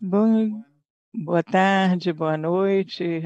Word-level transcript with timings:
Bom, 0.00 0.62
boa 1.14 1.42
tarde, 1.42 2.12
boa 2.12 2.36
noite. 2.36 3.22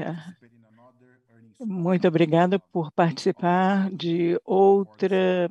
Muito 1.59 2.07
obrigada 2.07 2.59
por 2.59 2.91
participar 2.91 3.89
de 3.91 4.39
outra 4.45 5.49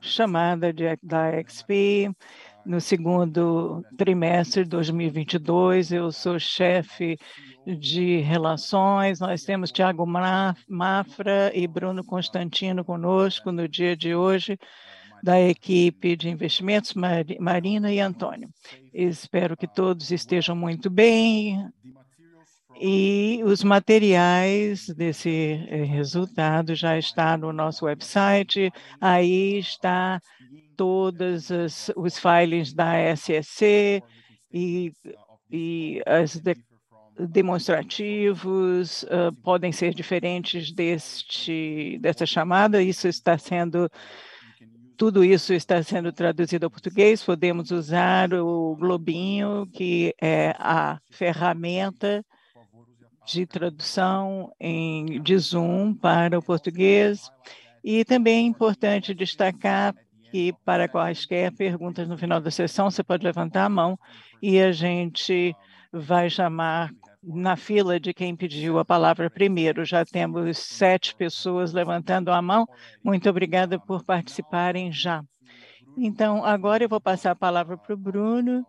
chamada 0.00 0.72
da 1.02 1.30
XP 1.42 2.10
no 2.64 2.80
segundo 2.80 3.84
trimestre 3.96 4.64
de 4.64 4.70
2022. 4.70 5.92
Eu 5.92 6.10
sou 6.10 6.38
chefe 6.38 7.16
de 7.64 8.18
relações. 8.18 9.20
Nós 9.20 9.44
temos 9.44 9.70
Thiago 9.70 10.04
Maffra 10.68 11.52
e 11.54 11.66
Bruno 11.66 12.04
Constantino 12.04 12.84
conosco 12.84 13.52
no 13.52 13.68
dia 13.68 13.96
de 13.96 14.14
hoje, 14.14 14.58
da 15.22 15.40
equipe 15.40 16.16
de 16.16 16.28
investimentos, 16.28 16.94
Marina 17.40 17.92
e 17.92 18.00
Antônio. 18.00 18.48
Espero 18.92 19.56
que 19.56 19.66
todos 19.66 20.10
estejam 20.10 20.54
muito 20.54 20.88
bem. 20.90 21.68
E 22.78 23.40
os 23.44 23.64
materiais 23.64 24.86
desse 24.88 25.54
resultado 25.88 26.74
já 26.74 26.98
está 26.98 27.36
no 27.36 27.50
nosso 27.52 27.86
website. 27.86 28.70
Aí 29.00 29.58
está 29.58 30.20
todas 30.76 31.48
os 31.96 32.18
filings 32.18 32.74
da 32.74 33.16
SEC 33.16 34.02
e 34.52 34.92
as 36.04 36.38
demonstrativos 37.18 39.06
podem 39.42 39.72
ser 39.72 39.94
diferentes 39.94 40.70
desta 41.98 42.26
chamada. 42.26 42.78
Tudo 44.96 45.22
isso 45.22 45.52
está 45.52 45.82
sendo 45.82 46.10
traduzido 46.10 46.64
ao 46.64 46.70
português. 46.70 47.22
Podemos 47.22 47.70
usar 47.70 48.32
o 48.32 48.74
globinho, 48.76 49.66
que 49.72 50.14
é 50.20 50.54
a 50.58 50.98
ferramenta 51.10 52.24
de 53.26 53.44
tradução 53.44 54.52
de 55.22 55.38
Zoom 55.38 55.94
para 55.94 56.38
o 56.38 56.42
português. 56.42 57.30
E 57.84 58.04
também 58.04 58.44
é 58.44 58.48
importante 58.48 59.14
destacar 59.14 59.94
que, 60.30 60.52
para 60.64 60.88
quaisquer 60.88 61.52
perguntas 61.52 62.08
no 62.08 62.16
final 62.16 62.40
da 62.40 62.50
sessão, 62.50 62.90
você 62.90 63.02
pode 63.04 63.24
levantar 63.24 63.64
a 63.64 63.68
mão 63.68 63.98
e 64.40 64.60
a 64.60 64.72
gente 64.72 65.54
vai 65.92 66.30
chamar 66.30 66.90
na 67.26 67.56
fila 67.56 67.98
de 67.98 68.14
quem 68.14 68.36
pediu 68.36 68.78
a 68.78 68.84
palavra 68.84 69.28
primeiro. 69.28 69.84
Já 69.84 70.04
temos 70.04 70.58
7 70.58 71.14
pessoas 71.16 71.72
levantando 71.72 72.30
a 72.30 72.40
mão. 72.40 72.66
Muito 73.02 73.28
obrigada 73.28 73.78
por 73.78 74.04
participarem 74.04 74.92
já. 74.92 75.24
Então, 75.98 76.44
agora 76.44 76.84
eu 76.84 76.88
vou 76.88 77.00
passar 77.00 77.32
a 77.32 77.36
palavra 77.36 77.76
pro 77.76 77.96
Bruno, 77.96 78.64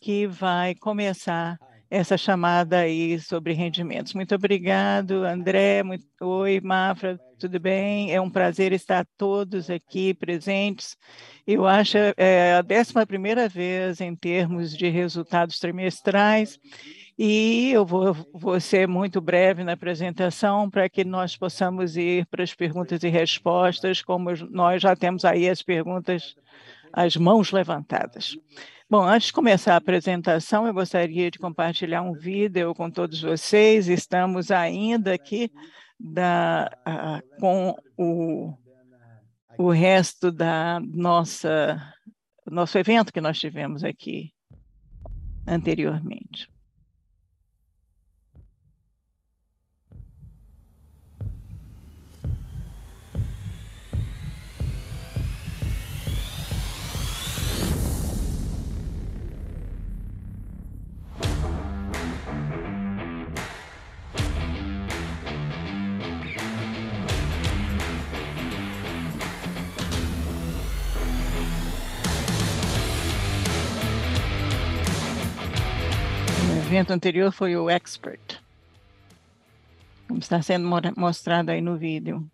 que 0.00 0.26
vai 0.26 0.74
começar 0.74 1.56
essa 1.88 2.16
chamada 2.16 2.78
aí 2.78 3.20
sobre 3.20 3.52
rendimentos. 3.52 4.14
Muito 4.14 4.34
obrigado, 4.34 5.24
André. 5.24 5.82
Oi, 6.20 6.60
Maffra, 6.60 7.20
tudo 7.38 7.60
bem? 7.60 8.12
É 8.12 8.20
um 8.20 8.30
prazer 8.30 8.72
estar 8.72 9.06
todos 9.16 9.68
aqui 9.68 10.14
presentes. 10.14 10.96
Eu 11.46 11.66
acho 11.66 11.98
é 12.16 12.54
a 12.56 12.62
11ª 12.62 13.48
vez 13.48 14.00
em 14.00 14.16
termos 14.16 14.76
de 14.76 14.88
resultados 14.88 15.58
trimestrais, 15.58 16.58
e 17.18 17.70
eu 17.72 17.84
vou 17.84 18.58
ser 18.60 18.88
muito 18.88 19.20
breve 19.20 19.62
na 19.62 19.72
apresentação 19.72 20.68
para 20.70 20.88
que 20.88 21.04
nós 21.04 21.36
possamos 21.36 21.96
ir 21.96 22.26
para 22.26 22.42
as 22.42 22.54
perguntas 22.54 23.02
e 23.02 23.08
respostas, 23.08 24.02
como 24.02 24.30
nós 24.50 24.82
já 24.82 24.96
temos 24.96 25.24
aí 25.24 25.48
as 25.48 25.62
perguntas, 25.62 26.34
as 26.92 27.16
mãos 27.16 27.52
levantadas. 27.52 28.36
Bom, 28.90 29.04
antes 29.04 29.28
de 29.28 29.32
começar 29.32 29.74
a 29.74 29.76
apresentação, 29.76 30.66
eu 30.66 30.74
gostaria 30.74 31.30
de 31.30 31.38
compartilhar 31.38 32.02
um 32.02 32.12
vídeo 32.12 32.74
com 32.74 32.90
todos 32.90 33.22
vocês. 33.22 33.88
Estamos 33.88 34.50
ainda 34.50 35.14
aqui 35.14 35.50
com 37.40 37.74
o 39.56 39.70
resto 39.70 40.30
da 40.30 40.80
nosso 40.84 41.48
evento 42.76 43.12
que 43.12 43.20
nós 43.20 43.38
tivemos 43.38 43.82
aqui 43.84 44.32
anteriormente. 45.46 46.51
Evento 76.72 76.90
anterior 76.90 77.30
foi 77.30 77.54
o 77.54 77.68
Expert, 77.68 78.40
como 80.08 80.20
está 80.20 80.40
sendo 80.40 80.66
mostrado 80.96 81.50
aí 81.50 81.60
no 81.60 81.76
vídeo. 81.76 82.26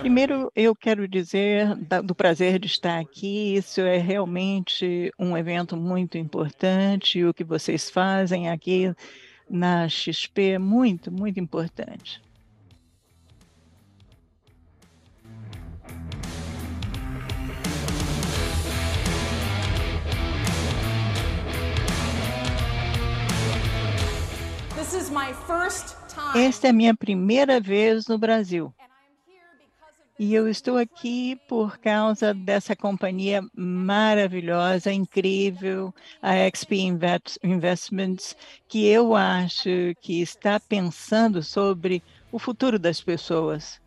Primeiro, 0.00 0.52
eu 0.54 0.76
quero 0.76 1.08
dizer 1.08 1.74
do 2.04 2.14
prazer 2.14 2.58
de 2.58 2.66
estar 2.66 2.98
aqui. 2.98 3.56
Isso 3.56 3.80
é 3.80 3.96
realmente 3.96 5.10
um 5.18 5.36
evento 5.36 5.74
muito 5.74 6.18
importante. 6.18 7.24
O 7.24 7.32
que 7.32 7.44
vocês 7.44 7.88
fazem 7.88 8.50
aqui 8.50 8.94
na 9.48 9.88
XP 9.88 10.42
é 10.50 10.58
muito, 10.58 11.10
muito 11.10 11.40
importante. 11.40 12.20
Esta 26.34 26.66
é 26.66 26.70
a 26.70 26.72
minha 26.72 26.94
primeira 26.94 27.60
vez 27.60 28.06
no 28.06 28.18
Brasil. 28.18 28.74
E 30.16 30.32
eu 30.32 30.48
estou 30.48 30.76
aqui 30.78 31.36
por 31.48 31.78
causa 31.78 32.32
dessa 32.32 32.76
companhia 32.76 33.42
maravilhosa, 33.52 34.92
incrível, 34.92 35.92
a 36.22 36.34
XP 36.48 36.76
Investimentos, 37.42 38.36
que 38.68 38.86
eu 38.86 39.16
acho 39.16 39.68
que 40.00 40.20
está 40.20 40.60
pensando 40.60 41.42
sobre 41.42 42.00
o 42.30 42.38
futuro 42.38 42.78
das 42.78 43.00
pessoas. 43.00 43.80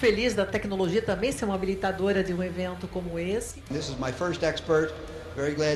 Feliz 0.00 0.34
da 0.34 0.46
tecnologia 0.46 1.02
também 1.02 1.30
ser 1.30 1.44
uma 1.44 1.54
habilitadora 1.54 2.24
de 2.24 2.32
um 2.32 2.42
evento 2.42 2.88
como 2.88 3.18
esse. 3.18 3.62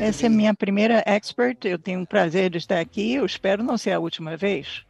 Essa 0.00 0.26
é 0.26 0.28
minha 0.30 0.54
primeira 0.54 1.04
Expert. 1.06 1.58
Eu 1.64 1.78
tenho 1.78 2.00
o 2.00 2.06
prazer 2.06 2.50
de 2.50 2.56
estar 2.56 2.80
aqui. 2.80 3.14
Eu 3.14 3.26
espero 3.26 3.62
não 3.62 3.76
ser 3.76 3.92
a 3.92 4.00
última 4.00 4.34
vez. 4.36 4.82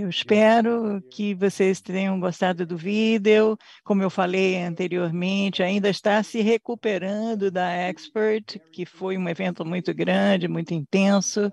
Eu 0.00 0.08
espero 0.08 1.02
que 1.10 1.34
vocês 1.34 1.80
tenham 1.80 2.20
gostado 2.20 2.64
do 2.64 2.76
vídeo. 2.76 3.58
Como 3.82 4.00
eu 4.00 4.08
falei 4.08 4.56
anteriormente, 4.62 5.60
ainda 5.60 5.90
está 5.90 6.22
se 6.22 6.40
recuperando 6.40 7.50
da 7.50 7.68
Expert, 7.72 8.60
que 8.70 8.86
foi 8.86 9.18
um 9.18 9.28
evento 9.28 9.64
muito 9.64 9.92
grande, 9.92 10.46
muito 10.46 10.72
intenso, 10.72 11.52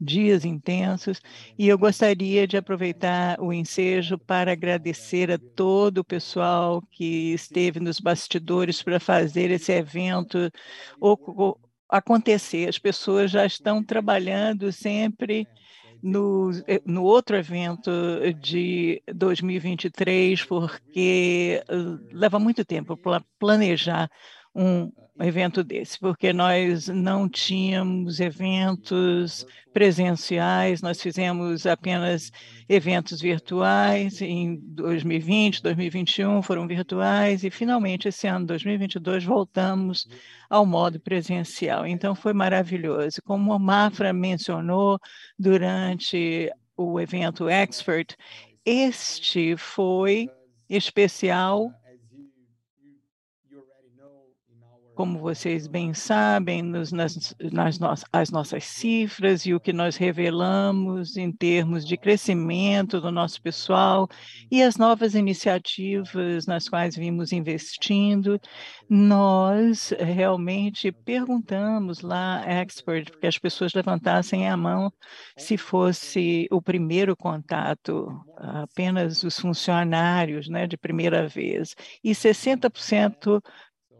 dias 0.00 0.46
intensos, 0.46 1.20
e 1.58 1.68
eu 1.68 1.76
gostaria 1.76 2.46
de 2.46 2.56
aproveitar 2.56 3.38
o 3.38 3.52
ensejo 3.52 4.16
para 4.16 4.52
agradecer 4.52 5.30
a 5.30 5.38
todo 5.54 5.98
o 5.98 6.04
pessoal 6.04 6.80
que 6.92 7.34
esteve 7.34 7.78
nos 7.78 8.00
bastidores 8.00 8.82
para 8.82 8.98
fazer 8.98 9.50
esse 9.50 9.70
evento 9.70 10.50
acontecer. 11.90 12.70
As 12.70 12.78
pessoas 12.78 13.30
já 13.30 13.44
estão 13.44 13.84
trabalhando 13.84 14.72
sempre 14.72 15.46
no, 16.02 16.50
eh, 16.66 16.82
no 16.84 17.04
outro 17.04 17.36
evento 17.36 17.90
de 18.40 19.02
2023, 19.14 20.44
porque 20.44 21.62
leva 22.10 22.38
muito 22.38 22.64
tempo 22.64 22.96
para 22.96 23.24
planejar 23.38 24.10
um 24.54 24.90
evento 25.20 25.62
desse, 25.62 25.98
porque 25.98 26.32
nós 26.32 26.88
não 26.88 27.28
tínhamos 27.28 28.18
eventos 28.18 29.46
presenciais, 29.72 30.80
nós 30.80 31.00
fizemos 31.00 31.66
apenas 31.66 32.30
eventos 32.68 33.20
virtuais 33.20 34.20
em 34.22 34.58
2020, 34.62 35.62
2021 35.62 36.42
foram 36.42 36.66
virtuais 36.66 37.44
e 37.44 37.50
finalmente 37.50 38.08
esse 38.08 38.26
ano 38.26 38.46
2022 38.46 39.24
voltamos 39.24 40.08
ao 40.48 40.64
modo 40.64 40.98
presencial. 40.98 41.86
Então 41.86 42.14
foi 42.14 42.32
maravilhoso. 42.32 43.20
Como 43.22 43.52
a 43.52 43.58
Mafra 43.58 44.12
mencionou 44.12 44.98
durante 45.38 46.50
o 46.76 46.98
evento 46.98 47.48
Expert, 47.48 48.16
este 48.64 49.56
foi 49.56 50.30
especial 50.68 51.70
como 55.02 55.18
vocês 55.18 55.66
bem 55.66 55.92
sabem, 55.92 56.62
nos, 56.62 56.92
nas, 56.92 57.34
nas 57.50 57.76
no, 57.76 57.92
as 58.12 58.30
nossas 58.30 58.62
cifras 58.62 59.44
e 59.44 59.52
o 59.52 59.58
que 59.58 59.72
nós 59.72 59.96
revelamos 59.96 61.16
em 61.16 61.32
termos 61.32 61.84
de 61.84 61.96
crescimento 61.96 63.00
do 63.00 63.10
nosso 63.10 63.42
pessoal 63.42 64.08
e 64.48 64.62
as 64.62 64.76
novas 64.76 65.16
iniciativas 65.16 66.46
nas 66.46 66.68
quais 66.68 66.94
vimos 66.94 67.32
investindo, 67.32 68.40
nós 68.88 69.92
realmente 69.98 70.92
perguntamos 70.92 72.00
lá, 72.00 72.44
expert, 72.46 73.10
que 73.18 73.26
as 73.26 73.36
pessoas 73.36 73.74
levantassem 73.74 74.48
a 74.48 74.56
mão 74.56 74.92
se 75.36 75.56
fosse 75.56 76.46
o 76.48 76.62
primeiro 76.62 77.16
contato, 77.16 78.06
apenas 78.36 79.24
os 79.24 79.36
funcionários, 79.36 80.48
né, 80.48 80.68
de 80.68 80.76
primeira 80.76 81.26
vez, 81.26 81.74
e 82.04 82.12
60% 82.12 83.42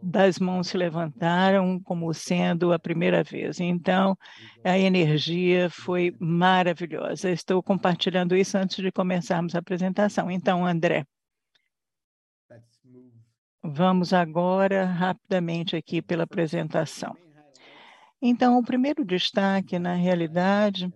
das 0.03 0.37
mãos 0.37 0.67
se 0.67 0.77
levantaram 0.77 1.79
como 1.79 2.13
sendo 2.13 2.73
a 2.73 2.79
primeira 2.79 3.23
vez. 3.23 3.59
Então, 3.59 4.17
a 4.63 4.77
energia 4.77 5.69
foi 5.69 6.15
maravilhosa. 6.19 7.29
Estou 7.29 7.63
compartilhando 7.63 8.35
isso 8.35 8.57
antes 8.57 8.77
de 8.77 8.91
começarmos 8.91 9.55
a 9.55 9.59
apresentação. 9.59 10.29
Então, 10.29 10.65
André, 10.65 11.05
vamos 13.63 14.13
agora 14.13 14.85
rapidamente 14.85 15.75
aqui 15.75 16.01
pela 16.01 16.23
apresentação. 16.23 17.15
Então, 18.21 18.57
o 18.57 18.63
primeiro 18.63 19.05
destaque, 19.05 19.79
na 19.79 19.95
realidade, 19.95 20.93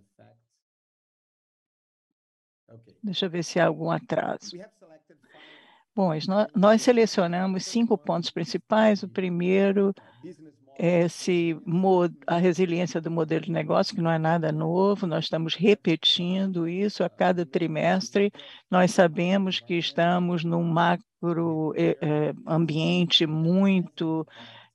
deixa 3.01 3.25
eu 3.25 3.29
ver 3.29 3.43
se 3.43 3.59
há 3.59 3.67
algum 3.67 3.89
atraso. 3.89 4.57
Bom, 5.97 6.11
nós 6.55 6.83
selecionamos 6.83 7.65
cinco 7.65 7.97
pontos 7.97 8.29
principais. 8.29 9.01
O 9.01 9.09
primeiro 9.09 9.95
é 10.77 11.07
se 11.07 11.57
a 12.27 12.37
resiliência 12.37 13.01
do 13.01 13.09
modelo 13.09 13.45
de 13.45 13.51
negócio, 13.51 13.95
que 13.95 14.01
não 14.01 14.11
é 14.11 14.19
nada 14.19 14.51
novo, 14.51 15.07
nós 15.07 15.23
estamos 15.23 15.55
repetindo 15.55 16.67
isso 16.67 17.03
a 17.03 17.09
cada 17.09 17.47
trimestre. 17.47 18.31
Nós 18.69 18.91
sabemos 18.91 19.59
que 19.59 19.73
estamos 19.73 20.43
num 20.43 20.61
macro 20.61 21.73
é, 21.75 22.31
ambiente 22.45 23.25
muito 23.25 24.23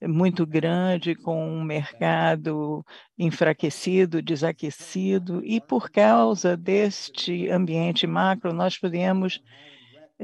muito 0.05 0.45
grande, 0.45 1.15
com 1.15 1.47
um 1.47 1.63
mercado 1.63 2.83
enfraquecido, 3.17 4.21
desaquecido, 4.21 5.41
e 5.45 5.61
por 5.61 5.89
causa 5.89 6.57
deste 6.57 7.49
ambiente 7.49 8.05
macro, 8.05 8.51
nós 8.51 8.77
podemos 8.77 9.39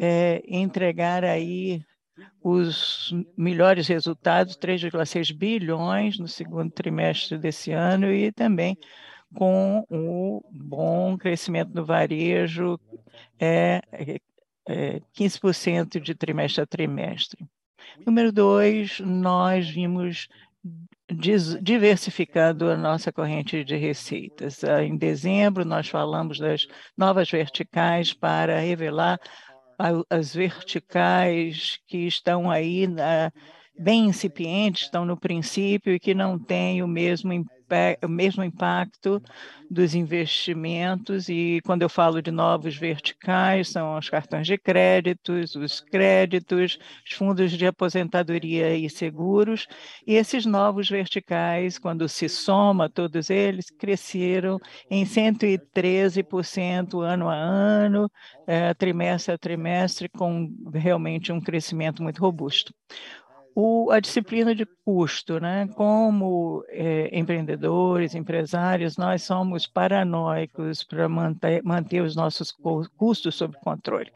é, 0.01 0.42
entregar 0.48 1.25
aí 1.25 1.84
os 2.42 3.13
melhores 3.38 3.88
resultados, 3.88 4.57
3,6 4.57 5.34
bilhões 5.36 6.18
no 6.18 6.28
segundo 6.28 6.72
trimestre 6.72 7.38
desse 7.38 7.72
ano 7.72 8.12
e 8.12 8.31
também 8.31 8.78
com 9.36 9.86
o 9.90 10.42
bom 10.50 11.18
crescimento 11.18 11.72
do 11.72 11.86
varejo, 11.86 12.80
é, 13.38 13.81
é 14.66 15.01
15% 15.18 16.00
de 16.00 16.16
trimestre 16.16 16.63
a 16.63 16.66
trimestre. 16.66 17.46
Número 18.06 18.31
dois, 18.31 19.00
nós 19.01 19.69
vimos 19.69 20.30
diversificando 21.62 22.69
a 22.69 22.78
nossa 22.78 23.12
corrente 23.12 23.63
de 23.63 23.75
receitas. 23.75 24.63
Em 24.63 24.96
dezembro, 24.96 25.66
nós 25.66 25.88
falamos 25.88 26.40
das 26.40 26.68
novas 26.96 27.30
verticais 27.30 28.13
para 28.13 28.60
revelar 28.60 29.19
as 30.10 30.34
verticais 30.34 31.80
que 31.88 32.08
estão 32.08 32.52
aí 32.52 32.88
na, 32.88 33.31
bem 33.78 34.08
incipientes, 34.08 34.84
estão 34.84 35.06
no 35.06 35.18
princípio 35.18 35.94
e 35.94 36.00
que 36.00 36.14
não 36.14 36.38
têm 36.38 36.84
o 36.84 36.88
mesmo 36.88 37.31
impacto 37.31 37.59
o 38.04 38.07
mesmo 38.07 38.44
impacto 38.44 39.21
dos 39.69 39.94
investimentos 39.94 41.30
e 41.30 41.62
quando 41.63 41.83
eu 41.83 41.89
falo 41.89 42.21
de 42.21 42.31
novos 42.31 42.75
verticais, 42.75 43.69
são 43.69 43.98
os 43.98 44.10
cartões 44.10 44.48
de 44.48 44.57
créditos, 44.57 45.56
os 45.56 45.80
créditos, 45.80 46.80
os 47.06 47.13
fundos 47.13 47.51
de 47.51 47.68
aposentadoria 47.68 48.75
e 48.75 48.89
seguros, 48.89 49.68
e 50.07 50.16
esses 50.16 50.45
novos 50.45 50.89
verticais, 50.89 51.77
quando 51.77 52.10
se 52.10 52.27
soma 52.27 52.89
todos 52.89 53.30
eles, 53.30 53.69
cresceram 53.69 54.60
em 54.89 55.06
113% 55.06 57.01
ano 57.01 57.30
a 57.30 57.36
ano, 57.36 58.10
é, 58.48 58.74
trimestre 58.74 59.33
a 59.33 59.38
trimestre, 59.38 60.10
com 60.10 60.51
realmente 60.74 61.31
um 61.31 61.39
crescimento 61.39 62.01
muito 62.01 62.19
robusto 62.19 62.74
o, 63.56 63.92
a 63.92 64.00
disciplina 64.00 64.54
de 64.56 64.66
custo, 64.86 65.40
né? 65.40 65.68
Como 65.75 66.63
é, 66.69 67.10
empreendedores, 67.18 68.16
empresários, 68.16 68.98
nós 68.98 69.24
somos 69.24 69.68
paranoicos 69.68 70.84
para 70.84 71.10
manter, 71.10 71.63
manter 71.63 72.01
os 72.01 72.16
nossos 72.16 72.51
custos 72.98 73.36
sob 73.36 73.57
controle. 73.60 74.12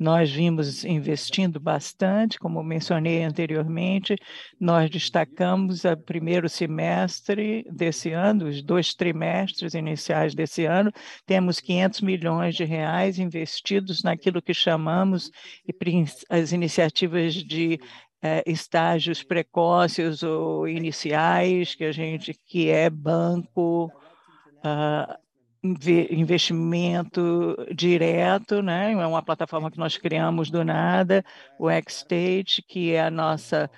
Nós 0.00 0.30
vimos 0.32 0.82
investindo 0.82 1.60
bastante, 1.60 2.38
como 2.38 2.62
mencionei 2.62 3.22
anteriormente, 3.22 4.16
nós 4.58 4.88
destacamos 4.88 5.84
o 5.84 5.94
primeiro 5.94 6.48
semestre 6.48 7.66
desse 7.70 8.10
ano, 8.10 8.46
os 8.48 8.62
dois 8.62 8.94
trimestres 8.94 9.74
iniciais 9.74 10.34
desse 10.34 10.64
ano, 10.64 10.90
temos 11.26 11.60
500 11.60 12.00
milhões 12.00 12.54
de 12.54 12.64
reais 12.64 13.18
investidos 13.18 14.02
naquilo 14.02 14.40
que 14.40 14.54
chamamos 14.54 15.30
as 16.30 16.52
iniciativas 16.52 17.34
de 17.34 17.78
é, 18.22 18.42
estágios 18.46 19.22
precoces 19.22 20.22
ou 20.22 20.68
iniciais, 20.68 21.74
que 21.74 21.84
a 21.84 21.92
gente 21.92 22.34
que 22.34 22.68
é 22.68 22.90
banco, 22.90 23.90
uh, 24.64 25.20
investimento 25.62 27.56
direto, 27.74 28.62
né? 28.62 28.92
É 28.92 29.06
uma 29.06 29.22
plataforma 29.22 29.70
que 29.70 29.78
nós 29.78 29.96
criamos 29.96 30.50
do 30.50 30.64
nada, 30.64 31.24
o 31.58 31.68
Xstage, 31.70 32.62
que 32.66 32.92
é 32.92 33.02
a 33.02 33.10
nossa 33.10 33.70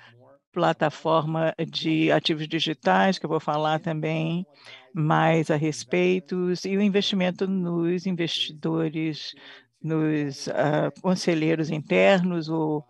plataforma 0.53 1.53
de 1.67 2.11
ativos 2.11 2.47
digitais, 2.47 3.17
que 3.17 3.25
eu 3.25 3.29
vou 3.29 3.39
falar 3.39 3.79
também 3.79 4.45
mais 4.93 5.49
a 5.49 5.55
respeito, 5.55 6.53
e 6.65 6.77
o 6.77 6.81
investimento 6.81 7.47
nos 7.47 8.05
investidores, 8.05 9.33
nos 9.81 10.47
uh, 10.47 11.01
conselheiros 11.01 11.71
internos, 11.71 12.47
o 12.47 12.83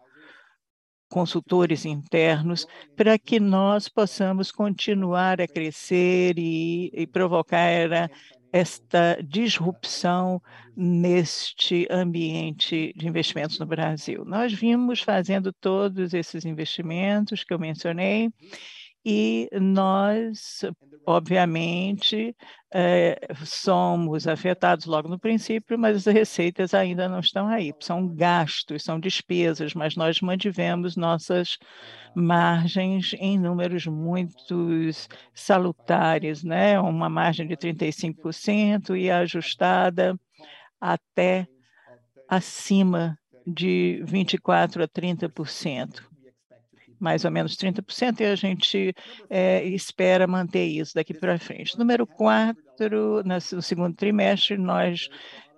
consultores 1.13 1.85
internos, 1.85 2.65
para 2.95 3.19
que 3.19 3.39
nós 3.39 3.87
possamos 3.87 4.51
continuar 4.51 5.39
a 5.39 5.47
crescer 5.47 6.39
e, 6.39 6.89
e 6.91 7.05
provocar 7.05 8.09
esta 8.51 9.19
disrupção 9.23 10.41
neste 10.75 11.87
ambiente 11.91 12.91
de 12.95 13.07
investimentos 13.07 13.59
no 13.59 13.65
Brasil. 13.67 14.25
Nós 14.25 14.51
vimos 14.51 15.01
fazendo 15.01 15.53
todos 15.53 16.15
esses 16.15 16.45
investimentos 16.45 17.43
que 17.43 17.53
eu 17.53 17.59
mencionei 17.59 18.31
e 19.05 19.49
nós, 19.59 20.61
obviamente, 21.05 22.33
é, 22.73 23.19
somos 23.45 24.27
afetados 24.27 24.85
logo 24.85 25.09
no 25.09 25.19
princípio, 25.19 25.77
mas 25.77 26.07
as 26.07 26.13
receitas 26.13 26.73
ainda 26.73 27.09
não 27.09 27.19
estão 27.19 27.47
aí. 27.47 27.73
São 27.81 28.07
gastos, 28.07 28.83
são 28.83 28.99
despesas, 28.99 29.73
mas 29.73 29.95
nós 29.97 30.21
mantivemos 30.21 30.95
nossas 30.95 31.57
margens 32.15 33.13
em 33.19 33.37
números 33.37 33.85
muito 33.85 34.89
salutares, 35.33 36.43
né? 36.43 36.79
Uma 36.79 37.09
margem 37.09 37.45
de 37.45 37.57
35% 37.57 38.95
e 38.97 39.11
ajustada 39.11 40.17
até 40.79 41.45
acima 42.29 43.17
de 43.45 44.01
24 44.05 44.83
a 44.83 44.87
30% 44.87 46.12
mais 47.03 47.25
ou 47.25 47.31
menos 47.31 47.57
30%, 47.57 48.21
e 48.21 48.25
a 48.25 48.35
gente 48.35 48.95
é, 49.29 49.65
espera 49.65 50.25
manter 50.25 50.65
isso 50.65 50.95
daqui 50.95 51.13
para 51.13 51.37
frente. 51.37 51.77
Número 51.77 52.07
4, 52.07 53.23
no 53.25 53.61
segundo 53.61 53.93
trimestre, 53.93 54.57
nós 54.57 55.09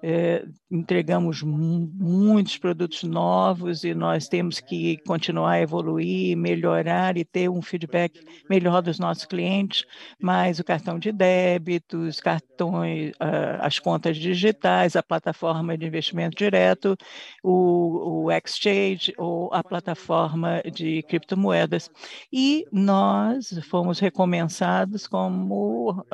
é, 0.07 0.45
entregamos 0.69 1.41
muitos 1.41 2.59
produtos 2.59 3.01
novos 3.01 3.83
e 3.83 3.95
nós 3.95 4.27
temos 4.27 4.59
que 4.59 4.97
continuar 4.97 5.53
a 5.53 5.61
evoluir, 5.61 6.37
melhorar 6.37 7.17
e 7.17 7.25
ter 7.25 7.49
um 7.49 7.59
feedback 7.59 8.23
melhor 8.47 8.83
dos 8.83 8.99
nossos 8.99 9.25
clientes, 9.25 9.83
mas 10.21 10.59
o 10.59 10.63
cartão 10.63 10.99
de 10.99 11.11
débito, 11.11 11.97
os 11.97 12.19
cartões, 12.19 13.13
as 13.59 13.79
contas 13.79 14.17
digitais, 14.17 14.95
a 14.95 15.01
plataforma 15.01 15.75
de 15.75 15.87
investimento 15.87 16.37
direto, 16.37 16.95
o, 17.43 18.25
o 18.25 18.31
exchange 18.31 19.11
ou 19.17 19.51
a 19.51 19.63
plataforma 19.63 20.61
de 20.71 21.01
criptomoedas. 21.01 21.89
E 22.31 22.63
nós 22.71 23.59
fomos 23.71 23.97
recompensados 23.97 25.07
como 25.07 26.05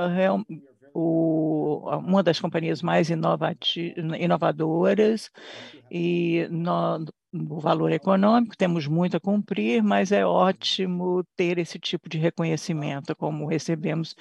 o, 0.93 1.89
uma 1.99 2.23
das 2.23 2.39
companhias 2.39 2.81
mais 2.81 3.09
inovadoras 3.09 5.29
e 5.89 6.47
no, 6.49 7.05
no 7.31 7.59
valor 7.59 7.91
econômico 7.91 8.57
temos 8.57 8.87
muito 8.87 9.17
a 9.17 9.19
cumprir, 9.19 9.83
mas 9.83 10.11
é 10.11 10.25
ótimo 10.25 11.23
ter 11.35 11.57
esse 11.57 11.79
tipo 11.79 12.09
de 12.09 12.17
reconhecimento 12.17 13.15
como 13.15 13.47
recebemos 13.47 14.15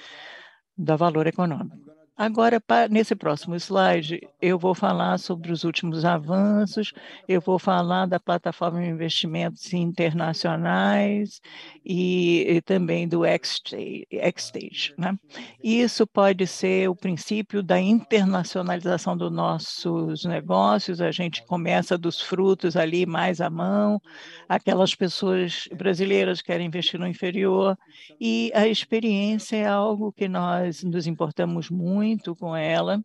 da 0.77 0.95
valor 0.95 1.27
econômico. 1.27 2.00
Agora, 2.17 2.61
nesse 2.89 3.15
próximo 3.15 3.55
slide, 3.55 4.21
eu 4.39 4.59
vou 4.59 4.75
falar 4.75 5.17
sobre 5.17 5.51
os 5.51 5.63
últimos 5.63 6.05
avanços, 6.05 6.93
eu 7.27 7.41
vou 7.41 7.57
falar 7.57 8.05
da 8.05 8.19
plataforma 8.19 8.81
de 8.81 8.89
investimentos 8.89 9.73
internacionais 9.73 11.41
e, 11.83 12.45
e 12.47 12.61
também 12.61 13.07
do 13.07 13.25
X-Stage. 13.25 14.93
Né? 14.97 15.17
Isso 15.63 16.05
pode 16.05 16.45
ser 16.45 16.89
o 16.89 16.95
princípio 16.95 17.63
da 17.63 17.79
internacionalização 17.79 19.17
dos 19.17 19.31
nossos 19.31 20.23
negócios, 20.25 21.01
a 21.01 21.11
gente 21.11 21.43
começa 21.45 21.97
dos 21.97 22.21
frutos 22.21 22.75
ali 22.75 23.05
mais 23.05 23.41
à 23.41 23.49
mão, 23.49 23.99
aquelas 24.47 24.93
pessoas 24.93 25.67
brasileiras 25.75 26.39
que 26.39 26.47
querem 26.47 26.67
investir 26.67 26.99
no 26.99 27.07
inferior, 27.07 27.75
e 28.19 28.51
a 28.53 28.67
experiência 28.67 29.55
é 29.55 29.65
algo 29.65 30.11
que 30.11 30.27
nós 30.27 30.83
nos 30.83 31.07
importamos 31.07 31.69
muito, 31.69 32.00
muito 32.01 32.35
com 32.35 32.55
ela. 32.55 32.99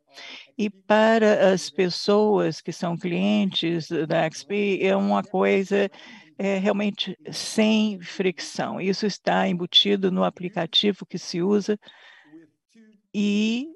E 0.57 0.71
para 0.71 1.53
as 1.53 1.69
pessoas 1.69 2.63
que 2.63 2.73
são 2.73 2.97
clientes 2.97 3.89
da 4.09 4.29
XP, 4.31 4.79
é 4.83 4.97
uma 4.97 5.23
coisa 5.23 5.91
é, 6.39 6.57
realmente 6.59 7.15
sem 7.31 8.01
fricção. 8.01 8.81
Isso 8.81 9.05
está 9.07 9.47
embutido 9.47 10.11
no 10.11 10.25
aplicativo 10.25 11.05
que 11.05 11.19
se 11.19 11.43
usa 11.43 11.79
e 13.15 13.69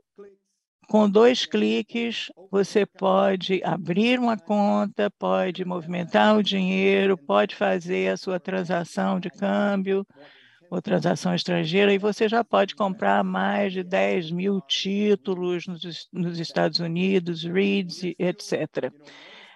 com 0.88 1.08
dois 1.08 1.46
cliques, 1.46 2.32
você 2.50 2.84
pode 2.84 3.62
abrir 3.62 4.18
uma 4.18 4.36
conta, 4.36 5.08
pode 5.08 5.64
movimentar 5.64 6.36
o 6.36 6.42
dinheiro, 6.42 7.16
pode 7.16 7.54
fazer 7.54 8.10
a 8.10 8.16
sua 8.16 8.40
transação 8.40 9.20
de 9.20 9.30
câmbio, 9.30 10.04
ou 10.70 10.80
transação 10.80 11.34
estrangeira, 11.34 11.92
e 11.92 11.98
você 11.98 12.28
já 12.28 12.44
pode 12.44 12.76
comprar 12.76 13.24
mais 13.24 13.72
de 13.72 13.82
10 13.82 14.30
mil 14.30 14.60
títulos 14.60 15.66
nos, 15.66 16.08
nos 16.12 16.38
Estados 16.38 16.78
Unidos, 16.78 17.42
REITs, 17.42 18.04
etc. 18.16 18.92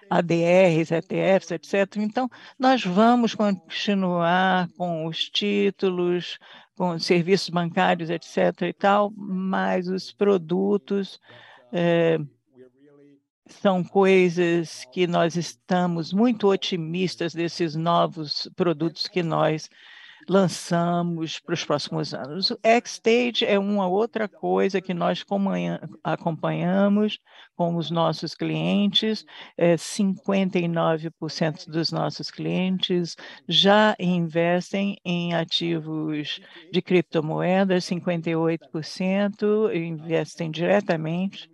ADRs, 0.09 0.91
ETFs, 0.91 1.51
etc. 1.51 1.97
Então, 1.97 2.29
nós 2.59 2.83
vamos 2.83 3.33
continuar 3.33 4.67
com 4.77 5.05
os 5.05 5.29
títulos, 5.29 6.37
com 6.75 6.99
serviços 6.99 7.49
bancários, 7.49 8.09
etc. 8.09 8.63
e 8.63 8.73
tal, 8.73 9.11
mas 9.15 9.87
os 9.87 10.11
produtos 10.11 11.17
é, 11.71 12.19
são 13.47 13.83
coisas 13.83 14.85
que 14.91 15.07
nós 15.07 15.37
estamos 15.37 16.11
muito 16.11 16.49
otimistas 16.49 17.33
desses 17.33 17.73
novos 17.73 18.49
produtos 18.55 19.07
que 19.07 19.23
nós 19.23 19.69
lançamos 20.27 21.39
para 21.39 21.53
os 21.53 21.63
próximos 21.63 22.13
anos. 22.13 22.51
O 22.51 22.59
X-Stage 22.63 23.45
é 23.45 23.57
uma 23.59 23.87
outra 23.87 24.27
coisa 24.27 24.81
que 24.81 24.93
nós 24.93 25.23
acompanhamos 26.03 27.19
com 27.55 27.75
os 27.75 27.89
nossos 27.89 28.35
clientes. 28.35 29.25
É, 29.57 29.75
59% 29.75 31.69
dos 31.69 31.91
nossos 31.91 32.29
clientes 32.29 33.15
já 33.47 33.95
investem 33.99 34.97
em 35.05 35.33
ativos 35.33 36.39
de 36.71 36.81
criptomoedas, 36.81 37.85
58% 37.85 39.73
investem 39.73 40.51
diretamente 40.51 41.49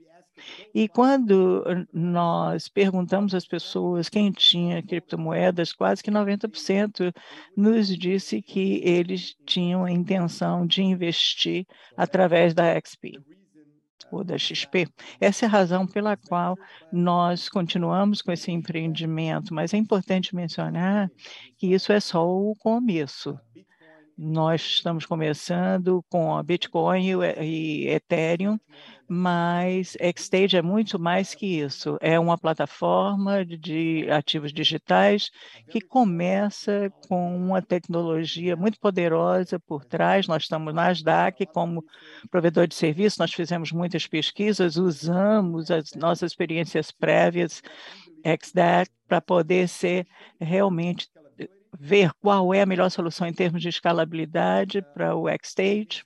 e 0.73 0.87
quando 0.87 1.63
nós 1.93 2.67
perguntamos 2.67 3.33
às 3.33 3.45
pessoas 3.45 4.09
quem 4.09 4.31
tinha 4.31 4.81
criptomoedas, 4.83 5.73
quase 5.73 6.03
que 6.03 6.11
90% 6.11 7.13
nos 7.55 7.87
disse 7.95 8.41
que 8.41 8.81
eles 8.83 9.35
tinham 9.45 9.85
a 9.85 9.91
intenção 9.91 10.65
de 10.65 10.81
investir 10.81 11.65
através 11.95 12.53
da 12.53 12.73
XP 12.79 13.19
ou 14.11 14.23
da 14.23 14.37
XP. 14.37 14.87
Essa 15.19 15.45
é 15.45 15.47
a 15.47 15.51
razão 15.51 15.87
pela 15.87 16.17
qual 16.17 16.57
nós 16.91 17.47
continuamos 17.47 18.21
com 18.21 18.31
esse 18.31 18.51
empreendimento, 18.51 19.53
mas 19.53 19.73
é 19.73 19.77
importante 19.77 20.35
mencionar 20.35 21.09
que 21.57 21.67
isso 21.73 21.91
é 21.91 21.99
só 21.99 22.27
o 22.27 22.55
começo. 22.57 23.39
Nós 24.23 24.61
estamos 24.61 25.03
começando 25.03 26.05
com 26.07 26.35
a 26.37 26.43
Bitcoin 26.43 27.07
e 27.41 27.87
Ethereum, 27.87 28.59
mas 29.09 29.97
Xstage 30.15 30.57
é 30.57 30.61
muito 30.61 30.99
mais 30.99 31.33
que 31.33 31.59
isso. 31.59 31.97
É 31.99 32.19
uma 32.19 32.37
plataforma 32.37 33.43
de 33.43 34.07
ativos 34.11 34.53
digitais 34.53 35.31
que 35.71 35.81
começa 35.81 36.93
com 37.07 37.35
uma 37.35 37.63
tecnologia 37.63 38.55
muito 38.55 38.79
poderosa 38.79 39.59
por 39.59 39.83
trás. 39.83 40.27
Nós 40.27 40.43
estamos 40.43 40.71
na 40.71 40.83
Nasdaq 40.83 41.47
como 41.47 41.83
provedor 42.29 42.67
de 42.67 42.75
serviço, 42.75 43.19
nós 43.19 43.33
fizemos 43.33 43.71
muitas 43.71 44.05
pesquisas, 44.05 44.77
usamos 44.77 45.71
as 45.71 45.95
nossas 45.95 46.31
experiências 46.31 46.91
prévias 46.91 47.63
XDAC 48.23 48.87
para 49.07 49.19
poder 49.19 49.67
ser 49.67 50.05
realmente 50.39 51.09
ver 51.83 52.13
qual 52.21 52.53
é 52.53 52.61
a 52.61 52.65
melhor 52.65 52.91
solução 52.91 53.27
em 53.27 53.33
termos 53.33 53.59
de 53.59 53.69
escalabilidade 53.69 54.83
para 54.93 55.15
o 55.15 55.27
X-Stage. 55.27 56.03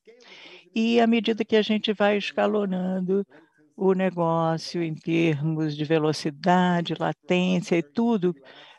E 0.73 1.01
à 1.01 1.05
medida 1.05 1.43
que 1.43 1.57
a 1.57 1.61
gente 1.61 1.91
vai 1.91 2.17
escalonando 2.17 3.27
o 3.75 3.91
negócio 3.91 4.81
em 4.81 4.95
termos 4.95 5.75
de 5.75 5.83
velocidade, 5.83 6.95
latência 6.97 7.75
e 7.75 7.83
tudo 7.83 8.33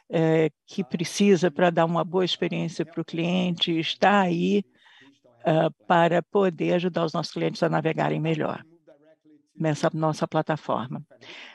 é, 0.08 0.48
que 0.66 0.82
precisa 0.82 1.50
para 1.50 1.68
dar 1.68 1.84
uma 1.84 2.02
boa 2.02 2.24
experiência 2.24 2.82
para 2.86 3.02
o 3.02 3.04
cliente, 3.04 3.78
está 3.78 4.20
aí 4.20 4.64
uh, 5.40 5.70
para 5.86 6.22
poder 6.22 6.72
ajudar 6.76 7.04
os 7.04 7.12
nossos 7.12 7.32
clientes 7.32 7.62
a 7.62 7.68
navegarem 7.68 8.18
melhor 8.18 8.64
nessa 9.58 9.90
nossa 9.92 10.26
plataforma. 10.26 11.02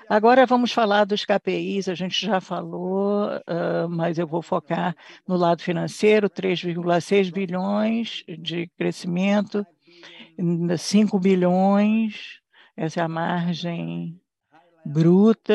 Agora 0.10 0.46
vamos 0.46 0.72
falar 0.72 1.06
dos 1.06 1.24
KPIs, 1.24 1.88
a 1.88 1.96
gente 1.96 2.26
já 2.26 2.42
falou, 2.42 3.28
uh, 3.28 3.90
mas 3.90 4.18
eu 4.18 4.28
vou 4.28 4.42
focar 4.42 4.96
no 5.28 5.36
lado 5.36 5.62
financeiro, 5.62 6.30
3,6 6.30 7.32
bilhões 7.32 8.24
de 8.40 8.68
crescimento, 8.78 9.66
5 10.78 11.20
bilhões, 11.20 12.40
essa 12.76 13.02
é 13.02 13.04
a 13.04 13.08
margem 13.08 14.20
bruta 14.86 15.54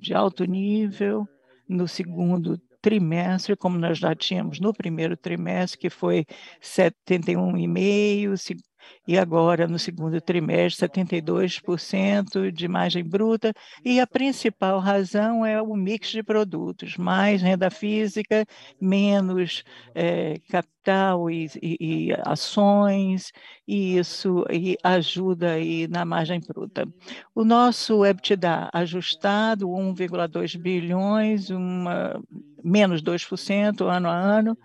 de 0.00 0.12
alto 0.12 0.44
nível 0.44 1.28
no 1.68 1.86
segundo 1.86 2.60
trimestre, 2.80 3.56
como 3.56 3.78
nós 3.78 3.98
já 3.98 4.14
tínhamos 4.14 4.60
no 4.60 4.72
primeiro 4.72 5.16
trimestre, 5.16 5.78
que 5.78 5.90
foi 5.90 6.24
71,5%, 6.62 8.58
e 9.06 9.18
agora 9.18 9.66
no 9.66 9.78
segundo 9.78 10.20
trimestre 10.20 10.88
72% 10.88 12.50
de 12.50 12.68
margem 12.68 13.04
bruta 13.04 13.52
e 13.84 14.00
a 14.00 14.06
principal 14.06 14.78
razão 14.78 15.44
é 15.44 15.60
o 15.60 15.74
mix 15.74 16.10
de 16.10 16.22
produtos, 16.22 16.96
mais 16.96 17.42
renda 17.42 17.70
física, 17.70 18.44
menos 18.80 19.64
é, 19.94 20.38
capital 20.50 21.30
e, 21.30 21.46
e, 21.62 21.76
e, 21.80 22.12
ações, 22.24 23.32
e 23.66 23.98
isso 23.98 24.44
e 24.50 24.76
ajuda 24.82 25.52
aí 25.52 25.86
na 25.88 26.04
margem 26.04 26.40
bruta. 26.40 26.86
O 27.34 27.44
nosso 27.44 28.04
EBITDA 28.04 28.70
ajustado, 28.72 29.68
1,2 29.68 30.56
bilhões, 30.56 31.50
uma, 31.50 32.20
menos 32.62 33.02
2% 33.02 33.86
ano 33.86 34.08
a 34.08 34.14
ano, 34.14 34.56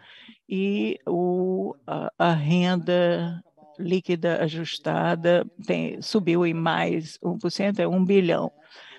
e 0.48 1.00
o, 1.08 1.76
a, 1.88 2.12
a 2.18 2.34
renda 2.34 3.44
líquida 3.80 4.44
ajustada 4.44 5.46
tem, 5.66 6.02
subiu 6.02 6.46
em 6.46 6.54
mais 6.54 7.18
1%, 7.20 7.80
é 7.80 7.88
1 7.88 8.06
bilhão. 8.06 8.52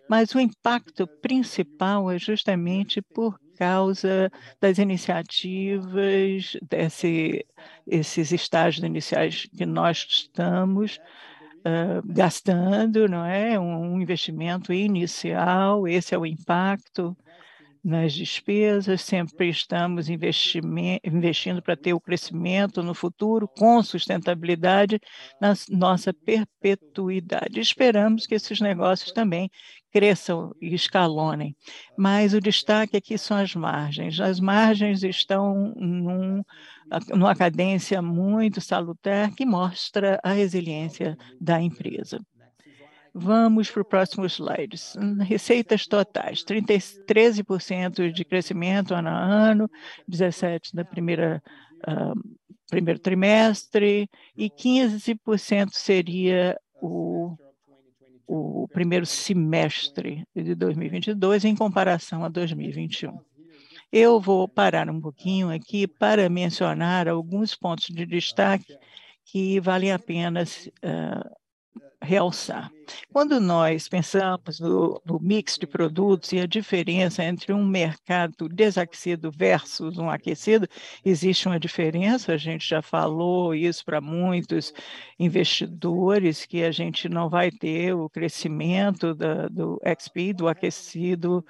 Mas 0.08 0.34
o 0.34 0.40
impacto 0.40 1.06
principal 1.06 2.10
é 2.10 2.18
justamente 2.18 3.00
porque 3.00 3.44
causa 3.54 4.30
das 4.60 4.78
iniciativas, 4.78 6.56
desse, 6.62 7.46
esses 7.86 8.32
estágios 8.32 8.84
iniciais 8.84 9.46
que 9.56 9.64
nós 9.64 10.06
estamos 10.08 10.98
uh, 11.60 12.02
gastando, 12.04 13.08
não 13.08 13.24
é? 13.24 13.58
Um 13.58 14.00
investimento 14.00 14.72
inicial, 14.72 15.86
esse 15.88 16.14
é 16.14 16.18
o 16.18 16.26
impacto 16.26 17.16
nas 17.84 18.14
despesas, 18.14 19.02
sempre 19.02 19.50
estamos 19.50 20.08
investindo 20.08 21.62
para 21.62 21.76
ter 21.76 21.92
o 21.92 22.00
crescimento 22.00 22.82
no 22.82 22.94
futuro 22.94 23.46
com 23.46 23.82
sustentabilidade 23.82 24.98
na 25.38 25.52
nossa 25.68 26.14
perpetuidade. 26.14 27.60
Esperamos 27.60 28.26
que 28.26 28.34
esses 28.34 28.58
negócios 28.58 29.12
também 29.12 29.50
cresçam 29.92 30.52
e 30.60 30.74
escalonem. 30.74 31.54
Mas 31.96 32.32
o 32.32 32.40
destaque 32.40 32.96
aqui 32.96 33.18
são 33.18 33.36
as 33.36 33.54
margens. 33.54 34.18
As 34.18 34.40
margens 34.40 35.04
estão 35.04 35.72
num, 35.76 36.42
numa 37.10 37.36
cadência 37.36 38.00
muito 38.00 38.60
salutar 38.62 39.30
que 39.34 39.44
mostra 39.44 40.18
a 40.24 40.32
resiliência 40.32 41.16
da 41.40 41.60
empresa. 41.60 42.18
Vamos 43.16 43.70
para 43.70 43.82
o 43.82 43.84
próximo 43.84 44.26
slide. 44.26 44.76
Receitas 45.20 45.86
totais, 45.86 46.42
30, 46.42 46.74
13% 47.06 48.10
de 48.10 48.24
crescimento 48.24 48.92
ano 48.92 49.08
a 49.08 49.16
ano, 49.16 49.70
17% 50.10 50.74
da 50.74 50.84
primeira 50.84 51.40
uh, 51.86 52.36
primeiro 52.68 52.98
trimestre 52.98 54.08
e 54.36 54.50
15% 54.50 55.70
seria 55.72 56.58
o, 56.80 57.36
o 58.26 58.66
primeiro 58.72 59.06
semestre 59.06 60.26
de 60.34 60.54
2022 60.54 61.44
em 61.44 61.54
comparação 61.54 62.24
a 62.24 62.28
2021. 62.28 63.16
Eu 63.92 64.20
vou 64.20 64.48
parar 64.48 64.90
um 64.90 65.00
pouquinho 65.00 65.50
aqui 65.50 65.86
para 65.86 66.28
mencionar 66.28 67.06
alguns 67.06 67.54
pontos 67.54 67.86
de 67.86 68.04
destaque 68.04 68.76
que 69.24 69.60
valem 69.60 69.92
a 69.92 69.98
pena 69.98 70.42
uh, 70.42 71.36
realçar. 72.02 72.72
Quando 73.12 73.40
nós 73.40 73.88
pensamos 73.88 74.60
no, 74.60 75.00
no, 75.04 75.18
mix 75.20 75.56
de 75.56 75.66
produtos 75.66 76.32
e 76.32 76.40
a 76.40 76.46
diferença 76.46 77.24
entre 77.24 77.52
um 77.52 77.64
mercado 77.64 78.48
desaquecido 78.48 79.30
versus 79.30 79.98
um 79.98 80.10
aquecido, 80.10 80.68
existe 81.04 81.46
uma 81.46 81.58
diferença, 81.58 82.32
a 82.32 82.36
gente 82.36 82.68
já 82.68 82.82
falou 82.82 83.54
isso 83.54 83.84
para 83.84 84.00
muitos 84.00 84.72
investidores, 85.18 86.44
que 86.44 86.62
a 86.62 86.70
gente 86.70 87.08
não 87.08 87.28
vai 87.28 87.50
ter 87.50 87.94
o 87.94 88.08
crescimento 88.08 89.14
da, 89.14 89.48
do 89.48 89.80
XP, 89.84 90.32
do 90.32 90.48
aquecido, 90.48 91.44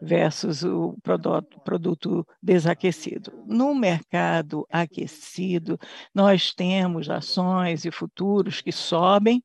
versus 0.00 0.64
o 0.64 0.96
produto, 1.02 1.60
produto 1.60 2.26
desaquecido. 2.42 3.32
No 3.46 3.74
mercado 3.74 4.66
aquecido, 4.70 5.78
nós 6.14 6.54
temos 6.54 7.10
ações 7.10 7.84
e 7.84 7.90
futuros 7.90 8.60
que 8.60 8.72
sobem, 8.72 9.42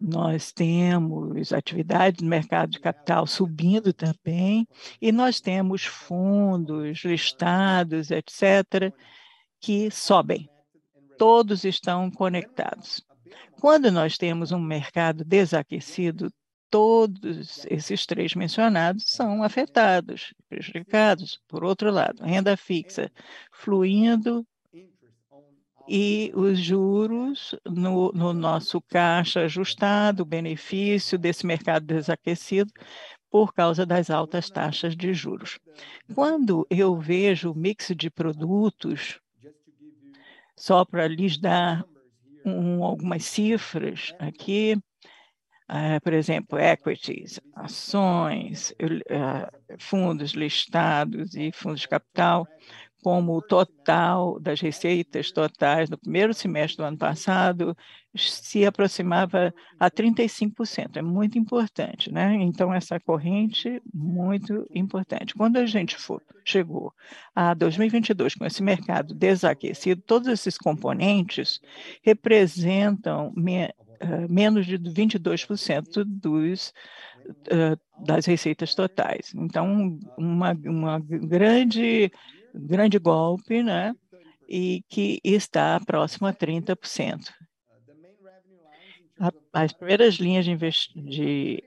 nós 0.00 0.52
temos 0.52 1.52
atividades 1.52 2.22
no 2.22 2.28
mercado 2.28 2.70
de 2.70 2.80
capital 2.80 3.26
subindo 3.26 3.92
também, 3.92 4.66
e 5.00 5.12
nós 5.12 5.40
temos 5.40 5.84
fundos 5.84 7.04
listados, 7.04 8.10
etc., 8.10 8.92
que 9.60 9.90
sobem. 9.90 10.48
Todos 11.18 11.64
estão 11.64 12.10
conectados. 12.10 13.04
Quando 13.60 13.90
nós 13.90 14.16
temos 14.16 14.52
um 14.52 14.58
mercado 14.58 15.24
desaquecido, 15.24 16.32
todos 16.70 17.66
esses 17.68 18.06
três 18.06 18.34
mencionados 18.34 19.04
são 19.06 19.42
afetados, 19.42 20.32
prejudicados. 20.48 21.40
Por 21.46 21.64
outro 21.64 21.90
lado, 21.90 22.22
renda 22.22 22.56
fixa 22.56 23.10
fluindo 23.52 24.46
e 25.92 26.30
os 26.36 26.56
juros 26.60 27.56
no, 27.66 28.12
no 28.12 28.32
nosso 28.32 28.80
caixa 28.80 29.40
ajustado, 29.40 30.22
o 30.22 30.26
benefício 30.26 31.18
desse 31.18 31.44
mercado 31.44 31.84
desaquecido 31.84 32.72
por 33.28 33.52
causa 33.52 33.84
das 33.84 34.08
altas 34.08 34.48
taxas 34.48 34.96
de 34.96 35.12
juros. 35.12 35.58
Quando 36.14 36.64
eu 36.70 36.96
vejo 36.96 37.50
o 37.50 37.56
mix 37.56 37.92
de 37.96 38.08
produtos, 38.08 39.18
só 40.56 40.84
para 40.84 41.08
lhes 41.08 41.36
dar 41.36 41.84
um, 42.46 42.84
algumas 42.84 43.24
cifras 43.24 44.14
aqui, 44.20 44.78
Uh, 45.72 46.00
por 46.02 46.12
exemplo, 46.12 46.58
equities, 46.58 47.38
ações, 47.54 48.74
uh, 48.82 49.78
fundos 49.78 50.32
listados 50.32 51.36
e 51.36 51.52
fundos 51.52 51.82
de 51.82 51.88
capital, 51.88 52.44
como 53.02 53.36
o 53.36 53.42
total 53.42 54.38
das 54.40 54.60
receitas 54.60 55.30
totais 55.30 55.88
no 55.88 55.98
primeiro 55.98 56.34
semestre 56.34 56.78
do 56.78 56.84
ano 56.84 56.98
passado 56.98 57.76
se 58.14 58.66
aproximava 58.66 59.54
a 59.78 59.90
35%. 59.90 60.96
É 60.96 61.02
muito 61.02 61.38
importante, 61.38 62.12
né? 62.12 62.34
Então, 62.34 62.74
essa 62.74 62.98
corrente, 62.98 63.80
muito 63.94 64.66
importante. 64.74 65.34
Quando 65.34 65.58
a 65.58 65.66
gente 65.66 65.96
for, 65.96 66.20
chegou 66.44 66.92
a 67.34 67.54
2022 67.54 68.34
com 68.34 68.44
esse 68.44 68.62
mercado 68.62 69.14
desaquecido, 69.14 70.02
todos 70.02 70.28
esses 70.28 70.58
componentes 70.58 71.60
representam 72.02 73.32
me, 73.36 73.66
uh, 73.66 74.28
menos 74.28 74.66
de 74.66 74.76
22% 74.76 76.04
dos 76.04 76.72
uh, 77.28 77.78
das 78.04 78.26
receitas 78.26 78.74
totais. 78.74 79.32
Então, 79.34 79.98
uma, 80.16 80.52
uma 80.64 80.98
grande 80.98 82.10
grande 82.54 82.98
golpe, 82.98 83.62
né? 83.62 83.94
E 84.48 84.82
que 84.88 85.20
está 85.24 85.78
próximo 85.80 86.26
a 86.26 86.32
30%. 86.32 87.30
As 89.52 89.72
primeiras 89.72 90.14
linhas 90.14 90.46
de, 90.46 90.56
de, 90.96 91.62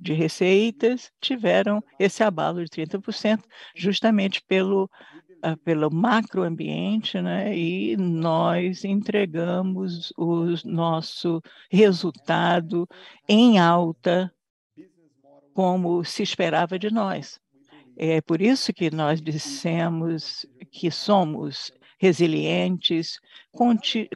de 0.00 0.12
receitas 0.12 1.10
tiveram 1.20 1.82
esse 1.98 2.22
abalo 2.22 2.64
de 2.64 2.70
30%, 2.70 3.42
justamente 3.74 4.40
pelo, 4.46 4.84
uh, 5.44 5.56
pelo 5.64 5.92
macroambiente, 5.92 7.20
né? 7.20 7.56
e 7.56 7.96
nós 7.96 8.84
entregamos 8.84 10.12
o 10.16 10.54
nosso 10.64 11.42
resultado 11.68 12.86
em 13.28 13.58
alta, 13.58 14.32
como 15.52 16.04
se 16.04 16.22
esperava 16.22 16.78
de 16.78 16.92
nós. 16.92 17.40
É 17.96 18.20
por 18.20 18.40
isso 18.40 18.72
que 18.72 18.90
nós 18.90 19.20
dissemos 19.20 20.44
que 20.70 20.90
somos 20.90 21.72
resilientes, 21.98 23.18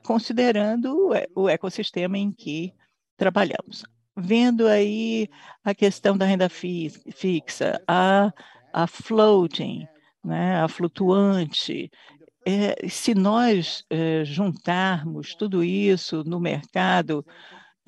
considerando 0.02 1.12
o 1.34 1.48
ecossistema 1.48 2.18
em 2.18 2.32
que 2.32 2.72
trabalhamos. 3.16 3.84
Vendo 4.16 4.66
aí 4.66 5.28
a 5.64 5.74
questão 5.74 6.16
da 6.18 6.26
renda 6.26 6.48
fixa, 6.48 7.80
a, 7.86 8.32
a 8.72 8.86
floating, 8.86 9.86
né, 10.24 10.60
a 10.60 10.68
flutuante, 10.68 11.90
é, 12.44 12.88
se 12.88 13.14
nós 13.14 13.84
é, 13.90 14.24
juntarmos 14.24 15.34
tudo 15.34 15.62
isso 15.62 16.24
no 16.24 16.40
mercado 16.40 17.24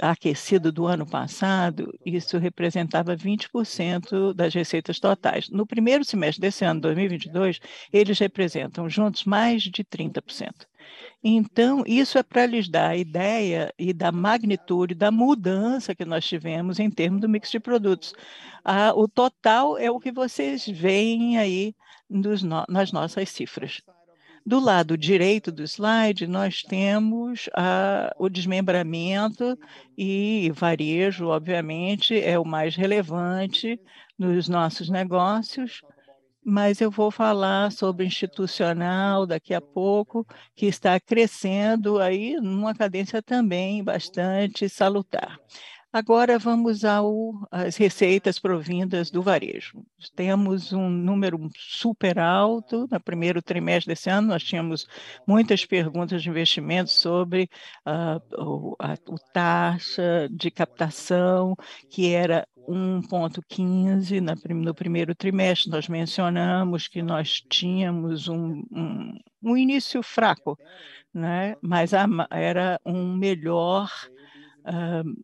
aquecido 0.01 0.73
do 0.73 0.87
ano 0.87 1.07
passado, 1.07 1.93
isso 2.05 2.39
representava 2.39 3.17
20% 3.17 4.35
das 4.35 4.55
receitas 4.55 4.99
totais. 4.99 5.49
No 5.49 5.67
primeiro 5.67 6.05
semestre 6.05 6.41
desse 6.41 6.65
ano, 6.65 6.81
2022, 6.81 7.61
eles 7.93 8.19
representam 8.19 8.89
juntos 8.89 9.25
mais 9.25 9.63
de 9.63 9.85
30%. 9.85 10.67
Então, 11.23 11.85
isso 11.87 12.19
é 12.19 12.23
para 12.23 12.47
lhes 12.47 12.69
dar 12.69 12.91
a 12.91 12.97
ideia 12.97 13.73
e 13.79 13.93
da 13.93 14.11
magnitude 14.11 14.95
da 14.95 15.11
mudança 15.11 15.95
que 15.95 16.05
nós 16.05 16.25
tivemos 16.27 16.79
em 16.79 16.91
termos 16.91 17.21
do 17.21 17.29
mix 17.29 17.51
de 17.51 17.61
produtos. 17.61 18.15
Ah, 18.65 18.93
o 18.95 19.07
total 19.07 19.79
é 19.79 19.91
o 19.91 20.01
que 20.01 20.11
vocês 20.11 20.67
veem 20.67 21.39
aí 21.39 21.75
nos, 22.09 22.43
nas 22.43 22.91
nossas 22.91 23.29
cifras. 23.29 23.83
Do 24.45 24.59
lado 24.59 24.97
direito 24.97 25.53
do 25.53 25.63
slide, 25.63 26.27
nós 26.27 26.63
temos 26.63 27.49
a, 27.55 28.15
o 28.19 28.29
desmembramento 28.29 29.59
e 29.97 30.51
varejo, 30.55 31.27
obviamente, 31.27 32.19
é 32.19 32.39
o 32.39 32.45
mais 32.45 32.75
relevante 32.75 33.79
nos 34.19 34.49
nossos 34.49 34.89
negócios, 34.89 35.83
mas 36.43 36.81
eu 36.81 36.91
vou 36.91 37.11
falar 37.11 37.71
sobre 37.71 38.07
institucional 38.07 39.27
daqui 39.27 39.53
a 39.53 39.61
pouco, 39.61 40.27
que 40.57 40.67
está 40.67 40.99
crescendo 40.99 41.99
aí 41.99 42.35
numa 42.37 42.75
cadência 42.75 43.23
também 43.23 43.85
bastante 43.85 44.69
salutar. 44.69 45.39
Agora 45.93 46.39
vamos 46.39 46.83
às 47.51 47.77
receitas 47.77 48.39
provindas 48.39 49.11
do 49.11 49.21
varejo. 49.21 49.85
Temos 50.15 50.73
um 50.73 50.89
número 50.89 51.37
super 51.57 52.17
alto. 52.21 52.87
No 52.89 53.01
primeiro 53.01 53.43
trimestre 53.43 53.93
desse 53.93 54.09
ano, 54.09 54.29
nós 54.29 54.45
tínhamos 54.45 54.87
muitas 55.27 55.65
perguntas 55.65 56.23
de 56.23 56.29
investimento 56.29 56.91
sobre 56.91 57.51
uh, 57.85 58.41
o, 58.41 58.77
a, 58.79 58.95
o 59.09 59.19
taxa 59.33 60.29
de 60.31 60.49
captação, 60.49 61.57
que 61.89 62.13
era 62.13 62.47
1,15 62.69 64.21
no 64.65 64.75
primeiro 64.75 65.13
trimestre. 65.13 65.73
Nós 65.73 65.89
mencionamos 65.89 66.87
que 66.87 67.03
nós 67.03 67.41
tínhamos 67.51 68.29
um, 68.29 68.63
um, 68.71 69.19
um 69.43 69.57
início 69.57 70.05
fraco, 70.05 70.57
né? 71.13 71.57
mas 71.61 71.93
a, 71.93 72.07
era 72.31 72.81
um 72.87 73.17
melhor 73.17 73.91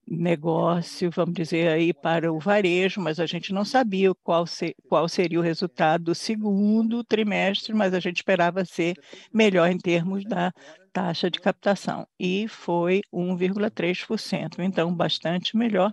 negócio, 0.07 1.11
vamos 1.11 1.35
dizer 1.35 1.68
aí, 1.68 1.92
para 1.92 2.33
o 2.33 2.38
varejo, 2.38 3.01
mas 3.01 3.20
a 3.20 3.27
gente 3.27 3.53
não 3.53 3.64
sabia 3.64 4.14
qual, 4.14 4.44
qual 4.88 5.09
seria 5.09 5.38
o 5.38 5.42
resultado 5.42 6.05
do 6.05 6.14
segundo 6.14 7.05
trimestre, 7.05 7.75
mas 7.75 7.94
a 7.94 8.01
gente 8.01 8.16
esperava 8.16 8.64
ser 8.64 8.94
melhor 9.33 9.70
em 9.70 9.79
termos 9.79 10.25
da 10.25 10.53
taxa 10.92 11.31
de 11.31 11.38
captação, 11.38 12.07
e 12.18 12.49
foi 12.49 13.03
1,3%, 13.12 14.61
então 14.61 14.94
bastante 14.94 15.55
melhor 15.55 15.92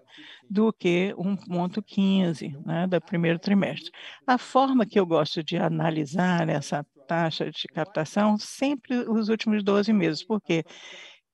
do 0.50 0.72
que 0.72 1.14
1,15% 1.18 2.66
né, 2.66 2.88
do 2.88 3.02
primeiro 3.02 3.38
trimestre. 3.38 3.92
A 4.26 4.38
forma 4.38 4.86
que 4.86 4.98
eu 4.98 5.06
gosto 5.06 5.44
de 5.44 5.58
analisar 5.58 6.48
essa 6.48 6.86
taxa 7.06 7.52
de 7.52 7.68
captação, 7.68 8.38
sempre 8.38 8.96
os 9.10 9.28
últimos 9.28 9.62
12 9.62 9.92
meses, 9.92 10.24
por 10.24 10.40
quê? 10.42 10.64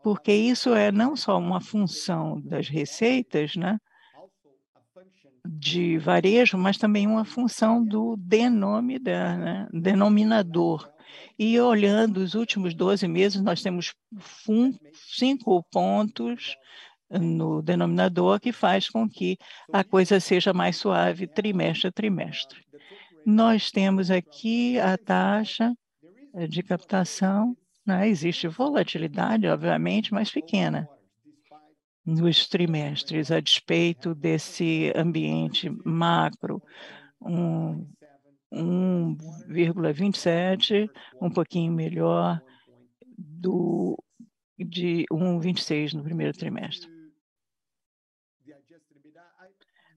Porque 0.02 0.34
isso 0.34 0.74
é 0.74 0.92
não 0.92 1.16
só 1.16 1.38
uma 1.38 1.60
função 1.60 2.40
das 2.42 2.68
receitas, 2.68 3.56
né, 3.56 3.78
de 5.46 5.98
varejo, 5.98 6.58
mas 6.58 6.78
também 6.78 7.08
uma 7.08 7.26
função 7.26 7.84
do 7.84 8.16
denominador, 8.18 9.38
né, 9.38 9.68
denominador 9.74 10.92
e 11.38 11.60
olhando 11.60 12.18
os 12.18 12.36
últimos 12.36 12.74
12 12.74 13.08
meses, 13.08 13.42
nós 13.42 13.62
temos 13.62 13.94
cinco 14.94 15.64
pontos 15.72 16.58
no 17.10 17.62
denominador 17.62 18.40
que 18.40 18.52
faz 18.52 18.90
com 18.90 19.10
que 19.10 19.38
a 19.72 19.84
coisa 19.84 20.20
seja 20.20 20.54
mais 20.54 20.78
suave 20.78 21.26
trimestre 21.28 21.88
a 21.88 21.92
trimestre. 21.92 22.62
Nós 23.26 23.72
temos 23.72 24.12
aqui 24.12 24.80
a 24.80 24.98
taxa 24.98 25.74
de 26.48 26.62
captação, 26.62 27.56
né? 27.98 28.08
existe 28.08 28.48
volatilidade, 28.48 29.48
obviamente, 29.48 30.14
mas 30.14 30.32
pequena 30.32 30.88
nos 32.06 32.48
trimestres, 32.48 33.32
a 33.32 33.40
despeito 33.40 34.14
desse 34.16 34.92
ambiente 34.96 35.70
macro, 35.86 36.62
um 37.22 37.88
1,27, 38.52 40.90
um 41.22 41.30
pouquinho 41.30 41.72
melhor 41.72 42.42
do 43.16 43.96
de 44.58 45.06
1,26 45.12 45.94
no 45.94 46.02
primeiro 46.04 46.34
trimestre. 46.34 46.90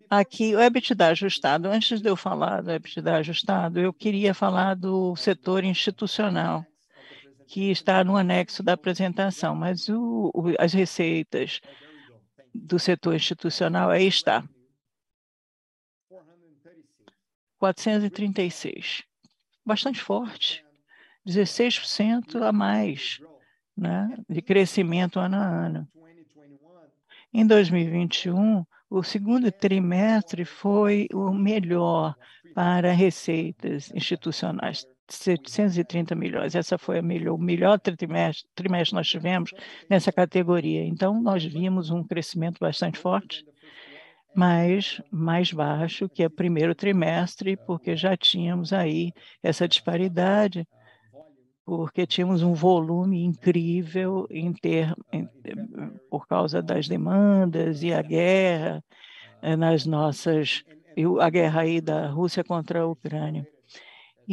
Aqui, 0.09 0.55
o 0.55 0.61
EBITDA 0.61 1.09
ajustado. 1.09 1.69
Antes 1.69 2.01
de 2.03 2.09
eu 2.09 2.15
falar 2.15 2.63
do 2.63 2.71
EBITDA 2.71 3.17
ajustado, 3.17 3.81
eu 3.81 3.93
queria 3.95 4.35
falar 4.35 4.75
do 4.75 5.17
setor 5.17 5.65
institucional, 5.65 6.65
que 7.53 7.71
está 7.71 8.03
no 8.03 8.17
anexo 8.17 8.63
da 8.63 8.73
apresentação, 8.73 9.55
mas 9.55 9.87
o, 9.91 10.31
o, 10.33 10.55
as 10.59 10.73
receitas 10.73 11.61
do 12.55 12.79
setor 12.79 13.15
institucional 13.15 13.91
aí 13.91 14.07
está. 14.07 14.43
436. 17.59 19.05
Bastante 19.67 20.01
forte, 20.01 20.65
16% 21.29 22.41
a 22.41 22.53
mais 22.53 23.21
né, 23.77 24.17
de 24.27 24.41
crescimento 24.41 25.21
ano 25.21 25.37
a 25.37 25.47
ano. 25.47 25.89
Em 27.35 27.47
2021, 27.47 28.65
o 28.89 29.03
segundo 29.03 29.53
trimestre 29.53 30.47
foi 30.47 31.07
o 31.13 31.31
melhor 31.35 32.17
para 32.55 32.93
receitas 32.93 33.93
institucionais, 33.95 34.87
730 35.09 36.15
milhões. 36.15 36.55
Essa 36.55 36.79
foi 36.79 36.99
a 36.99 37.03
melhor, 37.03 37.35
o 37.35 37.39
melhor 37.39 37.79
trimestre, 37.79 38.49
trimestre 38.55 38.95
nós 38.95 39.09
tivemos 39.09 39.53
nessa 39.89 40.13
categoria. 40.13 40.85
Então, 40.85 41.21
nós 41.21 41.45
vimos 41.45 41.91
um 41.91 42.03
crescimento 42.03 42.59
bastante 42.61 42.99
forte 42.99 43.45
mas 44.35 45.01
mais 45.11 45.53
baixo 45.53 46.09
que 46.09 46.25
o 46.25 46.31
primeiro 46.31 46.75
trimestre, 46.75 47.57
porque 47.57 47.97
já 47.97 48.17
tínhamos 48.17 48.73
aí 48.73 49.13
essa 49.43 49.69
disparidade, 49.69 50.67
porque 51.65 52.07
tínhamos 52.07 52.43
um 52.43 52.55
volume 52.55 53.23
incrível 53.23 54.27
em 54.31 54.53
ter, 54.53 54.95
em, 55.13 55.29
por 56.11 56.27
causa 56.27 56.63
das 56.63 56.89
demandas 56.89 57.83
e 57.83 57.93
a 57.93 58.03
guerra 58.03 58.83
eh, 59.43 59.57
nas 59.57 59.87
nossas 59.87 60.65
a 61.21 61.31
guerra 61.31 61.63
aí 61.63 61.81
da 61.81 62.09
Rússia 62.09 62.45
contra 62.45 62.81
a 62.81 62.87
Ucrânia. 62.87 63.47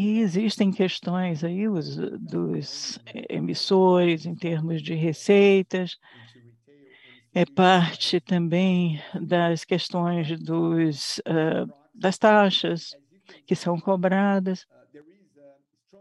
E 0.01 0.19
existem 0.19 0.71
questões 0.71 1.43
aí 1.43 1.67
os, 1.67 1.97
dos 2.21 2.97
emissores 3.27 4.25
em 4.25 4.33
termos 4.33 4.81
de 4.81 4.93
receitas, 4.93 5.97
é 7.33 7.43
parte 7.45 8.21
também 8.21 9.01
das 9.13 9.65
questões 9.65 10.39
dos, 10.39 11.17
uh, 11.27 11.69
das 11.93 12.17
taxas 12.17 12.95
que 13.45 13.53
são 13.57 13.77
cobradas, 13.77 14.65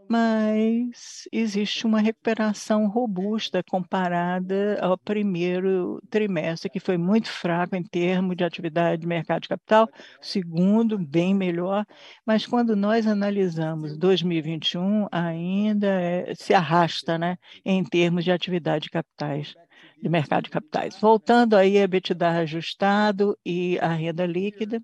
mas 0.09 1.27
existe 1.31 1.85
uma 1.85 1.99
recuperação 1.99 2.87
robusta 2.87 3.61
comparada 3.61 4.79
ao 4.81 4.97
primeiro 4.97 6.01
trimestre, 6.09 6.69
que 6.69 6.79
foi 6.79 6.97
muito 6.97 7.29
fraco 7.29 7.75
em 7.75 7.83
termos 7.83 8.35
de 8.35 8.43
atividade 8.43 9.01
de 9.01 9.07
mercado 9.07 9.43
de 9.43 9.49
capital, 9.49 9.87
segundo, 10.19 10.97
bem 10.97 11.35
melhor, 11.35 11.85
mas 12.25 12.47
quando 12.47 12.75
nós 12.75 13.05
analisamos 13.05 13.95
2021, 13.95 15.07
ainda 15.11 15.87
é, 15.87 16.33
se 16.33 16.55
arrasta 16.55 17.17
né, 17.19 17.37
em 17.63 17.83
termos 17.83 18.23
de 18.23 18.31
atividade 18.31 18.85
de 18.85 18.89
capitais 18.89 19.53
de 20.01 20.09
mercado 20.09 20.45
de 20.45 20.49
capitais. 20.49 20.97
Voltando 20.99 21.55
aí 21.55 21.77
a 21.77 21.83
EBITDA 21.83 22.29
ajustado 22.29 23.37
e 23.45 23.77
a 23.79 23.89
renda 23.89 24.25
líquida, 24.25 24.81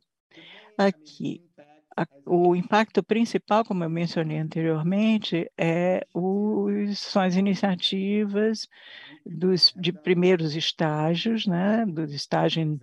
aqui 0.77 1.41
a, 1.95 2.05
o 2.25 2.55
impacto 2.55 3.01
principal, 3.03 3.63
como 3.63 3.83
eu 3.83 3.89
mencionei 3.89 4.37
anteriormente, 4.37 5.49
é 5.57 6.05
os, 6.13 6.99
são 6.99 7.21
as 7.21 7.35
iniciativas 7.35 8.67
dos, 9.25 9.73
de 9.75 9.93
primeiros 9.93 10.55
estágios, 10.55 11.45
né, 11.45 11.85
do 11.85 12.03
estágio 12.03 12.79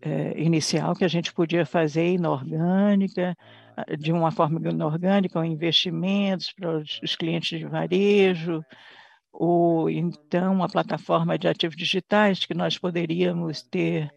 é, 0.00 0.40
inicial 0.40 0.94
que 0.94 1.04
a 1.04 1.08
gente 1.08 1.32
podia 1.32 1.66
fazer 1.66 2.12
inorgânica, 2.14 3.36
de 3.98 4.12
uma 4.12 4.30
forma 4.30 4.60
inorgânica, 4.68 5.34
com 5.34 5.44
investimentos 5.44 6.52
para 6.52 6.78
os, 6.78 7.16
clientes 7.16 7.58
de 7.58 7.66
varejo, 7.66 8.64
ou 9.32 9.90
então 9.90 10.62
a 10.62 10.68
plataforma 10.68 11.38
de 11.38 11.48
ativos 11.48 11.76
digitais 11.76 12.46
que 12.46 12.54
nós 12.54 12.78
poderíamos 12.78 13.62
ter 13.62 14.10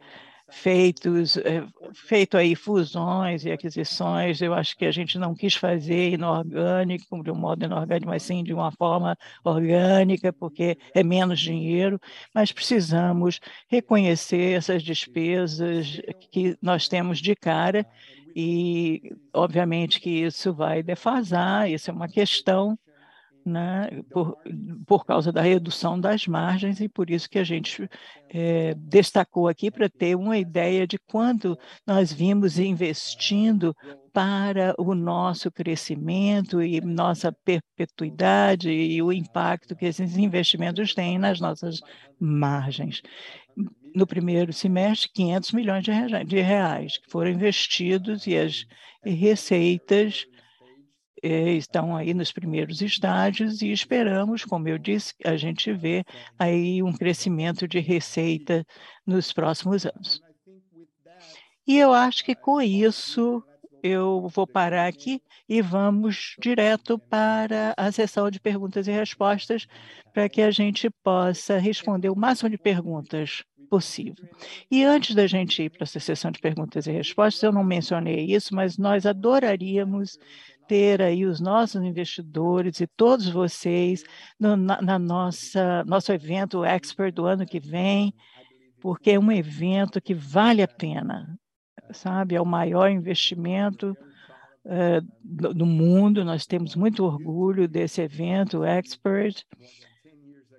feitos, 0.49 1.37
eh, 1.37 1.65
feito 1.93 2.37
aí 2.37 2.55
fusões 2.55 3.43
e 3.45 3.51
aquisições, 3.51 4.41
eu 4.41 4.53
acho 4.53 4.77
que 4.77 4.85
a 4.85 4.91
gente 4.91 5.17
não 5.17 5.35
quis 5.35 5.55
fazer 5.55 6.13
inorgânico, 6.13 7.21
de 7.23 7.31
um 7.31 7.35
modo 7.35 7.65
inorgânico, 7.65 8.07
mas 8.09 8.23
sim 8.23 8.43
de 8.43 8.53
uma 8.53 8.71
forma 8.71 9.17
orgânica, 9.43 10.31
porque 10.31 10.77
é 10.93 11.03
menos 11.03 11.39
dinheiro, 11.39 11.99
mas 12.33 12.51
precisamos 12.51 13.39
reconhecer 13.69 14.57
essas 14.57 14.81
despesas 14.83 15.99
que 16.31 16.57
nós 16.61 16.87
temos 16.87 17.19
de 17.19 17.35
cara 17.35 17.85
e, 18.35 19.01
obviamente, 19.33 19.99
que 19.99 20.09
isso 20.09 20.53
vai 20.53 20.83
defasar, 20.83 21.69
isso 21.69 21.89
é 21.89 21.93
uma 21.93 22.07
questão 22.07 22.77
né, 23.47 23.89
por, 24.09 24.37
por 24.85 25.05
causa 25.05 25.31
da 25.31 25.41
redução 25.41 25.99
das 25.99 26.27
margens, 26.27 26.79
e 26.79 26.89
por 26.89 27.09
isso 27.09 27.29
que 27.29 27.39
a 27.39 27.43
gente 27.43 27.89
é, 28.29 28.73
destacou 28.75 29.47
aqui 29.47 29.71
para 29.71 29.89
ter 29.89 30.15
uma 30.15 30.37
ideia 30.37 30.85
de 30.85 30.97
quanto 30.99 31.57
nós 31.85 32.11
vimos 32.11 32.59
investindo 32.59 33.75
para 34.13 34.75
o 34.77 34.93
nosso 34.93 35.51
crescimento 35.51 36.61
e 36.61 36.81
nossa 36.81 37.31
perpetuidade 37.31 38.69
e 38.69 39.01
o 39.01 39.13
impacto 39.13 39.75
que 39.75 39.85
esses 39.85 40.17
investimentos 40.17 40.93
têm 40.93 41.17
nas 41.17 41.39
nossas 41.39 41.79
margens. 42.19 43.01
No 43.95 44.05
primeiro 44.05 44.51
semestre, 44.51 45.09
500 45.13 45.51
milhões 45.53 45.83
de 46.25 46.41
reais 46.41 46.97
que 46.97 47.09
foram 47.09 47.31
investidos 47.31 48.27
e 48.27 48.37
as 48.37 48.65
receitas 49.03 50.27
estão 51.23 51.95
aí 51.95 52.13
nos 52.13 52.31
primeiros 52.31 52.81
estágios 52.81 53.61
e 53.61 53.71
esperamos, 53.71 54.45
como 54.45 54.67
eu 54.67 54.77
disse, 54.77 55.13
a 55.25 55.35
gente 55.35 55.73
vê 55.73 56.03
aí 56.37 56.81
um 56.83 56.93
crescimento 56.93 57.67
de 57.67 57.79
receita 57.79 58.65
nos 59.05 59.33
próximos 59.33 59.85
anos. 59.85 60.21
E 61.65 61.77
eu 61.77 61.93
acho 61.93 62.23
que 62.23 62.33
com 62.33 62.61
isso 62.61 63.43
eu 63.83 64.27
vou 64.33 64.47
parar 64.47 64.87
aqui 64.87 65.21
e 65.47 65.61
vamos 65.61 66.35
direto 66.39 66.97
para 66.97 67.73
a 67.77 67.91
sessão 67.91 68.29
de 68.29 68.39
perguntas 68.39 68.87
e 68.87 68.91
respostas 68.91 69.67
para 70.13 70.27
que 70.27 70.41
a 70.41 70.51
gente 70.51 70.89
possa 71.03 71.57
responder 71.57 72.09
o 72.09 72.15
máximo 72.15 72.49
de 72.49 72.57
perguntas 72.57 73.43
possível. 73.69 74.27
E 74.71 74.83
antes 74.83 75.13
da 75.13 75.27
gente 75.27 75.61
ir 75.61 75.69
para 75.69 75.83
essa 75.83 75.99
sessão 75.99 76.31
de 76.31 76.39
perguntas 76.39 76.87
e 76.87 76.91
respostas, 76.91 77.43
eu 77.43 77.51
não 77.51 77.63
mencionei 77.63 78.25
isso, 78.25 78.55
mas 78.55 78.77
nós 78.77 79.05
adoraríamos 79.05 80.17
ter 80.67 81.01
os 81.25 81.39
nossos 81.39 81.81
investidores 81.81 82.79
e 82.81 82.87
todos 82.87 83.29
vocês 83.29 84.03
no, 84.39 84.55
na, 84.55 84.81
na, 84.81 84.99
nossa 84.99 85.83
nosso 85.85 86.11
evento 86.11 86.63
Expert 86.63 87.13
do 87.13 87.25
ano 87.25 87.45
que 87.45 87.59
vem, 87.59 88.13
porque 88.81 89.11
é 89.11 89.19
um 89.19 89.31
evento 89.31 90.01
que 90.01 90.13
vale 90.13 90.61
a 90.61 90.67
pena, 90.67 91.37
sabe? 91.91 92.35
É 92.35 92.41
o 92.41 92.45
maior 92.45 92.89
investimento 92.89 93.97
uh, 94.65 95.07
do, 95.23 95.53
do 95.53 95.65
mundo. 95.65 96.25
Nós 96.25 96.45
temos 96.45 96.75
muito 96.75 97.05
orgulho 97.05 97.67
desse 97.67 98.01
evento 98.01 98.63
Expert. 98.63 99.43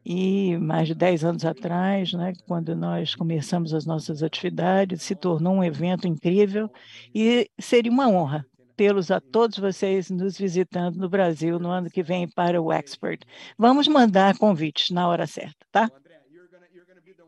E 0.04 0.56
mais 0.56 0.88
de 0.88 0.94
10 0.94 1.24
anos 1.24 1.44
atrás, 1.44 2.14
né, 2.14 2.32
quando 2.46 2.74
nós 2.74 3.14
começamos 3.14 3.74
as 3.74 3.84
nossas 3.84 4.22
atividades, 4.22 5.02
se 5.02 5.14
tornou 5.14 5.56
um 5.56 5.62
evento 5.62 6.08
incrível 6.08 6.70
e 7.14 7.50
seria 7.60 7.92
uma 7.92 8.08
honra 8.08 8.46
tê-los 8.78 9.10
a 9.10 9.20
todos 9.20 9.58
vocês 9.58 10.08
nos 10.08 10.38
visitando 10.38 10.96
no 10.96 11.08
Brasil 11.08 11.58
no 11.58 11.68
ano 11.68 11.90
que 11.90 12.00
vem 12.00 12.28
para 12.28 12.62
o 12.62 12.72
Expert. 12.72 13.26
Vamos 13.58 13.88
mandar 13.88 14.38
convites 14.38 14.90
na 14.90 15.08
hora 15.08 15.26
certa, 15.26 15.66
tá? 15.72 15.90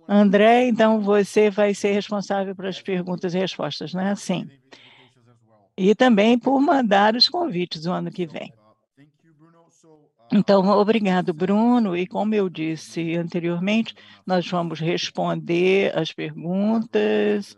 André, 0.09 0.69
então 0.69 1.01
você 1.01 1.51
vai 1.51 1.75
ser 1.75 1.91
responsável 1.93 2.55
pelas 2.55 2.81
perguntas 2.81 3.35
e 3.35 3.39
respostas, 3.39 3.93
né? 3.93 4.15
Sim. 4.15 4.49
E 5.77 5.93
também 5.93 6.39
por 6.39 6.61
mandar 6.61 7.17
os 7.17 7.29
convites 7.29 7.85
no 7.85 7.93
ano 7.93 8.13
que 8.13 8.27
vem. 8.27 8.53
Então, 10.33 10.65
obrigado, 10.69 11.35
Bruno. 11.35 11.97
E 11.97 12.07
como 12.07 12.33
eu 12.33 12.49
disse 12.49 13.17
anteriormente, 13.17 13.93
nós 14.25 14.49
vamos 14.49 14.79
responder 14.79 15.97
as 15.99 16.13
perguntas 16.13 17.57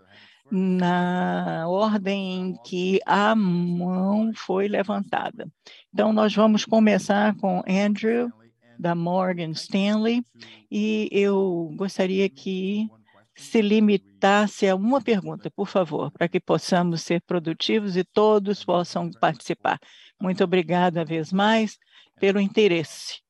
na 0.54 1.66
ordem 1.66 2.34
em 2.34 2.56
que 2.62 3.00
a 3.06 3.34
mão 3.34 4.32
foi 4.34 4.68
levantada. 4.68 5.50
Então, 5.94 6.12
nós 6.12 6.34
vamos 6.34 6.66
começar 6.66 7.34
com 7.36 7.62
Andrew, 7.66 8.30
da 8.78 8.94
Morgan 8.94 9.52
Stanley, 9.52 10.22
e 10.70 11.08
eu 11.10 11.72
gostaria 11.74 12.28
que 12.28 12.86
se 13.34 13.62
limitasse 13.62 14.68
a 14.68 14.76
uma 14.76 15.00
pergunta, 15.00 15.50
por 15.50 15.66
favor, 15.66 16.10
para 16.10 16.28
que 16.28 16.38
possamos 16.38 17.00
ser 17.00 17.22
produtivos 17.22 17.96
e 17.96 18.04
todos 18.04 18.62
possam 18.62 19.10
participar. 19.10 19.78
Muito 20.20 20.44
obrigado, 20.44 20.96
uma 20.96 21.04
vez 21.04 21.32
mais 21.32 21.78
pelo 22.20 22.38
interesse. 22.38 23.22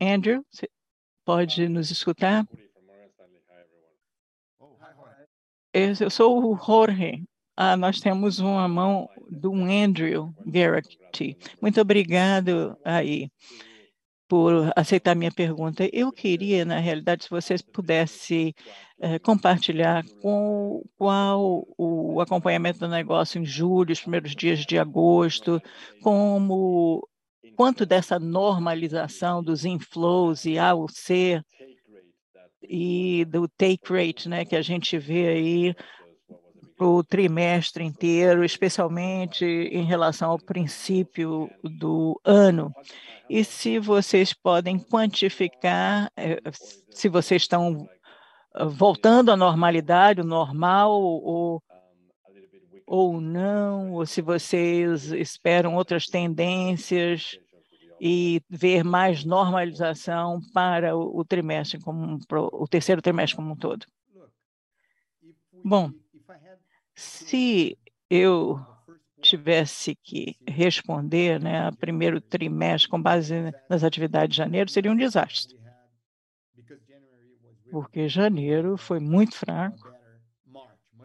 Andrew, 0.00 0.46
você 0.48 0.68
pode 1.24 1.68
nos 1.68 1.90
escutar? 1.90 2.46
Eu 5.72 6.10
sou 6.10 6.52
o 6.52 6.56
Jorge. 6.56 7.22
Ah, 7.56 7.76
nós 7.76 8.00
temos 8.00 8.40
uma 8.40 8.66
mão 8.66 9.08
do 9.30 9.54
Andrew 9.54 10.34
Garrett. 10.44 10.98
Muito 11.62 11.80
obrigado 11.80 12.76
aí 12.84 13.30
por 14.28 14.72
aceitar 14.74 15.14
minha 15.14 15.30
pergunta. 15.30 15.88
Eu 15.92 16.10
queria, 16.10 16.64
na 16.64 16.78
realidade, 16.80 17.24
se 17.24 17.30
vocês 17.30 17.62
pudessem 17.62 18.52
eh, 19.00 19.18
compartilhar 19.20 20.04
com 20.20 20.82
qual 20.96 21.64
o 21.78 22.20
acompanhamento 22.20 22.80
do 22.80 22.88
negócio 22.88 23.40
em 23.40 23.44
julho, 23.44 23.92
os 23.92 24.00
primeiros 24.00 24.34
dias 24.34 24.60
de 24.66 24.76
agosto, 24.76 25.62
como 26.02 27.06
quanto 27.56 27.86
dessa 27.86 28.18
normalização 28.18 29.42
dos 29.42 29.64
inflows 29.64 30.44
e 30.46 30.58
AUC 30.58 31.40
e 32.72 33.24
do 33.24 33.48
take 33.48 33.92
rate, 33.92 34.28
né, 34.28 34.44
que 34.44 34.54
a 34.54 34.62
gente 34.62 34.96
vê 34.96 35.26
aí 35.26 35.74
o 36.78 37.02
trimestre 37.02 37.84
inteiro, 37.84 38.44
especialmente 38.44 39.44
em 39.44 39.84
relação 39.84 40.30
ao 40.30 40.38
princípio 40.38 41.50
do 41.62 42.18
ano. 42.24 42.72
E 43.28 43.44
se 43.44 43.78
vocês 43.80 44.32
podem 44.32 44.78
quantificar, 44.78 46.10
eh, 46.16 46.40
se 46.90 47.08
vocês 47.08 47.42
estão 47.42 47.88
ah, 48.54 48.64
voltando 48.64 49.32
à 49.32 49.36
normalidade, 49.36 50.20
o 50.20 50.24
normal, 50.24 50.92
ou 50.92 51.62
ou 52.86 53.20
não, 53.20 53.92
ou 53.92 54.04
se 54.04 54.20
vocês 54.20 55.12
esperam 55.12 55.76
outras 55.76 56.06
tendências 56.06 57.38
e 58.00 58.42
ver 58.48 58.82
mais 58.82 59.24
normalização 59.24 60.40
para 60.54 60.96
o, 60.96 61.22
trimestre 61.22 61.78
como 61.78 62.18
o 62.30 62.66
terceiro 62.66 63.02
trimestre 63.02 63.36
como 63.36 63.52
um 63.52 63.56
todo. 63.56 63.86
Bom, 65.62 65.92
se 66.94 67.78
eu 68.08 68.58
tivesse 69.20 69.94
que 69.94 70.34
responder, 70.48 71.38
né, 71.38 71.66
a 71.66 71.72
primeiro 71.72 72.22
trimestre 72.22 72.88
com 72.88 73.00
base 73.00 73.34
nas 73.68 73.84
atividades 73.84 74.30
de 74.30 74.38
janeiro, 74.38 74.70
seria 74.70 74.90
um 74.90 74.96
desastre. 74.96 75.60
Porque 77.70 78.08
janeiro 78.08 78.78
foi 78.78 78.98
muito 78.98 79.36
fraco 79.36 79.92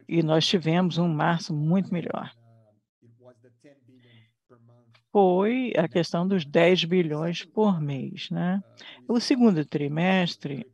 e 0.08 0.24
nós 0.24 0.48
tivemos 0.48 0.98
um 0.98 1.10
março 1.10 1.54
muito 1.54 1.94
melhor 1.94 2.32
foi 5.16 5.72
a 5.78 5.88
questão 5.88 6.28
dos 6.28 6.44
10 6.44 6.84
bilhões 6.84 7.46
por 7.46 7.80
mês. 7.80 8.30
Né? 8.30 8.62
O 9.08 9.18
segundo 9.18 9.64
trimestre, 9.64 10.68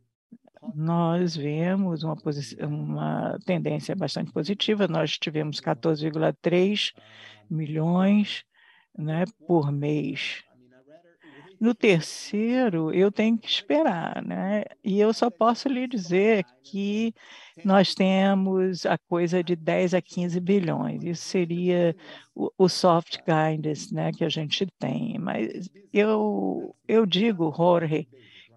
nós 0.74 1.36
vemos 1.36 2.02
uma, 2.02 2.16
uma 2.66 3.38
tendência 3.46 3.94
bastante 3.94 4.32
positiva, 4.32 4.88
nós 4.88 5.16
tivemos 5.16 5.60
14,3 5.60 6.92
milhões 7.48 8.44
né, 8.98 9.26
por 9.46 9.70
mês 9.70 10.42
no 11.62 11.76
terceiro, 11.76 12.92
eu 12.92 13.12
tenho 13.12 13.38
que 13.38 13.46
esperar, 13.46 14.20
né? 14.20 14.64
E 14.82 14.98
eu 14.98 15.12
só 15.14 15.30
posso 15.30 15.68
lhe 15.68 15.86
dizer 15.86 16.44
que 16.64 17.14
nós 17.64 17.94
temos 17.94 18.84
a 18.84 18.98
coisa 18.98 19.44
de 19.44 19.54
10 19.54 19.94
a 19.94 20.02
15 20.02 20.40
bilhões. 20.40 21.04
Isso 21.04 21.22
seria 21.22 21.94
o, 22.34 22.50
o 22.58 22.68
soft 22.68 23.18
guidance, 23.18 23.94
né, 23.94 24.10
que 24.10 24.24
a 24.24 24.28
gente 24.28 24.66
tem. 24.76 25.16
Mas 25.20 25.70
eu, 25.92 26.74
eu 26.88 27.06
digo, 27.06 27.54
Jorge, 27.56 28.08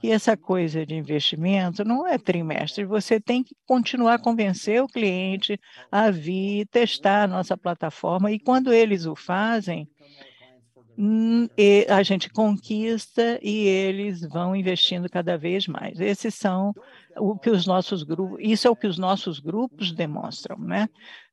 que 0.02 0.10
essa 0.10 0.36
coisa 0.36 0.84
de 0.84 0.96
investimento 0.96 1.86
não 1.86 2.08
é 2.08 2.18
trimestre. 2.18 2.86
Você 2.86 3.20
tem 3.20 3.44
que 3.44 3.56
continuar 3.68 4.16
a 4.16 4.20
convencer 4.20 4.82
o 4.82 4.88
cliente 4.88 5.60
a 5.92 6.10
vir 6.10 6.66
testar 6.70 7.26
a 7.26 7.28
nossa 7.28 7.56
plataforma. 7.56 8.32
E 8.32 8.40
quando 8.40 8.74
eles 8.74 9.06
o 9.06 9.16
fazem, 9.16 9.88
e 10.98 11.86
a 11.90 12.02
gente 12.04 12.30
conquista 12.30 13.40
e 13.42 13.68
eles 13.68 14.22
vão 14.22 14.56
investindo 14.56 15.10
cada 15.10 15.38
vez 15.38 15.68
mais. 15.68 16.00
Esses 16.00 16.36
são 16.36 16.74
o 17.18 17.38
que 17.38 17.50
os 17.50 17.66
nossos 17.66 18.04
grupos, 18.04 18.38
isso 18.42 18.68
é 18.68 18.72
o 18.72 18.76
que 18.76 18.88
os 18.88 18.98
nossos 18.98 19.40
grupos 19.40 19.92
demonstram, 19.92 20.58
né? 20.58 20.88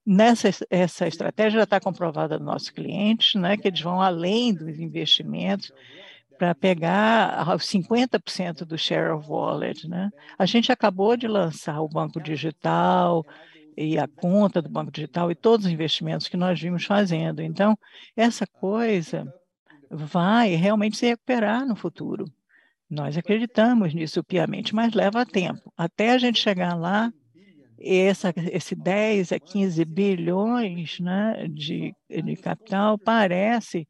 Nessa 0.04 0.50
essa 0.68 1.06
estratégia 1.06 1.60
já 1.60 1.64
está 1.64 1.78
comprovada 1.78 2.36
nos 2.38 2.46
nossos 2.46 2.70
clientes, 2.70 3.40
né, 3.40 3.56
que 3.56 3.68
eles 3.68 3.80
vão 3.80 4.02
além 4.02 4.52
dos 4.52 4.80
investimentos 4.80 5.70
para 6.36 6.56
pegar 6.56 7.54
os 7.54 7.64
50% 7.64 8.64
do 8.64 8.76
share 8.76 9.12
of 9.12 9.30
wallet, 9.30 9.88
né? 9.88 10.10
A 10.36 10.44
gente 10.44 10.72
acabou 10.72 11.16
de 11.16 11.28
lançar 11.28 11.80
o 11.80 11.88
banco 11.88 12.20
digital, 12.20 13.24
e 13.76 13.98
a 13.98 14.06
conta 14.06 14.60
do 14.60 14.68
Banco 14.68 14.90
Digital 14.90 15.30
e 15.30 15.34
todos 15.34 15.64
os 15.64 15.72
investimentos 15.72 16.28
que 16.28 16.36
nós 16.36 16.60
vimos 16.60 16.84
fazendo. 16.84 17.40
Então, 17.40 17.74
essa 18.14 18.46
coisa 18.46 19.32
vai 19.92 20.54
realmente 20.54 20.96
se 20.96 21.06
recuperar 21.06 21.66
no 21.66 21.76
futuro. 21.76 22.24
Nós 22.88 23.16
acreditamos 23.16 23.94
nisso 23.94 24.22
piamente, 24.24 24.74
mas 24.74 24.92
leva 24.94 25.24
tempo. 25.24 25.72
Até 25.76 26.10
a 26.10 26.18
gente 26.18 26.38
chegar 26.38 26.74
lá, 26.74 27.12
essa, 27.78 28.32
esse 28.52 28.74
10 28.74 29.32
a 29.32 29.40
15 29.40 29.84
bilhões 29.84 31.00
né, 31.00 31.46
de, 31.48 31.94
de 32.08 32.36
capital 32.36 32.98
parece 32.98 33.86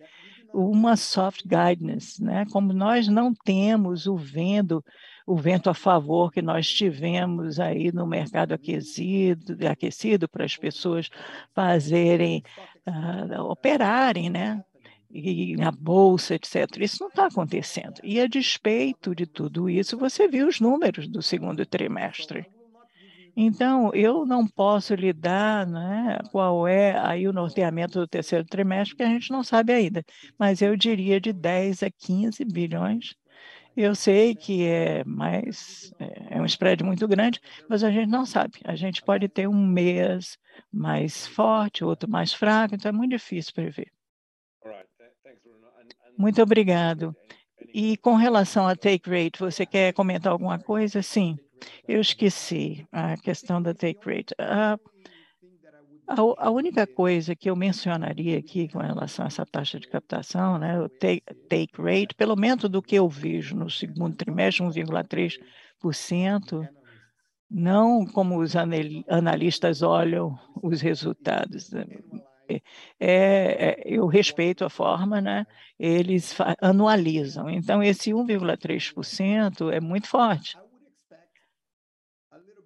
uma 0.52 0.96
soft 0.96 1.42
guidance, 1.44 2.22
né? 2.22 2.44
Como 2.52 2.72
nós 2.72 3.08
não 3.08 3.32
temos 3.32 4.06
o 4.06 4.16
vento, 4.16 4.84
o 5.26 5.34
vento 5.34 5.70
a 5.70 5.74
favor 5.74 6.30
que 6.30 6.42
nós 6.42 6.68
tivemos 6.68 7.58
aí 7.58 7.90
no 7.90 8.06
mercado 8.06 8.52
aquecido, 8.52 9.56
aquecido 9.66 10.28
para 10.28 10.44
as 10.44 10.56
pessoas 10.56 11.08
fazerem, 11.54 12.42
uh, 12.86 13.40
operarem, 13.44 14.28
né? 14.28 14.62
E 15.12 15.56
na 15.56 15.70
bolsa, 15.70 16.34
etc. 16.34 16.78
Isso 16.80 16.98
não 17.00 17.08
está 17.08 17.26
acontecendo. 17.26 18.00
E 18.02 18.20
a 18.20 18.26
despeito 18.26 19.14
de 19.14 19.26
tudo 19.26 19.68
isso, 19.68 19.98
você 19.98 20.26
viu 20.26 20.48
os 20.48 20.58
números 20.60 21.06
do 21.06 21.22
segundo 21.22 21.66
trimestre. 21.66 22.46
Então, 23.36 23.90
eu 23.94 24.26
não 24.26 24.46
posso 24.46 24.94
lhe 24.94 25.12
dar 25.12 25.66
né, 25.66 26.18
qual 26.30 26.68
é 26.68 26.98
aí 26.98 27.26
o 27.26 27.32
norteamento 27.32 27.98
do 27.98 28.06
terceiro 28.06 28.44
trimestre, 28.44 28.90
porque 28.94 29.02
a 29.04 29.12
gente 29.12 29.30
não 29.30 29.42
sabe 29.42 29.72
ainda, 29.72 30.04
mas 30.38 30.60
eu 30.60 30.76
diria 30.76 31.18
de 31.20 31.32
10 31.32 31.82
a 31.82 31.90
15 31.90 32.44
bilhões 32.44 33.14
Eu 33.76 33.94
sei 33.94 34.34
que 34.34 34.66
é 34.66 35.04
mais, 35.04 35.92
é 36.30 36.40
um 36.40 36.44
spread 36.46 36.84
muito 36.84 37.08
grande, 37.08 37.40
mas 37.68 37.82
a 37.84 37.90
gente 37.90 38.08
não 38.08 38.26
sabe. 38.26 38.60
A 38.64 38.76
gente 38.76 39.02
pode 39.02 39.28
ter 39.28 39.48
um 39.48 39.66
mês 39.66 40.38
mais 40.72 41.26
forte, 41.26 41.84
outro 41.84 42.10
mais 42.10 42.32
fraco, 42.34 42.74
então 42.74 42.90
é 42.90 42.92
muito 42.92 43.12
difícil 43.12 43.52
prever. 43.54 43.90
Muito 46.16 46.42
obrigado. 46.42 47.14
E 47.72 47.96
com 47.96 48.14
relação 48.14 48.66
a 48.66 48.76
take 48.76 49.08
rate, 49.08 49.38
você 49.38 49.64
quer 49.64 49.92
comentar 49.92 50.32
alguma 50.32 50.58
coisa? 50.58 51.02
Sim, 51.02 51.38
eu 51.86 52.00
esqueci 52.00 52.86
a 52.92 53.16
questão 53.16 53.62
da 53.62 53.72
take 53.72 54.00
rate. 54.04 54.34
A, 54.38 54.78
a, 56.06 56.46
a 56.46 56.50
única 56.50 56.86
coisa 56.86 57.34
que 57.34 57.48
eu 57.48 57.56
mencionaria 57.56 58.38
aqui 58.38 58.68
com 58.68 58.78
relação 58.78 59.24
a 59.24 59.28
essa 59.28 59.46
taxa 59.46 59.80
de 59.80 59.88
captação, 59.88 60.58
né, 60.58 60.80
o 60.80 60.88
take, 60.88 61.22
take 61.48 61.80
rate, 61.80 62.14
pelo 62.14 62.36
menos 62.36 62.68
do 62.68 62.82
que 62.82 62.96
eu 62.96 63.08
vejo 63.08 63.56
no 63.56 63.70
segundo 63.70 64.16
trimestre, 64.16 64.64
1,3%, 64.64 66.68
não 67.50 68.04
como 68.06 68.38
os 68.38 68.54
analistas 68.56 69.82
olham 69.82 70.38
os 70.62 70.80
resultados. 70.80 71.70
É, 72.98 73.10
é, 73.10 73.82
eu 73.84 74.06
respeito 74.06 74.64
a 74.64 74.70
forma, 74.70 75.20
né? 75.20 75.46
eles 75.78 76.36
anualizam. 76.60 77.50
Então, 77.50 77.82
esse 77.82 78.12
1,3% 78.12 79.72
é 79.72 79.80
muito 79.80 80.06
forte. 80.06 80.56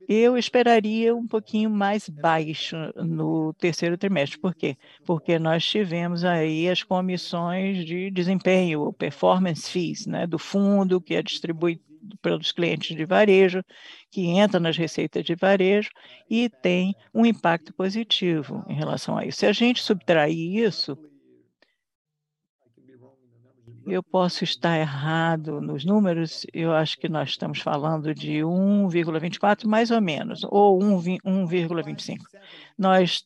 Eu 0.09 0.37
esperaria 0.39 1.17
um 1.17 1.27
pouquinho 1.27 1.69
mais 1.69 2.09
baixo 2.09 2.77
no 2.95 3.53
terceiro 3.55 3.99
trimestre. 3.99 4.39
Por 4.39 4.55
quê? 4.55 4.77
Porque 5.05 5.39
nós 5.39 5.65
tivemos 5.65 6.25
aí 6.25 6.69
as 6.69 6.83
comissões 6.83 7.85
de 7.85 8.11
desempenho, 8.11 8.93
performance 8.93 9.69
fees, 9.69 10.07
né, 10.07 10.27
do 10.27 10.39
fundo 10.39 11.01
que 11.01 11.15
é 11.15 11.23
distribuído 11.23 11.83
pelos 12.23 12.53
clientes 12.53 12.97
de 12.97 13.05
varejo, 13.05 13.63
que 14.11 14.27
entra 14.27 14.59
nas 14.61 14.77
receitas 14.77 15.25
de 15.25 15.35
varejo 15.35 15.91
e 16.29 16.49
tem 16.49 16.95
um 17.15 17.27
impacto 17.27 17.73
positivo 17.75 18.65
em 18.69 18.75
relação 18.75 19.17
a 19.17 19.27
isso. 19.27 19.41
Se 19.41 19.47
a 19.47 19.53
gente 19.53 19.83
subtrair 19.83 20.57
isso, 20.57 20.97
eu 23.87 24.03
posso 24.03 24.43
estar 24.43 24.79
errado 24.79 25.61
nos 25.61 25.85
números, 25.85 26.45
eu 26.53 26.73
acho 26.73 26.99
que 26.99 27.09
nós 27.09 27.31
estamos 27.31 27.61
falando 27.61 28.13
de 28.15 28.39
1,24 28.39 29.67
mais 29.67 29.91
ou 29.91 30.01
menos, 30.01 30.41
ou 30.45 30.79
1,25. 30.81 32.19
Nós, 32.77 33.25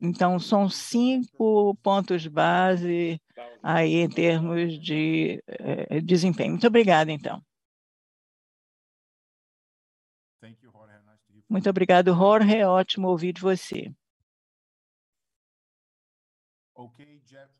então, 0.00 0.38
são 0.38 0.68
cinco 0.68 1.76
pontos 1.82 2.26
base 2.26 3.20
aí 3.62 3.96
em 3.96 4.08
termos 4.08 4.78
de 4.80 5.42
eh, 5.46 6.00
desempenho. 6.00 6.52
Muito 6.52 6.66
obrigada, 6.66 7.12
então. 7.12 7.40
Muito 11.50 11.68
obrigado, 11.68 12.14
Jorge. 12.14 12.56
É 12.56 12.66
ótimo 12.66 13.08
ouvir 13.08 13.32
de 13.32 13.40
você. 13.40 13.92
Ok, 16.76 17.20
Jeff. 17.26 17.50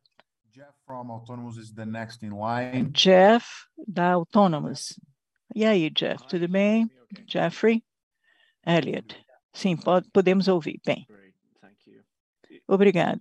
Jeff 0.52 0.72
from 0.86 1.10
Autonomous 1.10 1.56
is 1.56 1.72
the 1.72 1.84
next 1.84 2.24
in 2.24 2.30
line. 2.30 2.90
Jeff, 2.92 3.46
da 3.86 4.12
Autonomous. 4.12 4.98
E 5.54 5.64
aí, 5.64 5.90
Jeff, 5.90 6.24
tudo 6.28 6.48
bem? 6.48 6.88
Jeffrey? 7.26 7.84
Elliot. 8.64 9.16
Sim, 9.52 9.76
pode, 9.76 10.08
podemos 10.10 10.46
ouvir. 10.46 10.80
Bem. 10.86 11.06
Obrigado. 12.68 13.20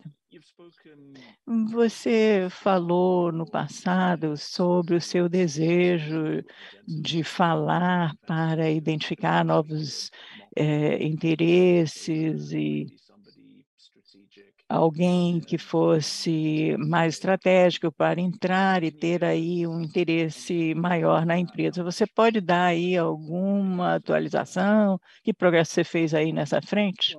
Você 1.72 2.48
falou 2.50 3.32
no 3.32 3.46
passado 3.46 4.38
sobre 4.38 4.96
o 4.96 5.02
seu 5.02 5.28
desejo 5.28 6.44
de 6.88 7.24
falar 7.24 8.16
para 8.26 8.70
identificar 8.70 9.44
novos 9.44 10.10
é, 10.56 11.04
interesses 11.04 12.52
e 12.52 12.86
alguém 14.70 15.40
que 15.40 15.58
fosse 15.58 16.76
mais 16.78 17.16
estratégico 17.16 17.92
para 17.92 18.22
entrar 18.22 18.84
e 18.84 18.92
ter 18.92 19.26
aí 19.26 19.66
um 19.66 19.82
interesse 19.82 20.76
maior 20.76 21.26
na 21.26 21.40
empresa. 21.40 21.84
Você 21.84 22.06
pode 22.06 22.40
dar 22.40 22.66
aí 22.66 22.96
alguma 22.96 23.96
atualização? 23.96 25.00
Que 25.24 25.34
progresso 25.34 25.74
você 25.74 25.84
fez 25.84 26.14
aí 26.14 26.32
nessa 26.32 26.62
frente? 26.62 27.18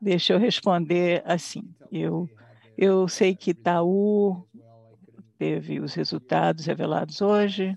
Deixa 0.00 0.32
eu 0.32 0.38
responder 0.38 1.22
assim. 1.24 1.62
Eu, 1.90 2.28
eu 2.76 3.08
sei 3.08 3.34
que 3.34 3.50
Itaú 3.50 4.46
teve 5.38 5.80
os 5.80 5.94
resultados 5.94 6.66
revelados 6.66 7.20
hoje. 7.20 7.76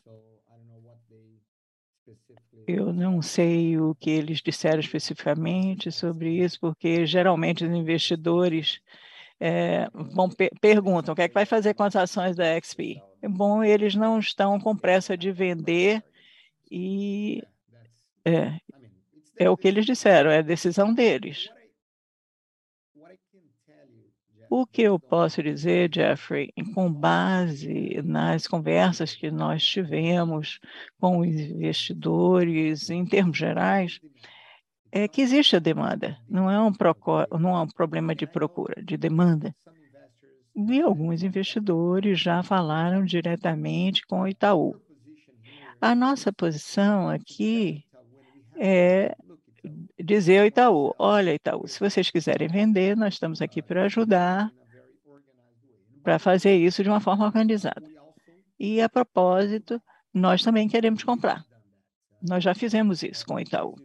Eu 2.67 2.93
não 2.93 3.21
sei 3.21 3.79
o 3.79 3.95
que 3.95 4.11
eles 4.11 4.41
disseram 4.41 4.79
especificamente 4.79 5.91
sobre 5.91 6.43
isso, 6.43 6.59
porque 6.59 7.05
geralmente 7.05 7.65
os 7.65 7.71
investidores 7.71 8.79
é, 9.39 9.87
perguntam 10.61 11.13
o 11.13 11.15
que 11.15 11.23
é 11.23 11.27
que 11.27 11.33
vai 11.33 11.45
fazer 11.45 11.73
com 11.73 11.83
as 11.83 11.95
ações 11.95 12.35
da 12.35 12.59
XP. 12.59 13.01
É 13.21 13.27
bom, 13.27 13.63
eles 13.63 13.95
não 13.95 14.19
estão 14.19 14.59
com 14.59 14.75
pressa 14.75 15.17
de 15.17 15.31
vender 15.31 16.03
e 16.69 17.41
é, 18.23 18.59
é 19.37 19.49
o 19.49 19.57
que 19.57 19.67
eles 19.67 19.85
disseram, 19.85 20.29
é 20.29 20.39
a 20.39 20.43
decisão 20.43 20.93
deles. 20.93 21.49
O 24.49 24.65
que 24.65 24.81
eu 24.81 24.99
posso 24.99 25.43
dizer, 25.43 25.91
Jeffrey, 25.93 26.51
com 26.73 26.91
base 26.91 28.01
nas 28.03 28.47
conversas 28.47 29.13
que 29.13 29.29
nós 29.29 29.63
tivemos 29.63 30.59
com 30.99 31.19
os 31.19 31.27
investidores, 31.27 32.89
em 32.89 33.05
termos 33.05 33.37
gerais, 33.37 33.99
é 34.91 35.07
que 35.07 35.21
existe 35.21 35.55
a 35.55 35.59
demanda, 35.59 36.17
não 36.27 36.49
é 36.49 36.59
um, 36.59 36.71
não 37.39 37.55
é 37.55 37.61
um 37.61 37.67
problema 37.67 38.15
de 38.15 38.25
procura, 38.25 38.81
de 38.83 38.97
demanda. 38.97 39.55
E 40.55 40.81
alguns 40.81 41.21
investidores 41.21 42.19
já 42.19 42.41
falaram 42.41 43.05
diretamente 43.05 44.05
com 44.07 44.21
o 44.21 44.27
Itaú. 44.27 44.75
A 45.79 45.93
nossa 45.93 46.33
posição 46.33 47.07
aqui 47.07 47.85
é 48.57 49.15
dizer 50.03 50.39
ao 50.39 50.45
Itaú: 50.45 50.93
olha, 50.97 51.33
Itaú, 51.33 51.67
se 51.67 51.79
vocês 51.79 52.09
quiserem 52.09 52.47
vender, 52.47 52.95
nós 52.95 53.15
estamos 53.15 53.41
aqui 53.41 53.61
para 53.61 53.83
ajudar, 53.83 54.51
para 56.03 56.19
fazer 56.19 56.55
isso 56.55 56.83
de 56.83 56.89
uma 56.89 56.99
forma 56.99 57.25
organizada. 57.25 57.87
E, 58.59 58.81
a 58.81 58.89
propósito, 58.89 59.81
nós 60.13 60.43
também 60.43 60.67
queremos 60.67 61.03
comprar. 61.03 61.45
Nós 62.21 62.43
já 62.43 62.53
fizemos 62.53 63.03
isso 63.03 63.25
com 63.25 63.35
o 63.35 63.39
Itaú. 63.39 63.75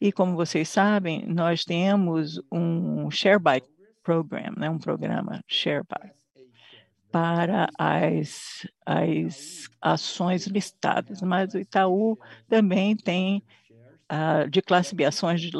E, 0.00 0.12
como 0.12 0.36
vocês 0.36 0.68
sabem, 0.68 1.26
nós 1.26 1.64
temos 1.64 2.40
um 2.50 3.10
share 3.10 3.38
buy 3.38 3.60
program, 4.02 4.52
né, 4.56 4.70
um 4.70 4.78
programa 4.78 5.42
share 5.46 5.82
buy 5.88 6.10
para 7.10 7.68
as, 7.78 8.66
as 8.84 9.68
ações 9.80 10.46
listadas, 10.46 11.22
mas 11.22 11.54
o 11.54 11.58
Itaú 11.58 12.18
também 12.48 12.94
tem 12.96 13.42
uh, 14.10 14.48
de 14.48 14.62
classe 14.62 14.94
B, 14.94 15.04
ações 15.04 15.40
de, 15.40 15.50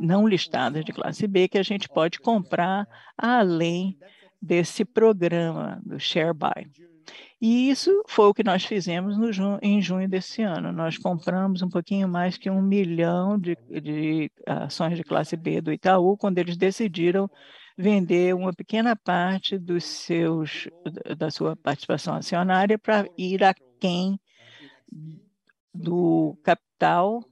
não 0.00 0.26
listadas 0.26 0.84
de 0.84 0.92
classe 0.92 1.26
B, 1.26 1.48
que 1.48 1.58
a 1.58 1.62
gente 1.62 1.88
pode 1.88 2.20
comprar 2.20 2.86
além 3.16 3.98
desse 4.40 4.84
programa 4.84 5.80
do 5.84 5.98
Share 5.98 6.34
Buy. 6.34 6.70
E 7.40 7.68
isso 7.70 8.02
foi 8.08 8.26
o 8.26 8.34
que 8.34 8.42
nós 8.42 8.64
fizemos 8.64 9.16
no, 9.18 9.58
em 9.60 9.80
junho 9.82 10.08
desse 10.08 10.42
ano. 10.42 10.72
Nós 10.72 10.96
compramos 10.96 11.60
um 11.60 11.68
pouquinho 11.68 12.08
mais 12.08 12.38
que 12.38 12.48
um 12.48 12.62
milhão 12.62 13.38
de, 13.38 13.56
de 13.70 14.30
ações 14.46 14.96
de 14.96 15.04
classe 15.04 15.36
B 15.36 15.60
do 15.60 15.72
Itaú, 15.72 16.16
quando 16.16 16.38
eles 16.38 16.56
decidiram 16.56 17.30
vender 17.76 18.34
uma 18.34 18.54
pequena 18.54 18.96
parte 18.96 19.58
dos 19.58 19.84
seus, 19.84 20.66
da 21.18 21.30
sua 21.30 21.54
participação 21.54 22.14
acionária 22.14 22.78
para 22.78 23.06
ir 23.18 23.44
a 23.44 23.54
quem 23.78 24.18
do 25.74 26.38
capital 26.42 27.22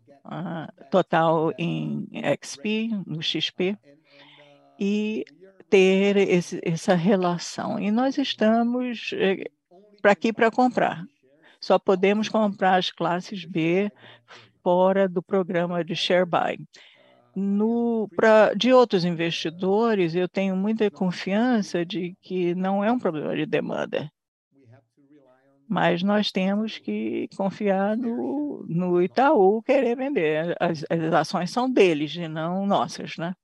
total 0.91 1.53
em 1.59 2.09
XP, 2.41 2.91
no 3.07 3.23
XP, 3.23 3.77
e 4.79 5.25
ter 5.69 6.17
esse, 6.17 6.61
essa 6.63 6.95
relação. 6.95 7.79
E 7.79 7.91
nós 7.91 8.19
estamos 8.19 9.11
eh, 9.15 9.45
para 10.01 10.13
aqui 10.13 10.33
para 10.33 10.51
comprar. 10.51 11.05
Só 11.61 11.79
podemos 11.79 12.29
comprar 12.29 12.77
as 12.77 12.91
classes 12.91 13.45
B 13.45 13.91
fora 14.63 15.09
do 15.09 15.23
programa 15.23 15.85
de 15.85 15.95
share 15.95 16.27
buy. 16.27 16.59
No, 17.35 18.09
pra, 18.15 18.55
de 18.55 18.73
outros 18.73 19.05
investidores, 19.05 20.15
eu 20.15 20.29
tenho 20.29 20.57
muita 20.57 20.91
confiança 20.91 21.85
de 21.85 22.15
que 22.23 22.55
não 22.55 22.85
é 22.85 22.93
um 22.93 22.99
problema 22.99 23.35
de 23.35 23.45
demanda 23.45 24.11
mas 25.69 26.03
nós 26.03 26.31
temos 26.31 26.79
que 26.79 27.29
confiar 27.37 27.97
no, 27.97 28.65
no 28.69 29.03
Itaú 29.03 29.63
querer 29.63 29.97
vender. 29.97 30.57
As, 30.61 30.85
as 30.91 31.13
ações 31.13 31.51
são 31.51 31.71
deles 31.71 32.15
e 32.15 32.29
não 32.29 32.67
nossas, 32.67 33.17
né? 33.17 33.35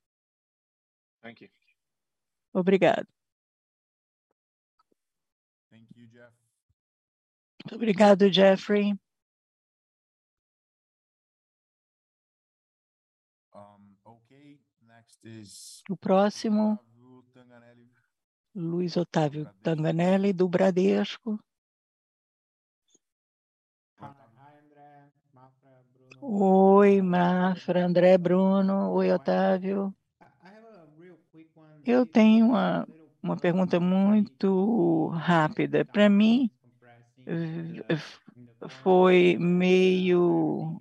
Obrigado. 2.52 3.06
Obrigado, 7.72 8.32
Jeffrey. 8.32 8.98
Um, 13.54 13.96
okay, 14.04 14.60
next 14.80 15.20
is 15.24 15.82
O 15.88 15.96
próximo. 15.96 16.78
Luiz 18.52 18.96
Otávio 18.96 19.48
Tanganelli, 19.62 20.32
do 20.32 20.48
Bradesco. 20.48 21.38
Oi, 26.32 27.02
Mafra, 27.02 27.84
André, 27.84 28.16
Bruno. 28.16 28.90
Oi, 28.92 29.10
Otávio. 29.12 29.94
Eu 31.84 32.06
tenho 32.06 32.46
uma, 32.46 32.86
uma 33.22 33.36
pergunta 33.36 33.78
muito 33.80 35.08
rápida. 35.08 35.84
Para 35.84 36.08
mim, 36.08 36.50
foi 38.68 39.36
meio 39.38 40.80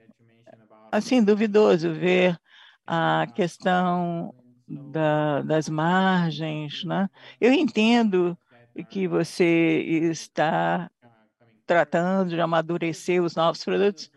assim 0.91 1.23
duvidoso 1.23 1.93
ver 1.93 2.39
a 2.85 3.27
questão 3.33 4.33
da, 4.67 5.41
das 5.43 5.69
margens, 5.69 6.83
né? 6.83 7.09
Eu 7.39 7.53
entendo 7.53 8.37
que 8.89 9.07
você 9.07 9.81
está 10.11 10.89
tratando 11.65 12.29
de 12.31 12.41
amadurecer 12.41 13.23
os 13.23 13.35
novos 13.35 13.63
produtos, 13.63 14.09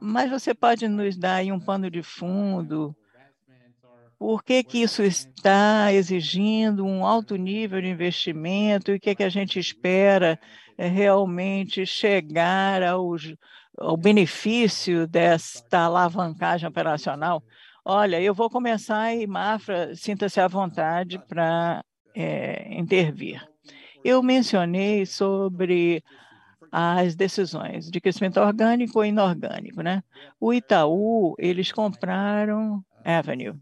mas 0.00 0.30
você 0.30 0.54
pode 0.54 0.86
nos 0.88 1.16
dar 1.16 1.36
aí 1.36 1.52
um 1.52 1.60
pano 1.60 1.90
de 1.90 2.02
fundo? 2.02 2.94
Por 4.18 4.42
que 4.42 4.64
que 4.64 4.78
isso 4.82 5.02
está 5.02 5.92
exigindo 5.92 6.84
um 6.84 7.06
alto 7.06 7.36
nível 7.36 7.80
de 7.80 7.88
investimento 7.88 8.90
e 8.90 8.96
o 8.96 9.00
que 9.00 9.10
é 9.10 9.14
que 9.14 9.22
a 9.22 9.28
gente 9.28 9.60
espera 9.60 10.38
é, 10.76 10.88
realmente 10.88 11.86
chegar 11.86 12.82
aos, 12.82 13.32
ao 13.78 13.96
benefício 13.96 15.06
desta 15.06 15.80
alavancagem 15.80 16.68
operacional? 16.68 17.42
Olha, 17.84 18.20
eu 18.20 18.34
vou 18.34 18.50
começar 18.50 19.14
e 19.14 19.26
Mafra, 19.26 19.94
sinta-se 19.94 20.40
à 20.40 20.48
vontade 20.48 21.18
para 21.28 21.84
é, 22.14 22.76
intervir. 22.76 23.40
Eu 24.04 24.20
mencionei 24.22 25.06
sobre 25.06 26.02
as 26.70 27.14
decisões 27.14 27.90
de 27.90 28.00
crescimento 28.00 28.38
orgânico 28.40 28.98
ou 28.98 29.04
inorgânico, 29.04 29.82
né? 29.82 30.02
O 30.40 30.52
Itaú, 30.52 31.34
eles 31.38 31.72
compraram 31.72 32.84
Avenue. 33.04 33.58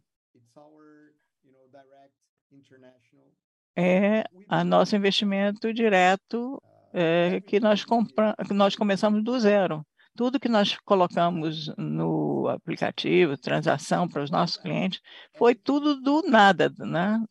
É 3.79 4.25
a 4.49 4.65
nosso 4.65 4.97
investimento 4.97 5.73
direto 5.73 6.61
é, 6.93 7.41
que 7.43 7.61
nós 7.61 7.85
que 7.85 8.55
nós 8.55 8.75
começamos 8.75 9.23
do 9.23 9.39
zero. 9.39 9.87
Tudo 10.17 10.41
que 10.41 10.49
nós 10.49 10.79
colocamos 10.79 11.71
no 11.77 12.49
aplicativo, 12.49 13.37
transação 13.37 14.09
para 14.09 14.23
os 14.23 14.31
nossos 14.31 14.57
clientes, 14.57 15.01
foi 15.37 15.55
tudo 15.55 16.01
do 16.01 16.23
nada, 16.23 16.73
né? 16.79 17.23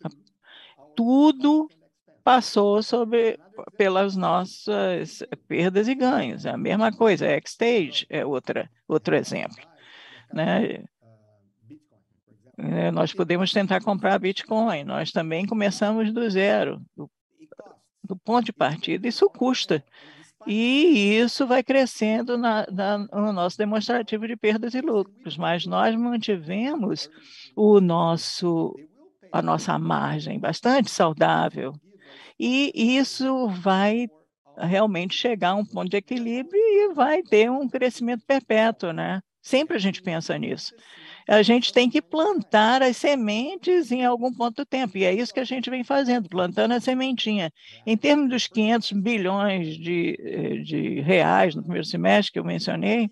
Tudo 0.95 1.67
passou 2.25 2.81
sobre 2.81 3.39
pelas 3.77 4.15
nossas 4.15 5.21
perdas 5.47 5.87
e 5.87 5.93
ganhos. 5.93 6.43
É 6.43 6.49
a 6.49 6.57
mesma 6.57 6.91
coisa, 6.91 7.27
a 7.27 7.39
Xstage 7.39 8.07
é 8.09 8.25
outra, 8.25 8.67
outro 8.87 9.15
exemplo. 9.15 9.63
Né? 10.33 10.83
É, 12.57 12.89
nós 12.89 13.13
podemos 13.13 13.53
tentar 13.53 13.79
comprar 13.81 14.17
Bitcoin, 14.17 14.83
nós 14.85 15.11
também 15.11 15.45
começamos 15.45 16.11
do 16.11 16.27
zero, 16.27 16.81
do, 16.97 17.07
do 18.03 18.15
ponto 18.15 18.45
de 18.45 18.53
partida, 18.53 19.07
isso 19.07 19.29
custa. 19.29 19.85
E 20.47 21.17
isso 21.17 21.45
vai 21.45 21.61
crescendo 21.63 22.39
na, 22.39 22.65
na, 22.71 22.97
no 22.97 23.33
nosso 23.33 23.55
demonstrativo 23.55 24.27
de 24.27 24.35
perdas 24.35 24.73
e 24.73 24.81
lucros, 24.81 25.37
mas 25.37 25.67
nós 25.67 25.95
mantivemos 25.95 27.07
o 27.55 27.79
nosso, 27.79 28.75
a 29.31 29.43
nossa 29.43 29.77
margem 29.77 30.39
bastante 30.39 30.89
saudável. 30.89 31.73
E 32.39 32.97
isso 32.97 33.47
vai 33.49 34.07
realmente 34.57 35.15
chegar 35.15 35.49
a 35.49 35.55
um 35.55 35.65
ponto 35.65 35.89
de 35.89 35.97
equilíbrio 35.97 36.55
e 36.55 36.93
vai 36.93 37.21
ter 37.21 37.49
um 37.49 37.67
crescimento 37.67 38.23
perpétuo, 38.25 38.91
né? 38.91 39.21
Sempre 39.41 39.77
a 39.77 39.79
gente 39.79 40.01
pensa 40.01 40.37
nisso. 40.39 40.73
A 41.27 41.43
gente 41.43 41.71
tem 41.71 41.87
que 41.89 42.01
plantar 42.01 42.81
as 42.81 42.97
sementes 42.97 43.91
em 43.91 44.03
algum 44.03 44.33
ponto 44.33 44.57
do 44.57 44.65
tempo, 44.65 44.97
e 44.97 45.03
é 45.03 45.13
isso 45.13 45.33
que 45.33 45.39
a 45.39 45.45
gente 45.45 45.69
vem 45.69 45.83
fazendo, 45.83 46.27
plantando 46.27 46.71
a 46.71 46.79
sementinha. 46.79 47.51
Em 47.85 47.95
termos 47.95 48.29
dos 48.29 48.47
500 48.47 48.91
bilhões 48.93 49.77
de, 49.77 50.63
de 50.63 50.99
reais 51.01 51.53
no 51.53 51.61
primeiro 51.61 51.85
semestre 51.85 52.33
que 52.33 52.39
eu 52.39 52.43
mencionei, 52.43 53.09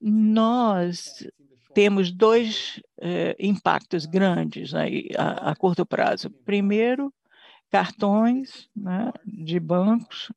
nós 0.00 1.26
temos 1.72 2.10
dois 2.10 2.80
eh, 3.00 3.36
impactos 3.38 4.04
grandes 4.04 4.74
aí 4.74 5.08
a, 5.16 5.50
a 5.50 5.56
curto 5.56 5.86
prazo. 5.86 6.28
Primeiro, 6.44 7.12
cartões 7.70 8.68
né, 8.76 9.12
de 9.24 9.60
bancos, 9.60 10.32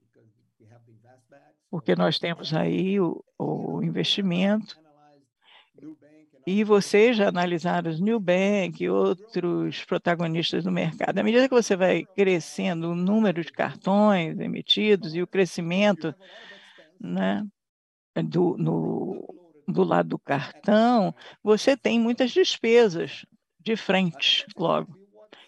porque 1.70 1.96
nós 1.96 2.20
temos 2.20 2.54
aí 2.54 3.00
o, 3.00 3.24
o 3.38 3.82
investimento. 3.82 4.82
E 6.46 6.64
vocês 6.64 7.16
já 7.18 7.30
analisaram 7.30 7.90
os 7.90 8.02
New 8.02 8.20
Bank 8.20 8.84
e 8.84 8.90
outros 8.90 9.84
protagonistas 9.86 10.64
do 10.64 10.72
mercado. 10.72 11.18
À 11.18 11.24
medida 11.24 11.48
que 11.48 11.56
você 11.56 11.76
vai 11.76 12.04
crescendo 12.04 12.92
o 12.92 12.96
número 12.96 13.44
de 13.44 13.52
cartões 13.52 14.38
emitidos 14.40 15.16
e 15.16 15.22
o 15.22 15.28
crescimento 15.28 16.14
né, 17.00 17.44
do, 18.24 18.58
no, 18.58 19.64
do 19.68 19.84
lado 19.84 20.10
do 20.10 20.20
cartão, 20.20 21.16
você 21.42 21.78
tem 21.78 22.00
muitas 22.00 22.32
despesas 22.32 23.26
de 23.60 23.76
frente 23.76 24.46
logo. 24.56 25.03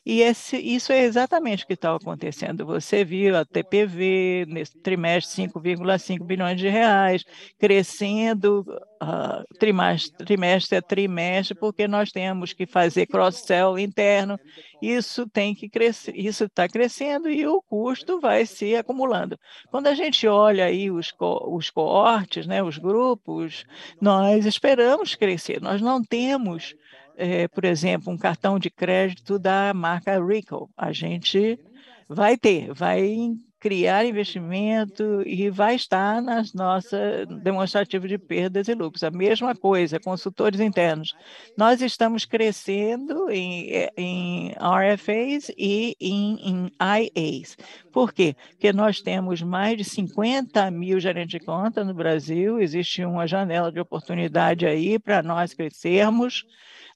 E 0.06 0.22
esse, 0.22 0.56
isso 0.58 0.92
é 0.94 1.02
exatamente 1.04 1.64
o 1.64 1.68
que 1.68 1.74
está 1.74 1.96
acontecendo. 1.96 2.64
Você 2.66 3.04
viu 3.04 3.36
a 3.36 3.44
TPV 3.44 4.46
nesse 4.48 4.78
trimestre 4.78 5.48
5,5 5.48 6.24
bilhões 6.24 6.60
de 6.60 6.70
reais, 6.70 7.24
crescendo 7.58 8.64
uh, 9.02 9.44
trimestre, 9.58 10.24
trimestre 10.24 10.78
a 10.78 10.82
trimestre, 10.82 11.58
porque 11.58 11.88
nós 11.88 12.12
temos 12.12 12.54
que 12.54 12.68
fazer 12.68 13.08
cross-sell 13.08 13.80
interno. 13.80 14.40
Isso 14.80 15.28
tem 15.28 15.56
que 15.56 15.68
crescer, 15.68 16.14
isso 16.16 16.44
está 16.44 16.68
crescendo 16.68 17.28
e 17.28 17.48
o 17.48 17.60
custo 17.64 18.20
vai 18.20 18.46
se 18.46 18.76
acumulando. 18.76 19.40
Quando 19.72 19.88
a 19.88 19.96
gente 19.96 20.28
olha 20.28 20.66
aí 20.66 20.92
os, 20.92 21.12
co 21.12 21.56
os 21.56 21.72
coortes, 21.72 22.46
né, 22.46 22.62
os 22.62 22.78
grupos, 22.78 23.66
nós 24.00 24.46
esperamos 24.46 25.16
crescer. 25.16 25.60
Nós 25.60 25.82
não 25.82 26.04
temos 26.04 26.76
é, 27.18 27.48
por 27.48 27.66
exemplo, 27.66 28.12
um 28.12 28.18
cartão 28.18 28.60
de 28.60 28.70
crédito 28.70 29.40
da 29.40 29.74
marca 29.74 30.24
Ricoh. 30.24 30.70
A 30.78 30.92
gente 30.92 31.60
vai 32.08 32.38
ter, 32.38 32.74
vai 32.74 33.36
criar 33.66 34.06
investimento 34.06 35.24
e 35.26 35.50
vai 35.50 35.74
estar 35.74 36.22
nas 36.22 36.54
nossas 36.54 37.26
demonstrativos 37.42 38.08
de 38.08 38.16
perdas 38.16 38.68
e 38.68 38.76
lucros. 38.76 39.04
A 39.04 39.10
mesma 39.10 39.56
coisa, 39.56 40.00
consultores 40.00 40.60
internos. 40.60 41.16
Nós 41.58 41.82
estamos 41.82 42.26
crescendo 42.26 43.28
em, 43.28 43.90
em 43.98 44.52
RFAs 44.52 45.50
e 45.58 45.96
em, 46.00 46.38
em 46.48 46.72
IAs. 46.80 47.58
Por 47.92 48.14
quê? 48.14 48.36
Porque 48.52 48.72
nós 48.72 49.02
temos 49.02 49.42
mais 49.42 49.76
de 49.76 49.84
50 49.84 50.70
mil 50.70 51.00
gerentes 51.00 51.40
de 51.40 51.44
conta 51.44 51.84
no 51.84 51.96
Brasil, 51.96 52.60
existe 52.60 53.04
uma 53.04 53.26
janela 53.26 53.72
de 53.72 53.80
oportunidade 53.80 54.68
aí 54.68 55.00
para 55.00 55.24
nós 55.24 55.56
crescermos 55.56 56.46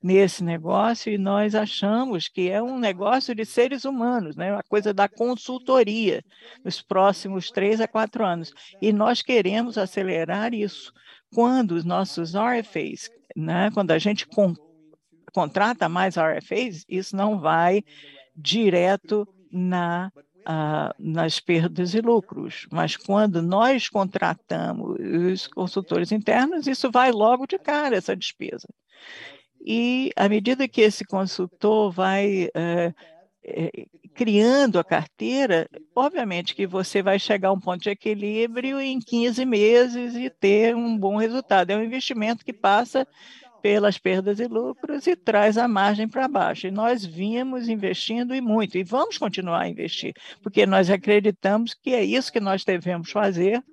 nesse 0.01 0.43
negócio 0.43 1.11
e 1.11 1.17
nós 1.17 1.53
achamos 1.53 2.27
que 2.27 2.49
é 2.49 2.61
um 2.61 2.79
negócio 2.79 3.35
de 3.35 3.45
seres 3.45 3.83
humanos, 3.83 4.35
né? 4.35 4.53
uma 4.53 4.63
coisa 4.63 4.93
da 4.93 5.09
consultoria 5.09 6.23
nos 6.63 6.81
próximos 6.81 7.49
três 7.51 7.79
a 7.81 7.87
quatro 7.87 8.25
anos. 8.25 8.53
E 8.81 8.91
nós 8.91 9.21
queremos 9.21 9.77
acelerar 9.77 10.53
isso. 10.53 10.93
Quando 11.33 11.71
os 11.71 11.85
nossos 11.85 12.33
RFAs, 12.33 13.09
né? 13.35 13.69
quando 13.73 13.91
a 13.91 13.99
gente 13.99 14.27
con 14.27 14.53
contrata 15.31 15.87
mais 15.87 16.15
RFAs, 16.15 16.83
isso 16.89 17.15
não 17.15 17.39
vai 17.39 17.83
direto 18.35 19.27
na 19.51 20.11
nas 20.97 21.39
perdas 21.39 21.93
e 21.93 22.01
lucros, 22.01 22.65
mas 22.71 22.97
quando 22.97 23.39
nós 23.39 23.87
contratamos 23.87 24.97
os 24.99 25.47
consultores 25.47 26.11
internos, 26.11 26.65
isso 26.65 26.89
vai 26.89 27.11
logo 27.11 27.45
de 27.45 27.59
cara, 27.59 27.95
essa 27.95 28.15
despesa. 28.15 28.67
E 29.63 30.11
à 30.15 30.27
medida 30.27 30.67
que 30.67 30.81
esse 30.81 31.05
consultor 31.05 31.91
vai 31.91 32.49
é, 32.55 32.93
é, 33.43 33.85
criando 34.19 34.77
a 34.77 34.83
carteira, 34.83 35.65
obviamente 35.95 36.53
que 36.53 36.67
você 36.67 37.01
vai 37.01 37.17
chegar 37.17 37.47
a 37.47 37.53
um 37.53 37.59
ponto 37.59 37.83
de 37.83 37.89
equilíbrio 37.89 38.77
em 38.77 38.99
15 38.99 39.45
meses 39.45 40.13
e 40.13 40.29
ter 40.29 40.75
um 40.75 40.97
bom 40.97 41.15
resultado. 41.15 41.69
É 41.69 41.77
um 41.77 41.83
investimento 41.85 42.43
que 42.43 42.51
passa 42.51 43.07
pelas 43.61 43.97
perdas 43.97 44.41
e 44.41 44.45
lucros 44.45 45.07
e 45.07 45.15
traz 45.15 45.57
a 45.57 45.69
margem 45.69 46.05
para 46.05 46.27
baixo. 46.27 46.67
E 46.67 46.71
nós 46.71 47.05
vínhamos 47.05 47.69
investindo 47.69 48.35
e 48.35 48.41
muito, 48.41 48.77
e 48.77 48.83
vamos 48.83 49.17
continuar 49.17 49.61
a 49.61 49.69
investir, 49.69 50.13
porque 50.43 50.65
nós 50.65 50.89
acreditamos 50.89 51.73
que 51.73 51.93
é 51.93 52.03
isso 52.03 52.29
que 52.29 52.41
nós 52.41 52.65
devemos 52.65 53.09
fazer 53.11 53.63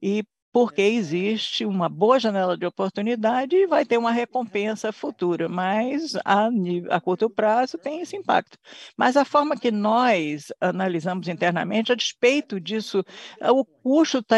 e 0.00 0.24
porque 0.54 0.82
existe 0.82 1.66
uma 1.66 1.88
boa 1.88 2.16
janela 2.20 2.56
de 2.56 2.64
oportunidade 2.64 3.56
e 3.56 3.66
vai 3.66 3.84
ter 3.84 3.98
uma 3.98 4.12
recompensa 4.12 4.92
futura, 4.92 5.48
mas 5.48 6.14
a, 6.24 6.48
a, 6.90 7.00
curto 7.00 7.28
prazo 7.28 7.76
tem 7.76 8.02
esse 8.02 8.16
impacto. 8.16 8.56
Mas 8.96 9.16
a 9.16 9.24
forma 9.24 9.56
que 9.56 9.72
nós 9.72 10.52
analisamos 10.60 11.26
internamente, 11.26 11.90
a 11.90 11.96
despeito 11.96 12.60
disso, 12.60 13.04
o 13.42 13.64
custo 13.64 14.18
está 14.18 14.36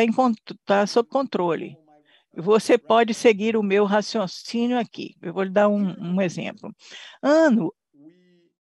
tá 0.65 0.87
sob 0.87 1.07
controle. 1.07 1.77
Você 2.35 2.79
pode 2.79 3.13
seguir 3.13 3.55
o 3.55 3.63
meu 3.63 3.85
raciocínio 3.85 4.79
aqui. 4.79 5.15
Eu 5.21 5.35
vou 5.35 5.43
lhe 5.43 5.51
dar 5.51 5.69
um, 5.69 5.95
um 6.01 6.23
exemplo. 6.23 6.75
Ano 7.23 7.71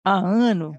a 0.03 0.19
ano, 0.19 0.77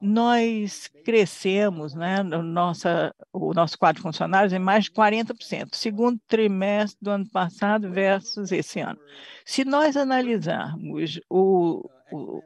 nós 0.00 0.88
crescemos, 1.04 1.94
né, 1.94 2.22
no 2.22 2.42
nossa, 2.42 3.14
o 3.32 3.52
nosso 3.52 3.78
quadro 3.78 3.96
de 3.96 4.02
funcionários 4.02 4.52
em 4.52 4.58
mais 4.58 4.84
de 4.84 4.92
40%, 4.92 5.74
segundo 5.74 6.18
trimestre 6.26 6.98
do 7.02 7.10
ano 7.10 7.28
passado 7.30 7.90
versus 7.90 8.50
esse 8.50 8.80
ano. 8.80 8.98
Se 9.44 9.64
nós 9.64 9.96
analisarmos 9.96 11.20
o, 11.28 11.86
o, 12.10 12.42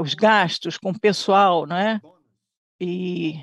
os 0.00 0.14
gastos 0.14 0.78
com 0.78 0.94
pessoal, 0.94 1.66
né, 1.66 2.00
e, 2.80 3.34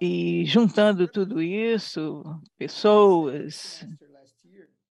e 0.00 0.44
juntando 0.46 1.06
tudo 1.06 1.40
isso, 1.40 2.24
pessoas, 2.58 3.86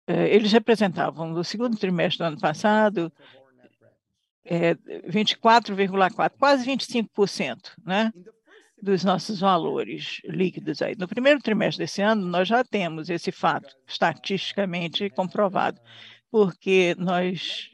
eh, 0.06 0.34
eles 0.34 0.52
representavam 0.52 1.28
no 1.28 1.42
segundo 1.42 1.76
trimestre 1.76 2.18
do 2.18 2.28
ano 2.28 2.40
passado 2.40 3.12
é, 4.44 4.74
24,4%, 5.08 6.32
quase 6.38 6.66
25%, 6.66 7.58
né? 7.84 8.12
dos 8.82 9.04
nossos 9.04 9.40
valores 9.40 10.20
líquidos 10.24 10.80
aí. 10.80 10.94
No 10.96 11.06
primeiro 11.06 11.40
trimestre 11.40 11.84
desse 11.84 12.00
ano, 12.00 12.26
nós 12.26 12.48
já 12.48 12.64
temos 12.64 13.10
esse 13.10 13.30
fato 13.30 13.76
estatisticamente 13.86 15.10
comprovado, 15.10 15.80
porque 16.30 16.94
nós 16.98 17.70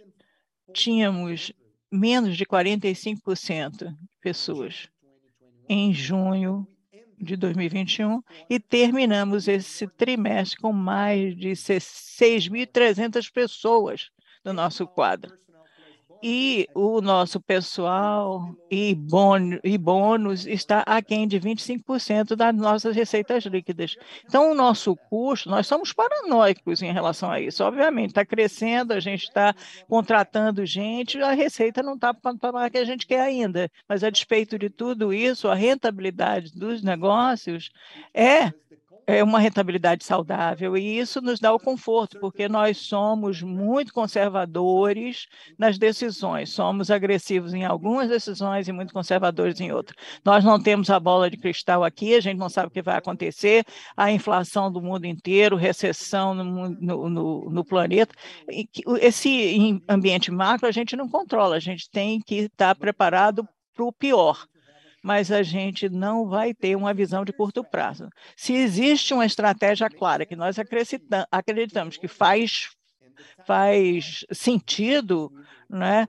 tínhamos 0.73 1.53
menos 1.91 2.37
de 2.37 2.45
45% 2.45 3.89
de 3.89 3.97
pessoas 4.21 4.89
em 5.69 5.93
junho 5.93 6.67
de 7.19 7.37
2021 7.37 8.23
e 8.51 8.61
terminamos 8.61 9.49
esse 9.49 9.87
trimestre 9.87 10.59
com 10.61 10.73
mais 10.73 11.37
de 11.37 11.51
6.300 11.53 13.33
pessoas 13.33 14.11
no 14.45 14.53
nosso 14.53 14.87
quadro 14.87 15.37
e 16.29 16.69
o 16.75 17.01
nosso 17.01 17.39
pessoal 17.39 18.53
e, 18.69 18.97
bônus, 18.97 19.61
e 19.63 19.79
bônus 19.79 20.45
está 20.45 20.81
aquém 20.81 21.29
de 21.29 21.39
25% 21.39 22.35
das 22.35 22.53
nossas 22.53 22.97
receitas 22.97 23.45
líquidas. 23.45 23.95
Então, 24.25 24.51
o 24.51 24.55
nosso 24.55 24.97
custo, 25.09 25.49
nós 25.49 25.69
somos 25.69 25.93
paranoicos 25.93 26.83
em 26.83 26.93
relação 26.93 27.31
a 27.31 27.41
isso. 27.41 27.63
Obviamente, 27.63 28.09
está 28.09 28.27
crescendo, 28.27 28.93
a 28.93 28.99
gente 28.99 29.23
está 29.23 29.55
contratando 29.89 30.67
gente, 30.67 31.17
a 31.23 31.31
receita 31.31 31.81
não 31.81 31.95
está 31.95 32.13
para 32.13 32.67
o 32.67 32.71
que 32.73 32.79
a 32.79 32.85
gente 32.85 33.07
quer 33.07 33.21
ainda. 33.21 33.71
Mas, 33.89 34.03
a 34.03 34.11
despeito 34.11 34.59
de 34.59 34.69
tudo 34.69 35.15
isso, 35.15 35.47
a 35.47 35.55
rentabilidade 35.55 36.51
dos 36.59 36.83
negócios 36.83 37.71
é 38.13 38.53
é 39.07 39.23
uma 39.23 39.39
rentabilidade 39.39 40.05
saudável 40.05 40.77
e 40.77 40.99
isso 40.99 41.21
nos 41.21 41.39
dá 41.39 41.53
o 41.53 41.61
conforto, 41.61 42.19
porque 42.19 42.49
nós 42.49 42.79
somos 42.79 43.41
muito 43.41 43.93
conservadores 43.93 45.27
nas 45.57 45.79
decisões, 45.79 46.51
somos 46.51 46.91
agressivos 46.91 47.55
em 47.55 47.65
algumas 47.65 48.09
decisões 48.09 48.67
e 48.67 48.73
muito 48.73 48.93
conservadores 48.93 49.61
em 49.61 49.71
outras. 49.71 49.97
Nós 50.25 50.45
não 50.45 50.61
temos 50.61 50.91
a 50.91 50.99
bola 50.99 51.31
de 51.31 51.37
cristal 51.37 51.85
aqui, 51.85 52.15
a 52.15 52.21
gente 52.21 52.39
não 52.39 52.49
sabe 52.49 52.67
o 52.67 52.71
que 52.71 52.83
vai 52.83 52.97
acontecer, 52.97 53.65
a 53.97 54.11
inflação 54.11 54.73
do 54.73 54.83
mundo 54.83 55.07
inteiro, 55.07 55.55
recessão 55.57 56.35
no, 56.35 56.69
no, 56.69 57.09
no, 57.09 57.51
no 57.51 57.65
planeta. 57.65 58.15
Esse 59.01 59.81
ambiente 59.89 60.33
macro 60.33 60.67
a 60.67 60.73
gente 60.73 60.97
não 60.97 61.09
controla, 61.09 61.57
a 61.57 61.61
gente 61.61 61.89
tem 61.91 62.21
que 62.21 62.47
estar 62.47 62.75
preparado 62.75 63.47
para 63.73 63.85
o 63.85 63.93
pior 63.93 64.47
mas 65.07 65.31
a 65.31 65.41
gente 65.41 65.89
não 65.89 66.27
vai 66.27 66.53
ter 66.53 66.75
uma 66.75 66.93
visão 66.93 67.25
de 67.25 67.33
curto 67.33 67.63
prazo. 67.63 68.09
Se 68.37 68.53
existe 68.55 69.15
uma 69.15 69.25
estratégia 69.25 69.89
clara 69.89 70.27
que 70.27 70.35
nós 70.35 70.57
acreditamos 71.31 71.97
que 71.97 72.09
faz, 72.09 72.71
faz 73.47 74.25
sentido, 74.33 75.31
né? 75.71 76.09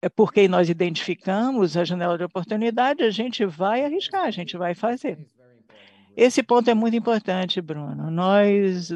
é 0.00 0.08
porque 0.08 0.48
nós 0.48 0.70
identificamos 0.70 1.76
a 1.76 1.84
janela 1.84 2.16
de 2.16 2.24
oportunidade, 2.24 3.02
a 3.02 3.10
gente 3.10 3.44
vai 3.44 3.84
arriscar, 3.84 4.24
a 4.24 4.30
gente 4.30 4.56
vai 4.56 4.74
fazer. 4.74 5.18
Esse 6.16 6.42
ponto 6.42 6.70
é 6.70 6.74
muito 6.74 6.96
importante, 6.96 7.60
Bruno. 7.60 8.10
Nós 8.10 8.90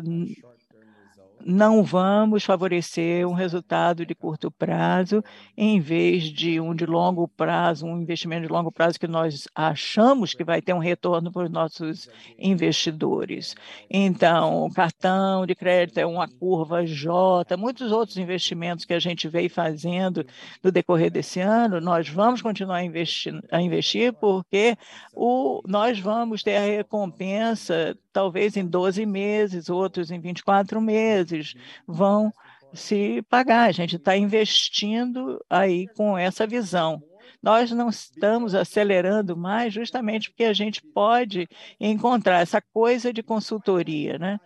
não 1.44 1.82
vamos 1.82 2.44
favorecer 2.44 3.26
um 3.26 3.32
resultado 3.32 4.04
de 4.06 4.14
curto 4.14 4.50
prazo 4.50 5.22
em 5.56 5.80
vez 5.80 6.24
de 6.24 6.60
um 6.60 6.74
de 6.74 6.86
longo 6.86 7.26
prazo, 7.28 7.86
um 7.86 8.00
investimento 8.00 8.46
de 8.46 8.52
longo 8.52 8.70
prazo 8.70 8.98
que 8.98 9.06
nós 9.06 9.48
achamos 9.54 10.34
que 10.34 10.44
vai 10.44 10.62
ter 10.62 10.72
um 10.72 10.78
retorno 10.78 11.32
para 11.32 11.44
os 11.44 11.50
nossos 11.50 12.08
investidores. 12.38 13.54
Então, 13.90 14.68
cartão 14.74 15.46
de 15.46 15.54
crédito 15.54 15.98
é 15.98 16.06
uma 16.06 16.28
curva 16.28 16.86
J, 16.86 17.56
muitos 17.56 17.92
outros 17.92 18.16
investimentos 18.18 18.84
que 18.84 18.94
a 18.94 18.98
gente 18.98 19.28
veio 19.28 19.50
fazendo 19.50 20.24
no 20.62 20.70
decorrer 20.70 21.10
desse 21.10 21.40
ano, 21.40 21.80
nós 21.80 22.08
vamos 22.08 22.42
continuar 22.42 22.76
a 22.76 22.84
investir, 22.84 23.40
a 23.50 23.60
investir 23.60 24.12
porque 24.12 24.76
o, 25.14 25.62
nós 25.66 25.98
vamos 25.98 26.42
ter 26.42 26.56
a 26.56 26.64
recompensa 26.64 27.96
talvez 28.12 28.56
em 28.56 28.66
12 28.66 29.06
meses, 29.06 29.68
outros 29.68 30.10
em 30.10 30.20
24 30.20 30.80
meses, 30.80 31.54
vão 31.86 32.32
se 32.72 33.22
pagar. 33.28 33.68
A 33.68 33.72
gente 33.72 33.96
está 33.96 34.16
investindo 34.16 35.42
aí 35.48 35.86
com 35.96 36.16
essa 36.16 36.46
visão. 36.46 37.02
Nós 37.42 37.72
não 37.72 37.88
estamos 37.88 38.54
acelerando 38.54 39.36
mais 39.36 39.74
justamente 39.74 40.30
porque 40.30 40.44
a 40.44 40.52
gente 40.52 40.80
pode 40.80 41.48
encontrar 41.80 42.40
essa 42.40 42.60
coisa 42.60 43.12
de 43.12 43.22
consultoria, 43.22 44.16
né? 44.16 44.38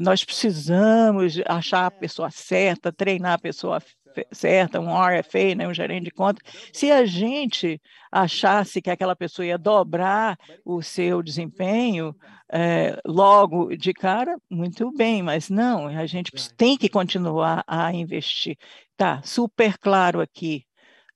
Nós 0.00 0.24
precisamos 0.24 1.38
achar 1.46 1.86
a 1.86 1.90
pessoa 1.90 2.30
certa, 2.30 2.90
treinar 2.90 3.34
a 3.34 3.38
pessoa 3.38 3.82
certa, 4.30 4.80
um 4.80 4.94
RFA, 4.94 5.54
né, 5.56 5.66
um 5.66 5.74
gerente 5.74 6.04
de 6.04 6.10
conta, 6.10 6.42
se 6.72 6.90
a 6.90 7.04
gente 7.04 7.80
achasse 8.10 8.82
que 8.82 8.90
aquela 8.90 9.16
pessoa 9.16 9.46
ia 9.46 9.58
dobrar 9.58 10.38
o 10.64 10.82
seu 10.82 11.22
desempenho 11.22 12.14
é, 12.52 13.00
logo 13.06 13.74
de 13.76 13.94
cara, 13.94 14.36
muito 14.50 14.92
bem, 14.92 15.22
mas 15.22 15.48
não, 15.48 15.86
a 15.86 16.06
gente 16.06 16.32
tem 16.54 16.76
que 16.76 16.88
continuar 16.88 17.64
a 17.66 17.92
investir. 17.92 18.56
Tá, 18.96 19.22
super 19.22 19.78
claro 19.78 20.20
aqui. 20.20 20.64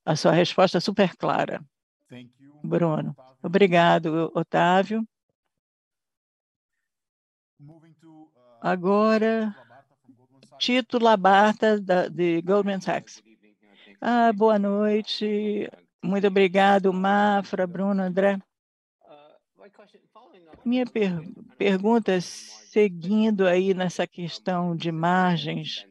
A 0.04 0.16
sua 0.16 0.32
resposta 0.32 0.78
é 0.78 0.80
super 0.80 1.16
clara. 1.16 1.60
Bruno. 2.62 3.14
Obrigado, 3.42 4.30
Otávio. 4.34 5.06
Uh, 7.60 8.28
Agora, 8.60 9.54
Tito 10.58 10.98
Labarta, 10.98 11.80
da, 11.80 12.08
de 12.08 12.40
Goldman 12.42 12.80
Sachs. 12.80 13.22
Ah, 14.00 14.32
boa 14.32 14.58
noite. 14.58 15.70
Muito 16.02 16.26
obrigado, 16.26 16.92
Mafra, 16.92 17.66
Bruno, 17.66 18.02
André. 18.02 18.38
Minha 20.64 20.86
per 20.86 21.12
pergunta, 21.56 22.20
seguindo 22.20 23.46
aí 23.46 23.72
nessa 23.72 24.06
questão 24.06 24.76
de 24.76 24.92
margens, 24.92 25.86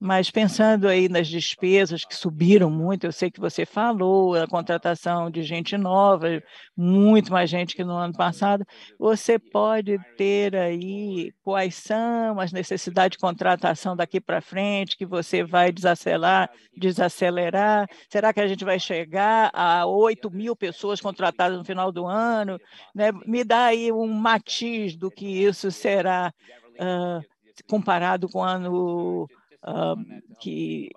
mas 0.00 0.30
pensando 0.30 0.88
aí 0.88 1.10
nas 1.10 1.28
despesas 1.28 2.06
que 2.06 2.16
subiram 2.16 2.70
muito, 2.70 3.04
eu 3.04 3.12
sei 3.12 3.30
que 3.30 3.38
você 3.38 3.66
falou, 3.66 4.34
a 4.34 4.48
contratação 4.48 5.30
de 5.30 5.42
gente 5.42 5.76
nova, 5.76 6.42
muito 6.74 7.30
mais 7.30 7.50
gente 7.50 7.76
que 7.76 7.84
no 7.84 7.92
ano 7.92 8.14
passado, 8.14 8.64
você 8.98 9.38
pode 9.38 9.98
ter 10.16 10.56
aí 10.56 11.34
quais 11.44 11.74
são 11.74 12.40
as 12.40 12.50
necessidades 12.50 13.16
de 13.16 13.20
contratação 13.20 13.94
daqui 13.94 14.22
para 14.22 14.40
frente, 14.40 14.96
que 14.96 15.04
você 15.04 15.44
vai 15.44 15.70
desacelerar, 15.70 16.50
desacelerar? 16.74 17.86
Será 18.08 18.32
que 18.32 18.40
a 18.40 18.48
gente 18.48 18.64
vai 18.64 18.78
chegar 18.78 19.50
a 19.52 19.84
8 19.84 20.30
mil 20.30 20.56
pessoas 20.56 20.98
contratadas 20.98 21.58
no 21.58 21.64
final 21.64 21.92
do 21.92 22.06
ano? 22.06 22.58
Né? 22.94 23.12
Me 23.26 23.44
dá 23.44 23.66
aí 23.66 23.92
um 23.92 24.06
matiz 24.06 24.96
do 24.96 25.10
que 25.10 25.26
isso 25.26 25.70
será 25.70 26.32
uh, 26.76 27.22
comparado 27.68 28.26
com 28.30 28.38
o 28.38 28.42
ano 28.42 29.28
uh, 29.64 29.96
que 30.40 30.90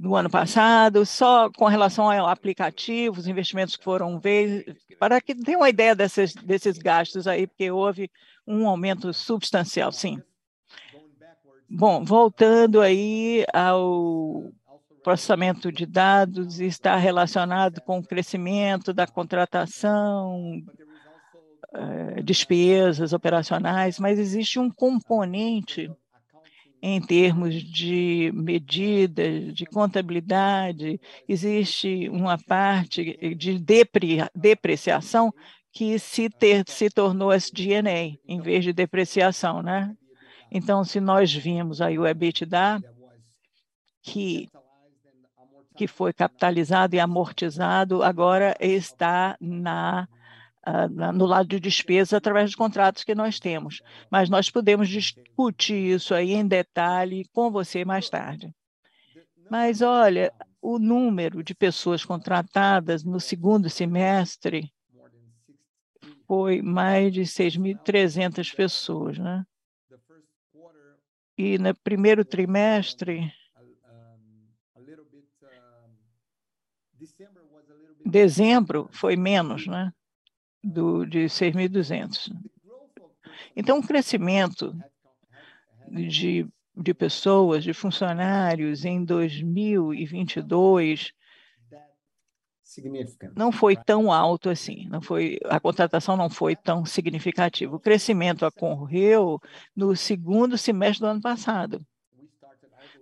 no 0.00 0.14
ano 0.14 0.30
passado, 0.30 1.04
só 1.04 1.50
com 1.50 1.66
relação 1.66 2.10
ao 2.10 2.28
aplicativo, 2.28 3.18
os 3.18 3.26
investimentos 3.26 3.76
que 3.76 3.84
foram 3.84 4.20
feitos, 4.20 4.74
para 4.98 5.20
que 5.20 5.34
tenha 5.34 5.58
uma 5.58 5.68
ideia 5.68 5.94
desses, 5.94 6.34
desses 6.44 6.78
gastos 6.78 7.26
aí, 7.26 7.46
porque 7.46 7.70
houve 7.70 8.10
um 8.46 8.68
aumento 8.68 9.12
substancial, 9.12 9.90
sim. 9.90 10.20
Bom, 11.68 12.04
voltando 12.04 12.80
aí 12.80 13.44
ao 13.52 14.52
processamento 15.02 15.72
de 15.72 15.84
dados, 15.84 16.60
está 16.60 16.96
relacionado 16.96 17.80
com 17.82 17.98
o 17.98 18.06
crescimento 18.06 18.92
da 18.92 19.06
contratação, 19.06 20.62
eh, 21.74 22.22
despesas 22.22 23.12
operacionais, 23.12 23.98
mas 23.98 24.18
existe 24.18 24.58
um 24.58 24.70
componente 24.70 25.90
em 26.86 27.00
termos 27.00 27.54
de 27.62 28.30
medidas, 28.34 29.54
de 29.54 29.64
contabilidade, 29.64 31.00
existe 31.26 32.10
uma 32.10 32.36
parte 32.36 33.34
de 33.34 33.58
depre, 33.58 34.18
depreciação 34.34 35.32
que 35.72 35.98
se, 35.98 36.28
ter, 36.28 36.62
se 36.68 36.90
tornou 36.90 37.32
SG&A, 37.32 38.18
em 38.28 38.38
vez 38.38 38.64
de 38.64 38.74
depreciação, 38.74 39.62
né? 39.62 39.96
Então, 40.52 40.84
se 40.84 41.00
nós 41.00 41.32
vimos 41.32 41.80
aí 41.80 41.98
o 41.98 42.06
EBITDA, 42.06 42.78
que, 44.02 44.46
que 45.78 45.86
foi 45.86 46.12
capitalizado 46.12 46.94
e 46.94 47.00
amortizado, 47.00 48.02
agora 48.02 48.54
está 48.60 49.38
na 49.40 50.06
no 51.14 51.26
lado 51.26 51.48
de 51.48 51.60
despesa 51.60 52.16
através 52.16 52.46
dos 52.46 52.54
contratos 52.54 53.04
que 53.04 53.14
nós 53.14 53.38
temos. 53.38 53.82
Mas 54.10 54.30
nós 54.30 54.50
podemos 54.50 54.88
discutir 54.88 55.94
isso 55.94 56.14
aí 56.14 56.32
em 56.32 56.46
detalhe 56.46 57.28
com 57.32 57.50
você 57.50 57.84
mais 57.84 58.08
tarde. 58.08 58.54
Mas 59.50 59.82
olha, 59.82 60.32
o 60.60 60.78
número 60.78 61.42
de 61.42 61.54
pessoas 61.54 62.04
contratadas 62.04 63.04
no 63.04 63.20
segundo 63.20 63.68
semestre 63.68 64.72
foi 66.26 66.62
mais 66.62 67.12
de 67.12 67.22
6.300 67.22 68.54
pessoas, 68.54 69.18
né? 69.18 69.44
E 71.36 71.58
no 71.58 71.74
primeiro 71.74 72.24
trimestre, 72.24 73.30
dezembro 78.06 78.88
foi 78.92 79.16
menos, 79.16 79.66
né? 79.66 79.92
Do, 80.64 81.04
de 81.04 81.26
6.200. 81.26 82.32
Então, 83.56 83.78
o 83.78 83.86
crescimento 83.86 84.76
de, 85.88 86.46
de 86.76 86.94
pessoas, 86.94 87.62
de 87.62 87.72
funcionários 87.72 88.84
em 88.84 89.04
2022 89.04 91.12
não 93.36 93.52
foi 93.52 93.76
tão 93.76 94.10
alto 94.10 94.50
assim, 94.50 94.88
não 94.88 95.00
foi, 95.00 95.38
a 95.44 95.60
contratação 95.60 96.16
não 96.16 96.28
foi 96.28 96.56
tão 96.56 96.84
significativa. 96.84 97.76
O 97.76 97.80
crescimento 97.80 98.44
ocorreu 98.44 99.40
no 99.76 99.94
segundo 99.94 100.58
semestre 100.58 101.00
do 101.00 101.06
ano 101.06 101.20
passado. 101.20 101.86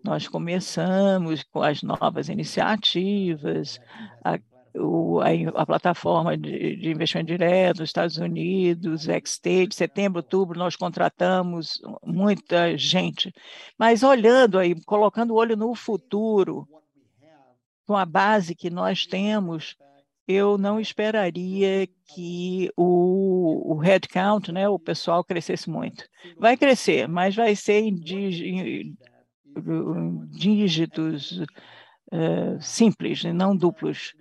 Nós 0.05 0.29
começamos 0.29 1.43
com 1.45 1.63
as 1.63 1.83
novas 1.83 2.29
iniciativas, 2.29 3.81
a, 4.23 4.39
o, 4.75 5.21
a, 5.21 5.29
a, 5.63 5.67
plataforma 5.67 6.37
de, 6.37 6.77
de, 6.77 6.91
investimento 6.91 7.27
direto 7.27 7.81
nos 7.81 7.89
Estados 7.89 8.17
Unidos, 8.17 9.09
X-State, 9.09 9.75
setembro, 9.75 10.21
outubro, 10.21 10.59
nós 10.59 10.77
contratamos 10.77 11.81
muita 12.05 12.77
gente. 12.77 13.33
Mas 13.79 14.03
olhando 14.03 14.59
aí, 14.59 14.75
colocando 14.85 15.33
o 15.33 15.37
olho 15.37 15.57
no 15.57 15.75
futuro, 15.75 16.67
com 17.87 17.97
a 17.97 18.07
base 18.07 18.55
que 18.55 18.71
nós 18.71 19.07
temos, 19.07 19.77
eu 20.27 20.57
não 20.57 20.81
esperaria 20.81 21.87
que 22.15 22.71
o, 22.77 23.75
o 23.75 23.79
headcount, 23.79 24.53
né, 24.53 24.69
o 24.69 24.79
pessoal, 24.79 25.25
crescesse 25.25 25.69
muito. 25.69 26.05
Vai 26.39 26.57
crescer, 26.57 27.09
mas 27.09 27.35
vai 27.35 27.55
ser 27.57 27.81
em, 27.81 27.95
em, 27.95 28.97
dígitos 30.31 31.41
uh, 32.13 32.61
simples, 32.61 33.25
não 33.25 33.57
duplos. 33.57 34.15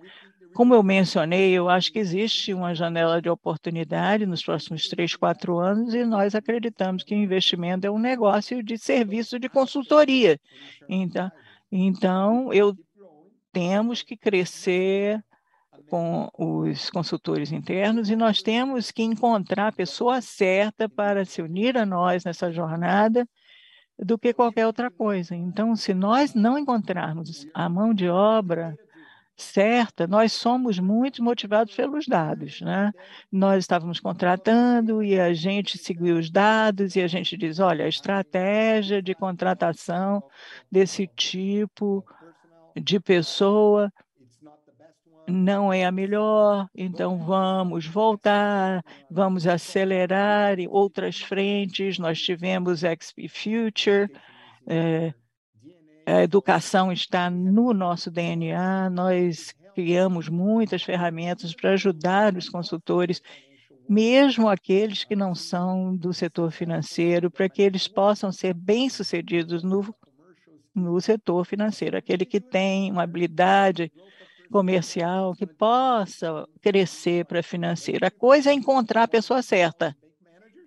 Como 0.54 0.74
eu 0.74 0.82
mencionei, 0.82 1.52
eu 1.52 1.68
acho 1.68 1.92
que 1.92 1.98
existe 1.98 2.52
uma 2.52 2.74
janela 2.74 3.22
de 3.22 3.28
oportunidade 3.28 4.26
nos 4.26 4.42
próximos 4.42 4.88
três, 4.88 5.16
quatro 5.16 5.58
anos 5.58 5.94
e 5.94 6.04
nós 6.04 6.34
acreditamos 6.34 7.02
que 7.02 7.14
o 7.14 7.18
investimento 7.18 7.86
é 7.86 7.90
um 7.90 7.98
negócio 7.98 8.62
de 8.62 8.76
serviço 8.76 9.38
de 9.38 9.48
consultoria. 9.48 10.38
Então, 10.88 11.30
então 11.70 12.52
eu 12.52 12.76
temos 13.52 14.02
que 14.02 14.16
crescer 14.16 15.22
com 15.88 16.30
os 16.38 16.88
consultores 16.90 17.52
internos 17.52 18.08
e 18.08 18.16
nós 18.16 18.40
temos 18.40 18.90
que 18.90 19.02
encontrar 19.02 19.68
a 19.68 19.72
pessoa 19.72 20.20
certa 20.22 20.88
para 20.88 21.24
se 21.24 21.42
unir 21.42 21.76
a 21.76 21.84
nós 21.84 22.24
nessa 22.24 22.50
jornada 22.50 23.28
do 23.98 24.18
que 24.18 24.32
qualquer 24.32 24.66
outra 24.66 24.90
coisa. 24.90 25.36
Então, 25.36 25.76
se 25.76 25.92
nós 25.92 26.34
não 26.34 26.58
encontrarmos 26.58 27.46
a 27.52 27.68
mão 27.68 27.92
de 27.92 28.08
obra 28.08 28.74
certa, 29.36 30.06
nós 30.06 30.32
somos 30.32 30.78
muito 30.78 31.22
motivados 31.22 31.74
pelos 31.74 32.06
dados, 32.06 32.60
né? 32.60 32.92
Nós 33.30 33.64
estávamos 33.64 34.00
contratando 34.00 35.02
e 35.02 35.18
a 35.18 35.32
gente 35.32 35.78
seguiu 35.78 36.18
os 36.18 36.30
dados 36.30 36.96
e 36.96 37.00
a 37.00 37.06
gente 37.06 37.36
diz, 37.36 37.58
olha, 37.58 37.84
a 37.84 37.88
estratégia 37.88 39.02
de 39.02 39.14
contratação 39.14 40.22
desse 40.70 41.06
tipo 41.06 42.04
de 42.76 43.00
pessoa 43.00 43.92
não 45.28 45.72
é 45.72 45.84
a 45.84 45.92
melhor, 45.92 46.68
então 46.74 47.18
vamos 47.18 47.86
voltar, 47.86 48.82
vamos 49.10 49.46
acelerar 49.46 50.58
em 50.58 50.68
outras 50.68 51.20
frentes. 51.20 51.98
Nós 51.98 52.20
tivemos 52.20 52.80
XP 52.80 53.28
Future, 53.28 54.10
é, 54.66 55.14
a 56.06 56.22
educação 56.22 56.92
está 56.92 57.30
no 57.30 57.72
nosso 57.72 58.10
DNA, 58.10 58.90
nós 58.90 59.54
criamos 59.74 60.28
muitas 60.28 60.82
ferramentas 60.82 61.54
para 61.54 61.72
ajudar 61.72 62.36
os 62.36 62.48
consultores, 62.48 63.22
mesmo 63.88 64.48
aqueles 64.48 65.04
que 65.04 65.16
não 65.16 65.34
são 65.34 65.96
do 65.96 66.12
setor 66.12 66.50
financeiro, 66.50 67.30
para 67.30 67.48
que 67.48 67.62
eles 67.62 67.88
possam 67.88 68.30
ser 68.30 68.54
bem-sucedidos 68.54 69.62
no, 69.62 69.94
no 70.74 71.00
setor 71.00 71.44
financeiro, 71.44 71.96
aquele 71.96 72.24
que 72.24 72.40
tem 72.40 72.90
uma 72.90 73.02
habilidade 73.02 73.92
comercial 74.50 75.34
que 75.34 75.46
possa 75.46 76.46
crescer 76.60 77.24
para 77.24 77.42
financeiro. 77.42 78.06
A 78.06 78.10
coisa 78.10 78.50
é 78.50 78.52
encontrar 78.52 79.04
a 79.04 79.08
pessoa 79.08 79.42
certa. 79.42 79.96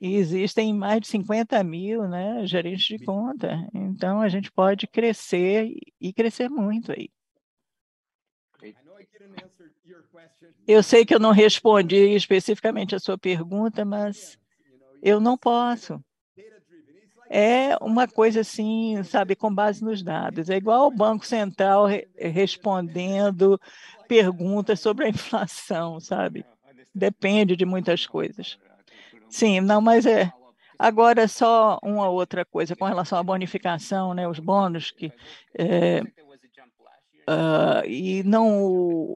E 0.02 0.16
existem 0.16 0.74
mais 0.74 1.02
de 1.02 1.08
50 1.08 1.64
mil 1.64 2.08
né, 2.08 2.46
gerentes 2.46 2.86
de 2.86 3.04
conta. 3.04 3.68
Então, 3.74 4.22
a 4.22 4.28
gente 4.28 4.52
pode 4.52 4.88
crescer 4.88 5.72
e 6.00 6.14
crescer 6.14 6.50
muito 6.50 6.92
aí. 6.92 7.10
Eu 10.68 10.82
sei 10.82 11.06
que 11.06 11.14
eu 11.14 11.20
não 11.20 11.32
respondi 11.32 12.16
especificamente 12.16 12.96
a 12.96 13.00
sua 13.00 13.18
pergunta, 13.18 13.86
mas 13.86 14.38
eu 15.02 15.20
não 15.20 15.38
posso. 15.38 16.04
É 17.30 17.76
uma 17.82 18.08
coisa 18.08 18.42
assim, 18.42 19.02
sabe, 19.04 19.36
com 19.36 19.54
base 19.54 19.84
nos 19.84 20.04
dados. 20.04 20.50
É 20.50 20.56
igual 20.56 20.88
o 20.88 20.96
Banco 20.96 21.26
Central 21.26 21.86
re 21.86 22.08
respondendo 22.18 23.60
perguntas 24.08 24.80
sobre 24.80 25.06
a 25.06 25.10
inflação, 25.10 26.00
sabe? 26.00 26.46
Depende 26.94 27.56
de 27.56 27.66
muitas 27.66 28.06
coisas. 28.06 28.58
Sim, 29.36 29.60
não, 29.60 29.82
mas 29.82 30.06
é. 30.06 30.32
Agora, 30.80 31.28
só 31.28 31.78
uma 31.84 32.08
outra 32.08 32.46
coisa 32.46 32.74
com 32.74 32.86
relação 32.86 33.20
à 33.20 33.24
bonificação, 33.24 34.14
né, 34.14 34.26
os 34.26 34.40
bônus, 34.40 34.92
que, 34.92 35.12
é, 35.54 36.02
uh, 37.30 37.86
e 37.86 38.24
não. 38.24 39.14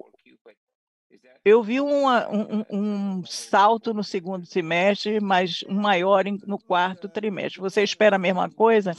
Eu 1.45 1.63
vi 1.63 1.79
uma, 1.79 2.27
um, 2.29 2.65
um, 2.69 3.25
salto 3.25 3.93
no 3.93 4.03
segundo 4.03 4.45
semestre, 4.45 5.21
mas 5.21 5.63
um 5.69 5.79
maior 5.79 6.25
no 6.45 6.59
quarto 6.59 7.07
trimestre. 7.07 7.61
Você 7.61 7.81
espera 7.81 8.17
a 8.17 8.19
mesma 8.19 8.49
coisa? 8.49 8.91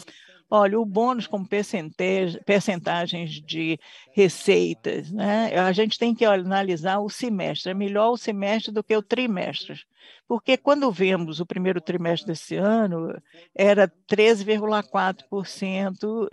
Olha, 0.50 0.80
o 0.80 0.84
bônus 0.84 1.28
como 1.28 1.46
percentagens 1.46 3.40
de 3.40 3.78
receitas, 4.12 5.12
né? 5.12 5.56
A 5.56 5.70
gente 5.70 5.96
tem 5.96 6.12
que 6.12 6.24
analisar 6.24 6.98
o 6.98 7.08
semestre. 7.08 7.70
É 7.70 7.74
melhor 7.74 8.10
o 8.10 8.16
semestre 8.16 8.72
do 8.72 8.82
que 8.82 8.96
o 8.96 9.02
trimestre. 9.02 9.80
Porque 10.26 10.56
quando 10.56 10.90
vemos 10.90 11.38
o 11.38 11.46
primeiro 11.46 11.80
trimestre 11.80 12.26
desse 12.26 12.56
ano, 12.56 13.16
era 13.54 13.86
13,4% 14.08 16.28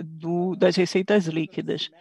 das 0.57 0.75
receitas 0.75 1.27
líquidas. 1.27 1.91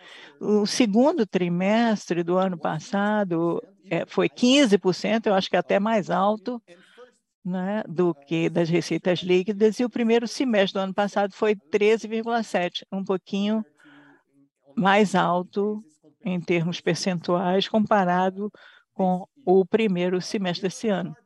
O 0.40 0.64
segundo 0.66 1.26
trimestre 1.26 2.22
do 2.22 2.38
ano 2.38 2.58
passado 2.58 3.62
é, 3.90 4.06
foi 4.06 4.28
15%, 4.28 5.26
eu 5.26 5.34
acho 5.34 5.50
que 5.50 5.56
até 5.56 5.78
mais 5.78 6.10
alto, 6.10 6.60
né, 7.46 7.84
do 7.88 8.12
que 8.12 8.50
das 8.50 8.68
receitas 8.68 9.20
líquidas, 9.20 9.78
e 9.78 9.84
o 9.84 9.88
primeiro 9.88 10.26
semestre 10.26 10.80
do 10.80 10.82
ano 10.82 10.92
passado 10.92 11.32
foi 11.32 11.54
13,7%, 11.54 12.82
um 12.90 13.04
pouquinho 13.04 13.64
mais 14.74 15.14
alto 15.14 15.80
em 16.24 16.40
termos 16.40 16.80
percentuais 16.80 17.68
comparado 17.68 18.50
com 18.92 19.28
o 19.44 19.64
primeiro 19.64 20.20
semestre 20.20 20.66
desse 20.66 20.88
ano. 20.88 21.16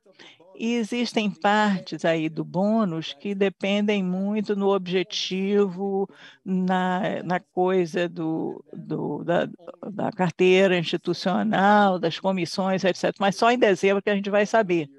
E 0.55 0.75
existem 0.75 1.31
partes 1.31 2.05
aí 2.05 2.29
do 2.29 2.45
bônus 2.45 3.15
que 3.15 3.35
dependem 3.35 4.05
muito 4.05 4.55
no 4.55 4.75
objetivo, 4.75 6.07
na, 6.45 7.23
na 7.25 7.41
coisa 7.41 8.07
do, 8.07 8.63
do, 8.71 9.25
da, 9.25 9.49
da 9.91 10.13
carteira 10.13 10.77
institucional, 10.79 11.99
das 11.99 12.21
comissões, 12.21 12.85
etc. 12.85 13.15
Mas 13.19 13.37
só 13.37 13.51
em 13.51 13.59
dezembro 13.59 14.03
que 14.03 14.11
a 14.11 14.15
gente 14.15 14.29
vai 14.29 14.45
saber, 14.45 14.91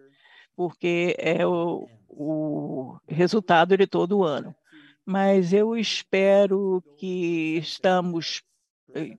porque 0.55 1.15
é 1.17 1.45
o, 1.45 1.87
o 2.07 2.97
resultado 3.07 3.77
de 3.77 3.87
todo 3.87 4.19
o 4.19 4.23
ano. 4.23 4.55
Mas 5.05 5.51
eu 5.51 5.75
espero 5.75 6.83
que 6.97 7.57
estamos, 7.57 8.43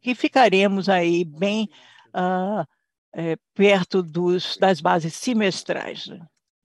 que 0.00 0.14
ficaremos 0.14 0.88
aí 0.88 1.24
bem 1.24 1.68
uh, 2.14 2.66
é, 3.12 3.36
perto 3.54 4.02
dos, 4.02 4.56
das 4.56 4.80
bases 4.80 5.14
semestrais. 5.14 6.08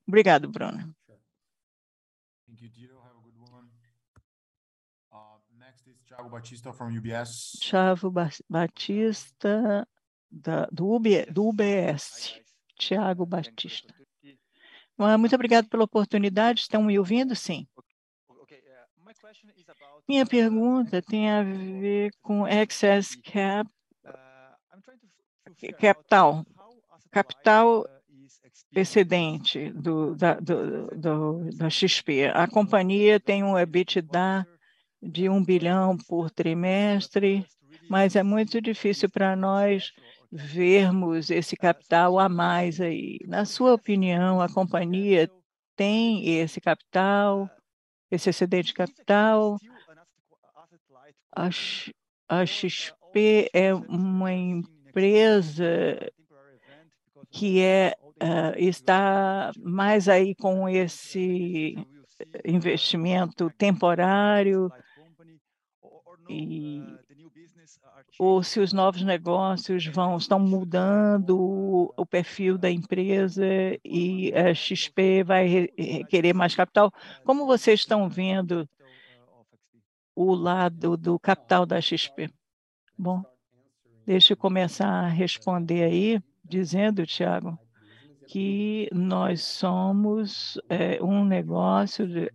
Obrigado, 0.07 0.49
Bruno. 0.49 0.95
Thiago 6.17 6.29
Batista 6.29 6.73
from 6.73 6.97
UBS. 6.97 7.59
Thiago 7.61 8.11
Batista 8.49 9.87
da, 10.31 10.65
do, 10.71 10.95
UB, 10.95 11.25
do 11.31 11.47
UBS. 11.47 12.41
Thiago 12.75 13.25
Batista. 13.25 13.93
Muito 14.97 15.35
obrigado 15.35 15.67
pela 15.69 15.83
oportunidade. 15.83 16.61
Estão 16.61 16.83
me 16.83 16.97
ouvindo? 16.97 17.35
Sim. 17.35 17.67
Minha 20.07 20.25
pergunta 20.25 21.01
tem 21.01 21.29
a 21.29 21.43
ver 21.43 22.11
com 22.21 22.47
excess 22.47 23.15
cap, 23.15 23.69
capital, 25.79 26.45
capital 27.11 27.85
excedente 28.75 29.69
do, 29.71 30.15
da, 30.15 30.35
do, 30.35 30.87
do, 30.95 31.49
da 31.55 31.69
XP. 31.69 32.27
A 32.33 32.47
companhia 32.47 33.19
tem 33.19 33.43
um 33.43 33.57
EBITDA 33.57 34.47
de 35.01 35.29
um 35.29 35.43
bilhão 35.43 35.97
por 36.07 36.29
trimestre, 36.31 37.45
mas 37.89 38.15
é 38.15 38.23
muito 38.23 38.61
difícil 38.61 39.09
para 39.09 39.35
nós 39.35 39.91
vermos 40.31 41.29
esse 41.29 41.55
capital 41.55 42.19
a 42.19 42.27
mais 42.27 42.81
aí. 42.81 43.19
Na 43.25 43.45
sua 43.45 43.73
opinião, 43.73 44.41
a 44.41 44.49
companhia 44.49 45.29
tem 45.75 46.39
esse 46.39 46.59
capital, 46.59 47.49
esse 48.11 48.29
excedente 48.29 48.67
de 48.67 48.73
capital? 48.73 49.57
A, 51.35 52.45
XP 52.45 53.49
é 53.53 53.73
uma 53.73 54.33
empresa 54.33 55.99
que 57.29 57.61
é, 57.61 57.95
uh, 58.21 58.57
está 58.57 59.51
mais 59.59 60.09
aí 60.09 60.33
com 60.35 60.67
esse 60.67 61.75
investimento 62.43 63.49
temporário 63.51 64.71
e 66.29 66.81
ou 68.19 68.41
se 68.41 68.59
os 68.59 68.73
novos 68.73 69.03
negócios 69.03 69.85
vão 69.85 70.17
estão 70.17 70.39
mudando 70.39 71.93
o 71.95 72.05
perfil 72.05 72.57
da 72.57 72.69
empresa 72.69 73.45
e 73.83 74.33
a 74.33 74.53
XP 74.53 75.23
vai 75.23 75.71
requerer 75.77 76.33
mais 76.33 76.55
capital. 76.55 76.91
Como 77.23 77.45
vocês 77.45 77.81
estão 77.81 78.09
vendo 78.09 78.67
o 80.15 80.33
lado 80.33 80.97
do 80.97 81.19
capital 81.19 81.65
da 81.65 81.79
XP? 81.79 82.29
Bom, 82.97 83.23
deixa 84.05 84.33
eu 84.33 84.37
começar 84.37 84.89
a 84.89 85.07
responder 85.07 85.83
aí, 85.83 86.21
dizendo, 86.43 87.05
Tiago, 87.05 87.57
que 88.27 88.89
nós 88.91 89.43
somos 89.43 90.59
é, 90.67 91.01
um 91.03 91.23
negócio 91.23 92.07
de 92.07 92.31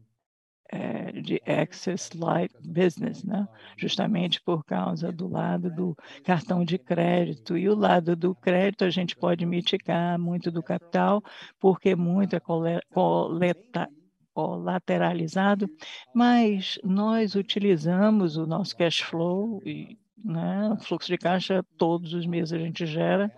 é, 0.72 1.12
de 1.20 1.40
Access 1.46 2.16
Light 2.16 2.52
Business, 2.64 3.22
né? 3.22 3.46
justamente 3.76 4.40
por 4.40 4.64
causa 4.64 5.12
do 5.12 5.28
lado 5.28 5.70
do 5.70 5.94
cartão 6.24 6.64
de 6.64 6.78
crédito. 6.78 7.58
E 7.58 7.68
o 7.68 7.74
lado 7.74 8.16
do 8.16 8.34
crédito 8.34 8.84
a 8.84 8.90
gente 8.90 9.14
pode 9.14 9.44
mitigar 9.44 10.18
muito 10.18 10.50
do 10.50 10.62
capital, 10.62 11.22
porque 11.60 11.94
muito 11.94 12.34
é 12.34 12.40
coleta, 12.40 13.88
colateralizado, 14.32 15.68
mas 16.14 16.78
nós 16.82 17.34
utilizamos 17.34 18.38
o 18.38 18.46
nosso 18.46 18.74
cash 18.74 19.00
flow 19.00 19.60
e 19.66 19.98
né, 20.24 20.74
fluxo 20.80 21.08
de 21.08 21.18
caixa 21.18 21.62
todos 21.76 22.14
os 22.14 22.24
meses 22.24 22.54
a 22.54 22.58
gente 22.58 22.86
gera 22.86 23.30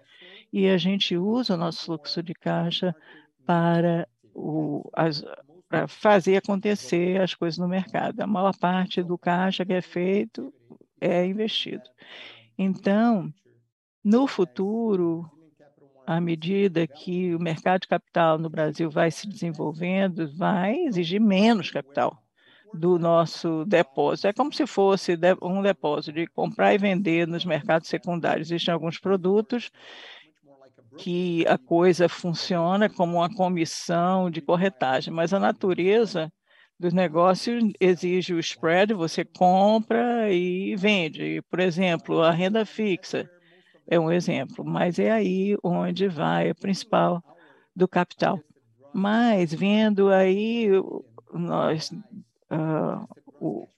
e 0.52 0.68
a 0.68 0.76
gente 0.76 1.16
usa 1.16 1.54
o 1.54 1.56
nosso 1.56 1.84
fluxo 1.84 2.22
de 2.22 2.32
caixa 2.32 2.94
para 3.44 4.06
o, 4.32 4.88
as, 4.92 5.24
para 5.74 5.88
fazer 5.88 6.36
acontecer 6.36 7.20
as 7.20 7.34
coisas 7.34 7.58
no 7.58 7.66
mercado. 7.66 8.20
A 8.20 8.26
maior 8.26 8.56
parte 8.56 9.02
do 9.02 9.18
caixa 9.18 9.64
que 9.64 9.72
é 9.72 9.82
feito 9.82 10.54
é 11.00 11.26
investido. 11.26 11.82
Então, 12.56 13.32
no 14.04 14.28
futuro, 14.28 15.28
à 16.06 16.20
medida 16.20 16.86
que 16.86 17.34
o 17.34 17.40
mercado 17.40 17.82
de 17.82 17.88
capital 17.88 18.38
no 18.38 18.48
Brasil 18.48 18.88
vai 18.88 19.10
se 19.10 19.26
desenvolvendo, 19.26 20.32
vai 20.36 20.76
exigir 20.76 21.20
menos 21.20 21.72
capital 21.72 22.16
do 22.72 22.96
nosso 22.96 23.64
depósito. 23.64 24.28
É 24.28 24.32
como 24.32 24.52
se 24.52 24.66
fosse 24.66 25.18
um 25.42 25.60
depósito 25.60 26.12
de 26.12 26.28
comprar 26.28 26.72
e 26.72 26.78
vender 26.78 27.26
nos 27.26 27.44
mercados 27.44 27.88
secundários. 27.88 28.48
Existem 28.48 28.72
alguns 28.72 28.98
produtos 28.98 29.72
que 30.98 31.46
a 31.46 31.58
coisa 31.58 32.08
funciona 32.08 32.88
como 32.88 33.16
uma 33.16 33.34
comissão 33.34 34.30
de 34.30 34.40
corretagem, 34.40 35.12
mas 35.12 35.32
a 35.32 35.40
natureza 35.40 36.32
dos 36.78 36.92
negócios 36.92 37.62
exige 37.80 38.34
o 38.34 38.38
spread, 38.38 38.94
você 38.94 39.24
compra 39.24 40.30
e 40.32 40.74
vende. 40.76 41.40
Por 41.50 41.60
exemplo, 41.60 42.22
a 42.22 42.30
renda 42.30 42.64
fixa 42.64 43.28
é 43.86 43.98
um 43.98 44.10
exemplo, 44.10 44.64
mas 44.64 44.98
é 44.98 45.10
aí 45.10 45.56
onde 45.62 46.08
vai 46.08 46.50
a 46.50 46.54
principal 46.54 47.22
do 47.74 47.86
capital. 47.86 48.40
Mas 48.92 49.52
vendo 49.52 50.10
aí 50.10 50.68
nós 51.32 51.90
uh, 51.90 53.06
o, 53.40 53.68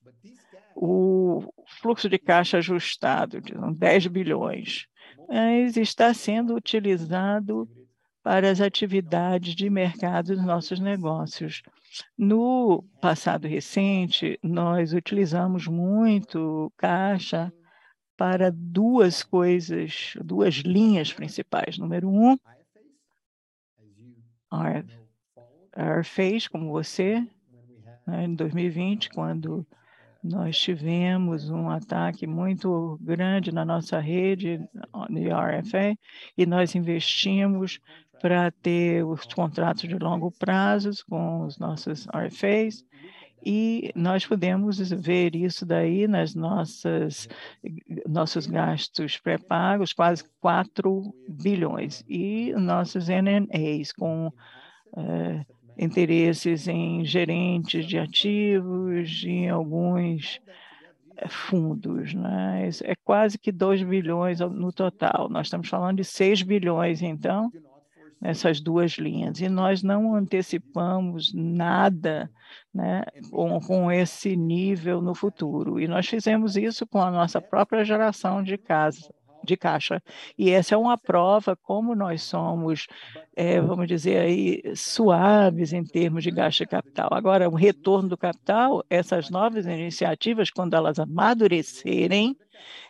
o 0.75 1.53
fluxo 1.81 2.09
de 2.09 2.19
caixa 2.19 2.59
ajustado 2.59 3.41
de 3.41 3.55
10 3.55 4.07
bilhões 4.09 4.87
mas 5.29 5.77
está 5.77 6.12
sendo 6.14 6.55
utilizado 6.55 7.68
para 8.22 8.51
as 8.51 8.61
atividades 8.61 9.55
de 9.55 9.70
mercado 9.70 10.35
dos 10.35 10.45
nossos 10.45 10.81
negócios. 10.81 11.62
No 12.18 12.83
passado 13.01 13.47
recente, 13.47 14.39
nós 14.43 14.93
utilizamos 14.93 15.66
muito 15.66 16.72
caixa 16.77 17.53
para 18.16 18.51
duas 18.51 19.22
coisas, 19.22 20.14
duas 20.24 20.55
linhas 20.57 21.12
principais. 21.12 21.79
Número 21.79 22.09
um, 22.09 22.37
fez, 26.03 26.49
como 26.49 26.70
você, 26.70 27.20
né, 28.07 28.24
em 28.24 28.35
2020, 28.35 29.11
quando 29.11 29.66
nós 30.23 30.59
tivemos 30.59 31.49
um 31.51 31.71
ataque 31.71 32.27
muito 32.27 32.99
grande 33.01 33.53
na 33.53 33.64
nossa 33.64 34.01
rede 34.01 34.59
de 35.11 35.29
RFA 35.29 35.97
e 36.37 36.47
nós 36.47 36.75
investimos 36.75 37.79
para 38.21 38.51
ter 38.51 39.05
os 39.05 39.25
contratos 39.27 39.89
de 39.89 39.99
longo 39.99 40.31
prazo 40.33 40.91
com 41.09 41.45
os 41.45 41.59
nossos 41.59 42.07
RFAs 42.07 42.85
e 43.49 43.93
nós 43.95 44.27
podemos 44.27 44.91
ver 44.91 45.37
isso 45.37 45.64
daí 45.64 46.09
nas 46.09 46.35
nossas 46.35 47.29
nossos 48.09 48.45
gastos 48.47 49.19
pré-pagos, 49.19 49.93
quase 49.93 50.25
4 50.41 51.14
bilhões, 51.29 52.03
e 52.09 52.53
nossos 52.55 53.07
NNAs 53.09 53.93
com 53.93 54.27
uh, 54.29 55.47
interesses 55.79 56.66
em 56.66 57.05
gerentes 57.05 57.87
de 57.87 57.99
ativos, 57.99 59.22
em 59.24 59.49
alguns 59.49 60.41
eh, 61.16 61.29
fundos. 61.29 62.14
Né? 62.14 62.70
É 62.85 62.95
quase 63.05 63.39
que 63.39 63.53
2 63.53 63.83
bilhões 63.83 64.41
no 64.41 64.72
total. 64.72 65.29
Nós 65.29 65.47
estamos 65.47 65.68
falando 65.68 65.99
de 65.99 66.05
6 66.05 66.43
bilhões, 66.43 67.03
então, 67.03 67.53
nessas 68.20 68.61
duas 68.61 68.93
linhas. 68.93 69.41
E 69.41 69.49
nós 69.49 69.83
não 69.83 70.14
antecipamos 70.14 71.33
nada 71.35 72.31
né, 72.72 73.05
com, 73.31 73.61
com 73.61 73.93
esse 73.93 74.37
nível 74.37 75.01
no 75.03 75.14
futuro. 75.14 75.79
E 75.81 75.87
nós 75.87 76.07
fizemos 76.07 76.57
isso 76.57 76.87
com 76.87 77.01
a 77.01 77.11
nossa 77.11 77.41
própria 77.41 77.85
geração 77.85 78.43
de 78.43 78.57
casa, 78.57 79.12
de 79.47 79.57
caixa. 79.57 80.03
E 80.37 80.51
essa 80.51 80.75
é 80.75 80.79
uma 80.79 80.99
prova 80.99 81.57
como 81.57 81.95
nós 81.95 82.23
somos, 82.23 82.87
é, 83.35 83.61
vamos 83.61 83.87
dizer 83.89 84.19
aí, 84.19 84.63
suaves 84.75 85.73
em 85.73 85.85
termos 85.85 86.23
de 86.23 86.31
gasto 86.31 86.59
de 86.59 86.67
capital. 86.67 87.09
Agora, 87.13 87.49
o 87.49 87.55
retorno 87.55 88.09
do 88.09 88.17
capital, 88.17 88.85
essas 88.91 89.31
novas 89.31 89.67
iniciativas, 89.67 90.51
quando 90.51 90.75
elas 90.75 90.99
amadurecerem, 90.99 92.37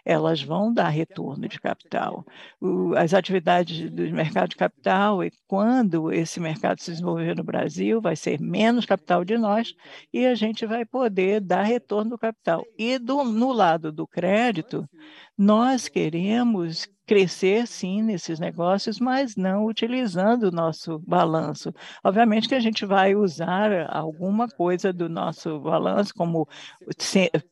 elas 0.04 0.42
vão 0.42 0.72
dar 0.72 0.88
retorno 0.88 1.48
de 1.48 1.60
capital. 1.60 2.24
O, 2.60 2.94
as 2.94 3.12
atividades 3.12 3.90
do 3.90 4.02
mercado 4.12 4.50
de 4.50 4.56
capital, 4.56 5.24
e 5.24 5.32
quando 5.46 6.12
esse 6.12 6.38
mercado 6.38 6.80
se 6.80 6.92
desenvolver 6.92 7.34
no 7.34 7.44
Brasil, 7.44 8.00
vai 8.00 8.16
ser 8.16 8.40
menos 8.40 8.86
capital 8.86 9.24
de 9.24 9.36
nós 9.36 9.74
e 10.12 10.26
a 10.26 10.34
gente 10.34 10.64
vai 10.66 10.84
poder 10.84 11.40
dar 11.40 11.62
retorno 11.62 12.10
do 12.10 12.18
capital. 12.18 12.64
E 12.78 12.98
do, 12.98 13.24
no 13.24 13.52
lado 13.52 13.90
do 13.90 14.06
crédito, 14.06 14.88
nós 15.36 15.88
queremos 15.88 16.88
crescer 17.06 17.66
sim 17.66 18.02
nesses 18.02 18.40
negócios, 18.40 18.98
mas 18.98 19.36
não 19.36 19.64
utilizando 19.64 20.44
o 20.44 20.50
nosso 20.50 20.98
balanço. 20.98 21.72
Obviamente 22.02 22.48
que 22.48 22.54
a 22.54 22.60
gente 22.60 22.84
vai 22.84 23.14
usar 23.14 23.86
alguma 23.88 24.48
coisa 24.48 24.92
do 24.92 25.08
nosso 25.08 25.60
balanço, 25.60 26.12
como 26.14 26.48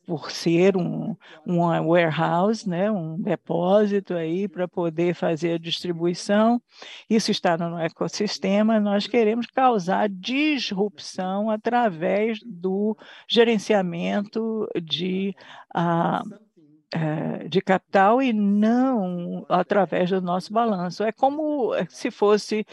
por 0.05 0.31
ser 0.31 0.75
um, 0.75 1.15
um 1.47 1.59
warehouse, 1.87 2.67
né, 2.67 2.91
um 2.91 3.19
depósito 3.19 4.13
aí 4.13 4.47
para 4.47 4.67
poder 4.67 5.15
fazer 5.15 5.53
a 5.53 5.59
distribuição. 5.59 6.61
Isso 7.09 7.31
está 7.31 7.57
no 7.57 7.79
ecossistema. 7.79 8.79
Nós 8.79 9.07
queremos 9.07 9.45
causar 9.47 10.09
disrupção 10.09 11.49
através 11.49 12.39
do 12.45 12.97
gerenciamento 13.27 14.67
de 14.81 15.33
eh, 15.75 16.44
de 17.49 17.61
capital 17.61 18.21
e 18.21 18.33
não 18.33 19.45
através 19.49 20.09
do 20.09 20.21
nosso 20.21 20.51
balanço. 20.53 21.03
É 21.03 21.11
como 21.11 21.73
eh, 21.75 21.85
se 21.89 22.09
fosse 22.11 22.65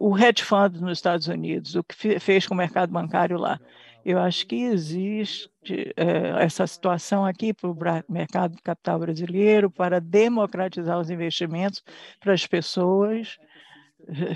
o 0.00 0.16
hedge 0.16 0.42
fund 0.42 0.80
nos 0.80 0.98
Estados 0.98 1.28
Unidos, 1.28 1.74
o 1.74 1.84
que 1.84 2.18
fez 2.18 2.46
com 2.46 2.54
o 2.54 2.56
mercado 2.56 2.92
bancário 2.92 3.38
lá. 3.38 3.60
Eu 4.04 4.18
acho 4.18 4.46
que 4.46 4.62
existe 4.62 5.50
é, 5.96 6.44
essa 6.44 6.66
situação 6.66 7.26
aqui 7.26 7.52
para 7.52 7.68
o 7.68 7.76
mercado 8.08 8.54
de 8.54 8.62
capital 8.62 9.00
brasileiro, 9.00 9.70
para 9.70 10.00
democratizar 10.00 10.98
os 10.98 11.10
investimentos 11.10 11.82
para 12.20 12.32
as 12.32 12.46
pessoas 12.46 13.36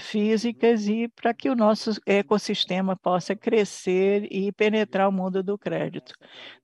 físicas 0.00 0.88
e 0.88 1.08
para 1.08 1.32
que 1.32 1.48
o 1.48 1.54
nosso 1.54 1.92
ecossistema 2.04 2.96
possa 2.96 3.36
crescer 3.36 4.26
e 4.30 4.50
penetrar 4.52 5.08
o 5.08 5.12
mundo 5.12 5.42
do 5.42 5.56
crédito. 5.56 6.14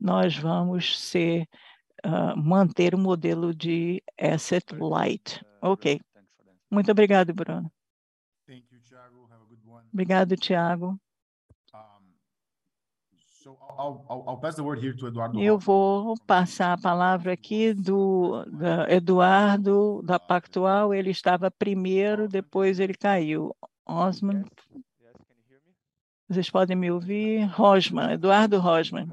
Nós 0.00 0.36
vamos 0.36 1.00
ser 1.00 1.46
uh, 2.06 2.36
manter 2.36 2.94
o 2.94 2.98
modelo 2.98 3.52
de 3.54 4.02
asset 4.18 4.64
light. 4.74 5.44
Ok. 5.60 6.00
Muito 6.70 6.90
obrigado, 6.90 7.34
Bruno. 7.34 7.70
Obrigado, 9.92 10.36
Tiago. 10.36 10.98
Eu 15.40 15.58
vou 15.58 16.14
passar 16.26 16.72
a 16.72 16.78
palavra 16.78 17.32
aqui 17.32 17.72
do, 17.72 18.44
do 18.44 18.90
Eduardo, 18.90 20.02
da 20.02 20.18
Pactual. 20.18 20.92
Ele 20.92 21.10
estava 21.10 21.50
primeiro, 21.50 22.28
depois 22.28 22.80
ele 22.80 22.94
caiu. 22.94 23.54
Osman. 23.86 24.44
Vocês 26.28 26.50
podem 26.50 26.76
me 26.76 26.90
ouvir? 26.90 27.44
Rosman, 27.44 28.12
Eduardo 28.12 28.58
Rosman. 28.58 29.12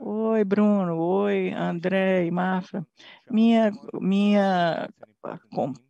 Oi, 0.00 0.44
Bruno. 0.44 0.98
Oi, 0.98 1.52
André 1.52 2.26
e 2.26 2.30
Mafra. 2.30 2.86
Minha, 3.30 3.72
minha, 4.00 4.88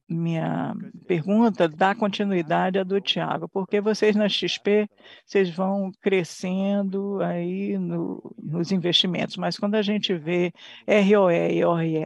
minha 0.09 0.75
pergunta 1.07 1.69
dá 1.69 1.95
continuidade 1.95 2.79
à 2.79 2.85
do 2.85 3.01
Tiago, 3.01 3.49
porque 3.49 3.81
vocês 3.81 4.15
na 4.15 4.29
XP, 4.29 4.89
vocês 5.25 5.51
vão 5.51 5.91
crescendo 6.01 7.21
aí 7.21 7.77
no, 7.79 8.35
nos 8.43 8.71
investimentos, 8.71 9.37
mas 9.37 9.59
quando 9.59 9.75
a 9.75 9.83
gente 9.83 10.15
vê 10.15 10.53
ROE 10.87 11.59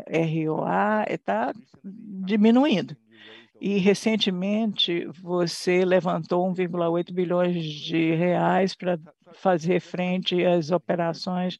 e 0.08 0.46
ROA, 0.46 1.04
está 1.08 1.52
diminuindo. 2.24 2.96
E 3.60 3.78
recentemente 3.78 5.06
você 5.22 5.84
levantou 5.84 6.50
1,8 6.50 7.12
bilhões 7.12 7.62
de 7.62 8.14
reais 8.14 8.74
para 8.74 8.98
fazer 9.34 9.80
frente 9.80 10.44
às 10.44 10.70
operações 10.70 11.58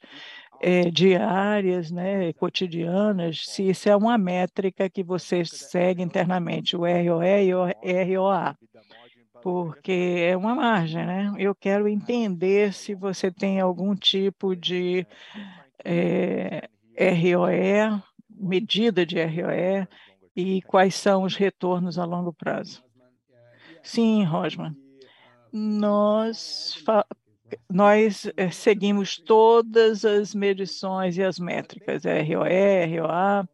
é, 0.61 0.91
diárias, 0.91 1.91
né, 1.91 2.33
cotidianas, 2.35 3.47
se 3.47 3.71
isso 3.71 3.89
é 3.89 3.97
uma 3.97 4.19
métrica 4.19 4.91
que 4.91 5.03
você 5.03 5.45
segue 5.45 6.03
internamente, 6.03 6.77
o 6.77 6.81
ROE 6.81 7.47
e 7.47 7.55
o 7.55 7.65
ROA, 8.23 8.57
porque 9.43 10.27
é 10.29 10.37
uma 10.37 10.55
margem, 10.55 11.05
né? 11.07 11.33
Eu 11.39 11.55
quero 11.55 11.89
entender 11.89 12.75
se 12.75 12.95
você 12.95 13.31
tem 13.31 13.59
algum 13.59 13.95
tipo 13.95 14.55
de 14.55 15.07
é, 15.83 16.69
ROE, 16.99 18.03
medida 18.29 19.07
de 19.07 19.17
ROE, 19.23 19.89
e 20.35 20.63
quais 20.63 20.95
são 20.95 21.25
os 21.25 21.37
retornos 21.37 21.99
a 21.99 22.05
longo 22.05 22.33
prazo. 22.33 22.83
Sim, 23.83 24.25
Rosman. 24.25 24.77
Nós 25.53 26.77
nós 27.69 28.31
eh, 28.37 28.51
seguimos 28.51 29.19
todas 29.19 30.05
as 30.05 30.35
medições 30.35 31.17
e 31.19 31.23
as 31.23 31.39
métricas, 31.39 32.05
ROE, 32.05 32.99
ROA, 32.99 33.49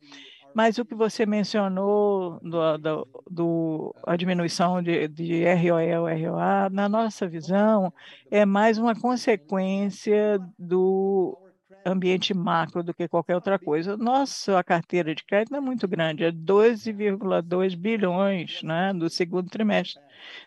mas 0.55 0.79
o 0.79 0.85
que 0.85 0.95
você 0.95 1.27
mencionou 1.27 2.41
do, 2.43 2.79
do, 2.79 3.09
do 3.31 3.95
a 4.07 4.17
diminuição 4.17 4.83
de, 4.83 5.09
de 5.09 5.45
ROE 5.45 5.97
ou 5.97 6.07
ROA, 6.07 6.71
na 6.71 6.89
nossa 6.89 7.29
visão, 7.29 7.93
é 8.31 8.45
mais 8.45 8.79
uma 8.79 8.95
consequência 8.95 10.39
do 10.59 11.39
ambiente 11.87 12.35
macro 12.35 12.83
do 12.83 12.95
que 12.95 13.09
qualquer 13.09 13.35
outra 13.37 13.59
coisa. 13.59 13.97
Nossa 13.97 14.63
carteira 14.65 15.15
de 15.15 15.25
crédito 15.25 15.55
é 15.57 15.61
muito 15.61 15.87
grande, 15.89 16.25
é 16.25 16.33
12,2 16.33 17.75
bilhões 17.77 18.63
né, 18.63 18.93
do 18.93 19.09
segundo 19.09 19.49
trimestre. 19.49 20.03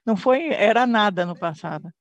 Não 0.06 0.18
foi, 0.18 0.50
era 0.50 0.86
nada 0.88 1.26
no 1.26 1.38
passado. 1.38 1.92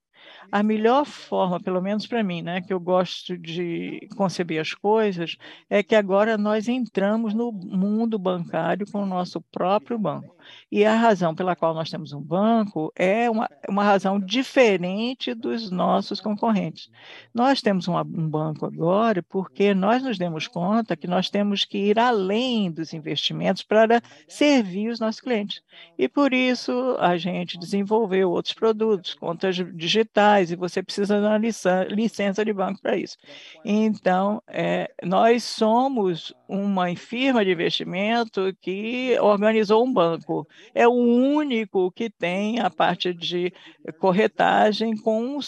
A 0.50 0.62
melhor 0.62 1.04
forma, 1.04 1.60
pelo 1.60 1.82
menos 1.82 2.06
para 2.06 2.22
mim, 2.22 2.40
né, 2.40 2.60
que 2.60 2.72
eu 2.72 2.80
gosto 2.80 3.36
de 3.36 4.08
conceber 4.16 4.60
as 4.60 4.72
coisas, 4.72 5.36
é 5.68 5.82
que 5.82 5.94
agora 5.94 6.38
nós 6.38 6.68
entramos 6.68 7.34
no 7.34 7.52
mundo 7.52 8.18
bancário 8.18 8.90
com 8.90 9.02
o 9.02 9.06
nosso 9.06 9.40
próprio 9.40 9.98
banco. 9.98 10.38
E 10.70 10.84
a 10.84 10.94
razão 10.94 11.34
pela 11.34 11.56
qual 11.56 11.74
nós 11.74 11.90
temos 11.90 12.12
um 12.12 12.20
banco 12.20 12.92
é 12.94 13.30
uma, 13.30 13.48
uma 13.68 13.84
razão 13.84 14.18
diferente 14.18 15.34
dos 15.34 15.70
nossos 15.70 16.20
concorrentes. 16.20 16.90
Nós 17.32 17.60
temos 17.60 17.88
uma, 17.88 18.02
um 18.02 18.28
banco 18.28 18.66
agora 18.66 19.22
porque 19.22 19.74
nós 19.74 20.02
nos 20.02 20.18
demos 20.18 20.46
conta 20.46 20.96
que 20.96 21.06
nós 21.06 21.30
temos 21.30 21.64
que 21.64 21.78
ir 21.78 21.98
além 21.98 22.70
dos 22.70 22.92
investimentos 22.92 23.62
para 23.62 24.02
servir 24.26 24.88
os 24.90 25.00
nossos 25.00 25.20
clientes. 25.20 25.62
E 25.98 26.08
por 26.08 26.32
isso 26.32 26.96
a 26.98 27.16
gente 27.16 27.58
desenvolveu 27.58 28.30
outros 28.30 28.54
produtos, 28.54 29.14
contas 29.14 29.56
digitais, 29.74 30.37
e 30.42 30.56
você 30.56 30.82
precisa 30.82 31.20
dar 31.20 31.40
licença, 31.40 32.44
de 32.44 32.52
banco 32.52 32.80
para 32.80 32.96
isso. 32.96 33.16
Então, 33.64 34.42
é, 34.46 34.90
nós 35.02 35.44
somos 35.44 36.32
uma 36.48 36.94
firma 36.96 37.44
de 37.44 37.50
investimento 37.50 38.54
que 38.60 39.18
organizou 39.20 39.84
um 39.84 39.92
banco 39.92 40.46
é 40.74 40.86
o 40.86 40.92
único 40.92 41.90
que 41.92 42.08
tem 42.08 42.60
a 42.60 42.70
parte 42.70 43.12
de 43.12 43.52
corretagem 43.98 44.96
com 44.96 45.38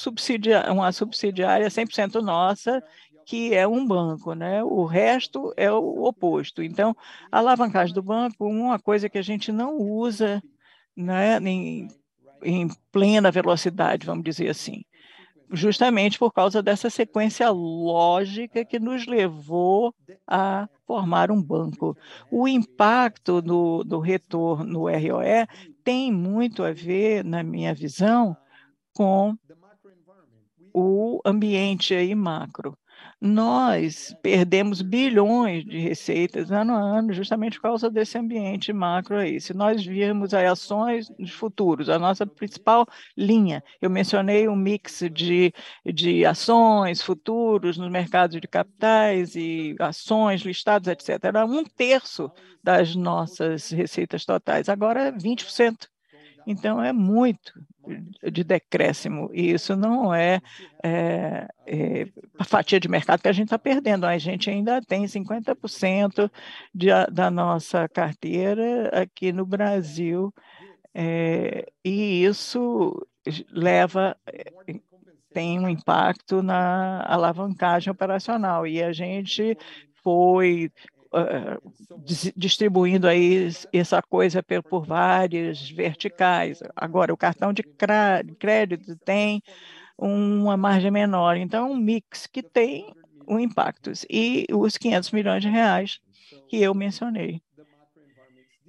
uma 0.70 0.92
subsidiária 0.92 1.68
100% 1.68 2.20
nossa, 2.20 2.82
que 3.24 3.54
é 3.54 3.66
um 3.66 3.86
banco, 3.86 4.34
né? 4.34 4.62
O 4.64 4.84
resto 4.84 5.52
é 5.56 5.70
o 5.70 6.02
oposto. 6.04 6.62
Então, 6.62 6.96
a 7.30 7.38
alavancagem 7.38 7.94
do 7.94 8.02
banco, 8.02 8.44
uma 8.46 8.78
coisa 8.78 9.08
que 9.08 9.18
a 9.18 9.22
gente 9.22 9.52
não 9.52 9.76
usa, 9.76 10.42
né, 10.96 11.38
em, 11.38 11.88
em 12.42 12.68
plena 12.92 13.30
velocidade, 13.30 14.06
vamos 14.06 14.24
dizer 14.24 14.48
assim 14.48 14.82
justamente 15.52 16.18
por 16.18 16.32
causa 16.32 16.62
dessa 16.62 16.88
sequência 16.88 17.50
lógica 17.50 18.64
que 18.64 18.78
nos 18.78 19.06
levou 19.06 19.94
a 20.26 20.68
formar 20.86 21.30
um 21.30 21.42
banco. 21.42 21.96
O 22.30 22.46
impacto 22.46 23.42
do, 23.42 23.82
do 23.82 23.98
retorno 23.98 24.84
ROE 24.84 25.46
tem 25.82 26.12
muito 26.12 26.62
a 26.62 26.72
ver, 26.72 27.24
na 27.24 27.42
minha 27.42 27.74
visão, 27.74 28.36
com 28.94 29.36
o 30.72 31.20
ambiente 31.24 31.94
aí 31.94 32.14
macro 32.14 32.78
nós 33.20 34.16
perdemos 34.22 34.80
bilhões 34.80 35.62
de 35.64 35.78
receitas 35.78 36.50
ano 36.50 36.74
a 36.74 36.80
ano, 36.80 37.12
justamente 37.12 37.56
por 37.56 37.64
causa 37.64 37.90
desse 37.90 38.16
ambiente 38.16 38.72
macro 38.72 39.18
aí. 39.18 39.38
Se 39.38 39.52
nós 39.52 39.84
virmos 39.84 40.32
as 40.32 40.50
ações 40.50 41.12
de 41.18 41.30
futuros, 41.30 41.90
a 41.90 41.98
nossa 41.98 42.26
principal 42.26 42.86
linha, 43.14 43.62
eu 43.80 43.90
mencionei 43.90 44.48
um 44.48 44.56
mix 44.56 45.02
de, 45.12 45.52
de 45.84 46.24
ações, 46.24 47.02
futuros 47.02 47.76
nos 47.76 47.90
mercados 47.90 48.40
de 48.40 48.48
capitais 48.48 49.36
e 49.36 49.76
ações 49.78 50.40
listados, 50.40 50.88
etc. 50.88 51.22
Era 51.24 51.44
um 51.44 51.62
terço 51.62 52.30
das 52.64 52.96
nossas 52.96 53.70
receitas 53.70 54.24
totais, 54.24 54.68
agora 54.68 55.12
20%. 55.12 55.88
Então, 56.46 56.82
é 56.82 56.92
muito 56.92 57.52
de 58.30 58.44
decréscimo, 58.44 59.30
e 59.32 59.50
isso 59.52 59.76
não 59.76 60.14
é, 60.14 60.40
é, 60.82 61.48
é 61.66 62.08
a 62.38 62.44
fatia 62.44 62.80
de 62.80 62.88
mercado 62.88 63.22
que 63.22 63.28
a 63.28 63.32
gente 63.32 63.46
está 63.46 63.58
perdendo, 63.58 64.06
a 64.06 64.18
gente 64.18 64.50
ainda 64.50 64.80
tem 64.80 65.04
50% 65.04 66.30
de, 66.74 66.88
da 67.12 67.30
nossa 67.30 67.88
carteira 67.88 68.88
aqui 69.02 69.32
no 69.32 69.44
Brasil, 69.44 70.32
é, 70.94 71.66
e 71.84 72.24
isso 72.24 73.06
leva 73.52 74.16
tem 75.32 75.58
um 75.60 75.68
impacto 75.68 76.42
na 76.42 77.04
alavancagem 77.06 77.90
operacional. 77.90 78.66
E 78.66 78.82
a 78.82 78.92
gente 78.92 79.56
foi 80.02 80.70
uh, 81.12 82.32
distribuindo 82.36 83.06
aí 83.06 83.48
essa 83.72 84.02
coisa 84.02 84.42
por, 84.42 84.84
várias 84.84 85.70
verticais. 85.70 86.62
Agora, 86.74 87.12
o 87.12 87.16
cartão 87.16 87.52
de 87.52 87.62
crédito 88.38 88.96
tem 89.04 89.42
uma 89.98 90.56
margem 90.56 90.90
menor, 90.90 91.36
então 91.36 91.70
um 91.70 91.76
mix 91.76 92.26
que 92.26 92.42
tem 92.42 92.94
um 93.28 93.38
impacto. 93.38 93.92
E 94.08 94.46
os 94.52 94.76
500 94.76 95.12
milhões 95.12 95.42
de 95.42 95.48
reais 95.48 96.00
que 96.48 96.60
eu 96.60 96.74
mencionei. 96.74 97.40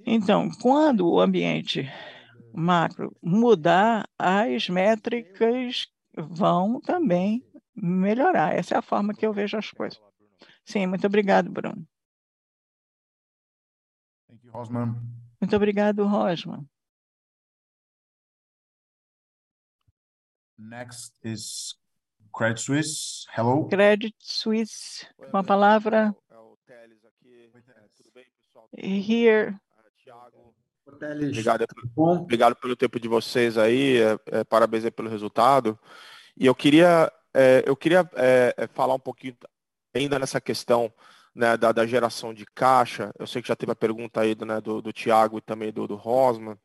Então, 0.04 0.50
quando 0.60 1.08
o 1.08 1.20
ambiente 1.20 1.88
macro 2.52 3.16
mudar, 3.22 4.06
as 4.18 4.68
métricas 4.68 5.86
vão 6.16 6.80
também 6.80 7.42
melhorar. 7.74 8.54
Essa 8.54 8.74
é 8.74 8.78
a 8.78 8.82
forma 8.82 9.14
que 9.14 9.24
eu 9.24 9.32
vejo 9.32 9.56
as 9.56 9.70
coisas. 9.70 10.00
Sim, 10.64 10.86
muito 10.86 11.06
obrigado, 11.06 11.50
Bruno. 11.50 11.86
Rosman. 14.52 14.94
Muito 15.40 15.56
obrigado, 15.56 16.04
Rosman. 16.06 16.68
Next 20.58 21.14
is 21.24 21.74
Credit 22.32 22.60
Suisse. 22.60 23.26
Hello. 23.36 23.68
Credit 23.68 24.14
Suisse, 24.18 25.06
com 25.30 25.36
a 25.36 25.42
palavra. 25.42 26.14
É 26.30 26.36
o 26.36 26.56
Teles 26.66 27.04
aqui. 27.04 27.50
Tudo 27.96 28.12
bem, 28.14 28.26
pessoal? 28.40 28.68
Here. 28.76 29.56
Tiago. 29.96 30.54
Obrigado, 30.84 31.66
obrigado 31.96 32.56
pelo 32.56 32.76
tempo 32.76 33.00
de 33.00 33.08
vocês 33.08 33.56
aí, 33.56 33.98
é, 34.00 34.18
é, 34.26 34.44
parabéns 34.44 34.88
pelo 34.90 35.08
resultado. 35.08 35.78
E 36.36 36.46
eu 36.46 36.54
queria, 36.54 37.10
é, 37.32 37.62
eu 37.66 37.76
queria 37.76 38.08
é, 38.14 38.54
é, 38.56 38.66
falar 38.66 38.94
um 38.94 39.00
pouquinho 39.00 39.36
ainda 39.94 40.18
nessa 40.18 40.40
questão 40.40 40.92
né, 41.34 41.56
da, 41.56 41.72
da, 41.72 41.86
geração 41.86 42.34
de 42.34 42.44
caixa. 42.54 43.12
Eu 43.18 43.26
sei 43.26 43.42
que 43.42 43.48
já 43.48 43.56
teve 43.56 43.72
a 43.72 43.76
pergunta 43.76 44.20
aí 44.20 44.34
do, 44.34 44.44
né, 44.44 44.60
do, 44.60 44.82
do 44.82 44.92
Tiago 44.92 45.38
e 45.38 45.40
também 45.42 45.72
do, 45.72 45.86
do 45.86 45.94
Rosman. 45.96 46.58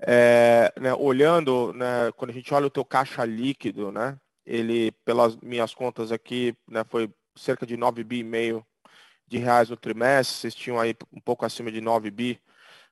É, 0.00 0.72
né, 0.80 0.94
olhando, 0.94 1.72
né, 1.74 2.10
quando 2.16 2.30
a 2.30 2.34
gente 2.34 2.52
olha 2.52 2.66
o 2.66 2.70
teu 2.70 2.84
caixa 2.84 3.24
líquido, 3.24 3.92
né, 3.92 4.18
ele, 4.44 4.92
pelas 5.04 5.36
minhas 5.36 5.74
contas 5.74 6.10
aqui, 6.10 6.56
né, 6.68 6.84
foi 6.88 7.10
cerca 7.36 7.64
de 7.66 7.76
9 7.76 8.02
bi 8.04 8.18
e 8.18 8.24
meio 8.24 8.66
de 9.26 9.38
reais 9.38 9.70
no 9.70 9.76
trimestre, 9.76 10.36
vocês 10.36 10.54
tinham 10.54 10.78
aí 10.78 10.94
um 11.12 11.20
pouco 11.20 11.44
acima 11.44 11.70
de 11.70 11.80
9 11.80 12.10
bi 12.10 12.40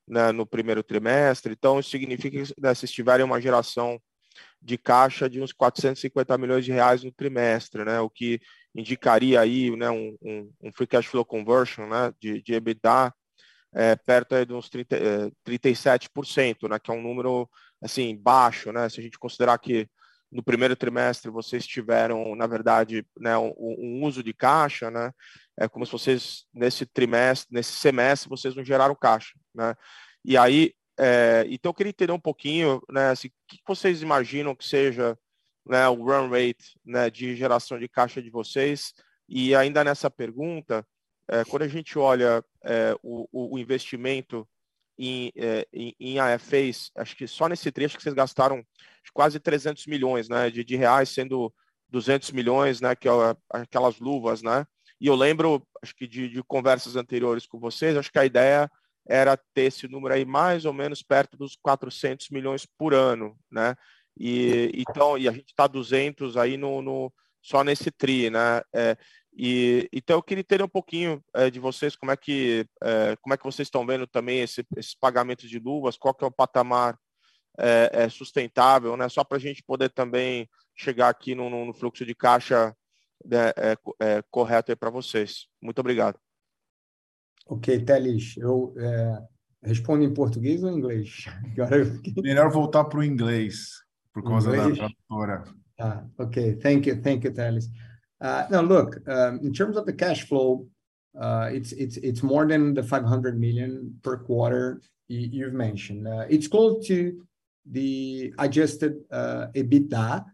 né, 0.07 0.33
no 0.33 0.47
primeiro 0.47 0.83
trimestre. 0.83 1.53
Então, 1.53 1.79
isso 1.79 1.91
significa 1.91 2.43
que 2.43 2.55
né, 2.61 2.75
se 2.75 2.87
tiverem 2.87 3.25
uma 3.25 3.41
geração 3.41 4.01
de 4.61 4.77
caixa 4.79 5.29
de 5.29 5.41
uns 5.41 5.53
450 5.53 6.37
milhões 6.39 6.65
de 6.65 6.73
reais 6.73 7.03
no 7.03 7.13
trimestre, 7.13 7.85
né, 7.85 8.01
o 8.01 8.11
que 8.11 8.41
indicaria 8.75 9.41
aí 9.41 9.75
né, 9.77 9.91
um, 9.91 10.17
um, 10.23 10.53
um 10.63 10.73
free 10.73 10.87
cash 10.87 11.07
flow 11.07 11.25
conversion 11.25 11.87
né, 11.87 12.13
de, 12.21 12.43
de 12.43 12.55
EBITDA 12.55 13.13
é, 13.73 13.97
perto 13.97 14.45
de 14.45 14.53
uns 14.53 14.69
30, 14.69 14.97
é, 14.97 15.31
37%, 15.47 16.69
né, 16.69 16.79
que 16.79 16.91
é 16.91 16.95
um 16.95 17.03
número 17.03 17.49
assim 17.83 18.17
baixo, 18.17 18.73
né, 18.73 18.89
se 18.89 19.01
a 19.01 19.03
gente 19.03 19.19
considerar 19.19 19.59
que 19.59 19.89
no 20.31 20.43
primeiro 20.43 20.77
trimestre 20.77 21.31
vocês 21.31 21.67
tiveram, 21.67 22.37
na 22.37 22.47
verdade, 22.47 23.05
né, 23.19 23.37
um, 23.37 23.53
um, 23.59 24.05
uso 24.05 24.23
de 24.23 24.33
caixa, 24.33 24.91
né, 24.91 25.13
é 25.59 25.69
como 25.69 25.85
se 25.85 25.93
vocês 25.93 26.45
nesse 26.55 26.87
trimestre, 26.87 27.49
nesse 27.53 27.73
semestre 27.73 28.29
vocês 28.29 28.55
não 28.55 28.65
geraram 28.65 28.95
caixa, 28.95 29.33
né? 29.55 29.75
E 30.25 30.37
aí, 30.37 30.73
é, 30.99 31.45
então 31.49 31.71
eu 31.71 31.75
queria 31.75 31.91
entender 31.91 32.13
um 32.13 32.21
pouquinho, 32.21 32.81
né, 32.89 33.11
assim, 33.11 33.29
o 33.29 33.33
que 33.49 33.61
vocês 33.67 34.03
imaginam 34.03 34.55
que 34.55 34.65
seja, 34.65 35.19
né, 35.67 35.89
o 35.89 35.95
run 35.95 36.29
rate, 36.29 36.79
né, 36.85 37.11
de 37.11 37.37
geração 37.37 37.79
de 37.79 37.89
caixa 37.89 38.23
de 38.23 38.31
vocês? 38.31 38.93
E 39.29 39.55
ainda 39.55 39.85
nessa 39.85 40.11
pergunta, 40.11 40.87
é, 41.29 41.45
quando 41.45 41.63
a 41.63 41.69
gente 41.69 41.99
olha 41.99 42.45
é, 42.65 42.95
o, 43.03 43.55
o, 43.55 43.59
investimento 43.59 44.49
em, 44.99 45.33
é, 45.37 45.67
em, 45.73 45.95
em 46.01 46.19
AFAs, 46.19 46.91
acho 46.97 47.17
que 47.17 47.27
só 47.27 47.49
nesse 47.49 47.71
trecho 47.71 47.97
que 47.97 48.03
vocês 48.03 48.15
gastaram 48.15 48.65
quase 49.15 49.39
300 49.39 49.87
milhões, 49.87 50.29
né, 50.29 50.51
de, 50.51 50.65
de 50.65 50.77
reais, 50.77 51.09
sendo 51.09 51.53
200 51.89 52.33
milhões, 52.33 52.81
né, 52.81 52.95
que 52.95 53.09
é 53.09 53.13
aquelas 53.51 53.99
luvas, 53.99 54.43
né? 54.43 54.67
E 55.01 55.07
eu 55.07 55.15
lembro, 55.15 55.67
acho 55.83 55.95
que 55.95 56.07
de, 56.07 56.29
de, 56.29 56.43
conversas 56.43 56.95
anteriores 56.95 57.47
com 57.47 57.59
vocês, 57.59 57.97
acho 57.97 58.13
que 58.13 58.19
a 58.19 58.27
ideia 58.27 58.71
era 59.09 59.37
ter 59.55 59.63
esse 59.63 59.89
número 59.89 60.15
aí 60.15 60.25
mais 60.25 60.65
ou 60.65 60.73
menos 60.73 61.03
perto 61.03 61.37
dos 61.37 61.57
400 61.57 62.29
milhões 62.31 62.67
por 62.67 62.93
ano, 62.93 63.37
né? 63.51 63.75
E 64.19 64.71
então, 64.75 65.17
e 65.17 65.29
a 65.29 65.33
gente 65.33 65.49
está 65.49 65.67
200 65.67 66.37
aí 66.37 66.57
no, 66.57 66.83
no, 66.83 67.13
só 67.43 67.65
nesse 67.65 67.91
tri, 67.91 68.31
né? 68.31 68.61
É, 68.75 68.97
e 69.33 69.89
então 69.93 70.17
eu 70.17 70.23
queria 70.23 70.45
ter 70.45 70.63
um 70.63 70.69
pouquinho 70.69 71.23
é, 71.35 71.51
de 71.51 71.61
vocês 71.61 71.97
como 71.97 72.13
é 72.13 72.17
que 72.17 72.67
é, 72.83 73.17
como 73.23 73.33
é 73.33 73.37
que 73.37 73.45
vocês 73.45 73.67
estão 73.67 73.87
vendo 73.87 74.07
também 74.07 74.41
esse, 74.41 74.65
esses 74.77 74.95
pagamentos 74.95 75.49
de 75.49 75.59
luvas, 75.59 75.97
qual 75.97 76.15
que 76.15 76.25
é 76.25 76.27
o 76.27 76.33
patamar 76.33 76.99
é, 77.59 77.91
é 77.93 78.09
sustentável, 78.09 78.97
né? 78.97 79.09
Só 79.09 79.25
para 79.25 79.39
a 79.39 79.41
gente 79.41 79.63
poder 79.63 79.91
também 79.91 80.49
chegar 80.77 81.09
aqui 81.09 81.35
no, 81.35 81.49
no 81.51 81.75
fluxo 81.75 82.05
de 82.05 82.15
caixa 82.15 82.75
né, 83.25 83.51
é, 83.57 83.77
é, 84.01 84.23
correto 84.31 84.75
para 84.77 84.91
vocês. 84.91 85.47
Muito 85.61 85.79
obrigado. 85.79 86.19
Ok, 87.47 87.85
Teles, 87.85 88.37
eu 88.37 88.75
é, 88.79 89.19
respondo 89.63 90.05
em 90.05 90.15
português 90.15 90.63
ou 90.63 90.71
em 90.71 90.77
inglês? 90.77 91.25
Agora 91.53 91.79
eu... 91.79 92.23
Melhor 92.23 92.51
voltar 92.51 92.85
para 92.85 93.01
o 93.01 93.05
inglês, 93.05 93.83
por 94.13 94.23
causa 94.23 94.51
inglês? 94.51 94.79
da 94.79 94.89
tradutora. 94.89 95.45
Ah, 95.79 96.05
ok, 96.19 96.57
thank 96.63 96.87
you, 96.87 97.01
thank 97.01 97.25
you, 97.25 97.33
Teles. 97.33 97.67
Uh, 98.21 98.47
now, 98.51 98.61
look, 98.61 99.01
um, 99.09 99.41
in 99.43 99.53
terms 99.53 99.77
of 99.77 99.87
the 99.87 99.93
cash 99.93 100.27
flow, 100.27 100.67
uh, 101.19 101.49
it's 101.51 101.73
it's 101.73 101.97
it's 101.97 102.23
more 102.23 102.47
than 102.47 102.75
the 102.75 102.83
500 102.83 103.41
million 103.41 103.99
per 104.03 104.19
quarter 104.19 104.81
you, 105.09 105.45
have 105.45 105.55
mentioned. 105.55 106.07
Uh, 106.07 106.27
it's 106.29 106.47
close 106.47 106.87
to 106.87 107.27
the 107.71 108.33
adjusted 108.39 109.01
uh, 109.11 109.47
EBITDA 109.55 110.25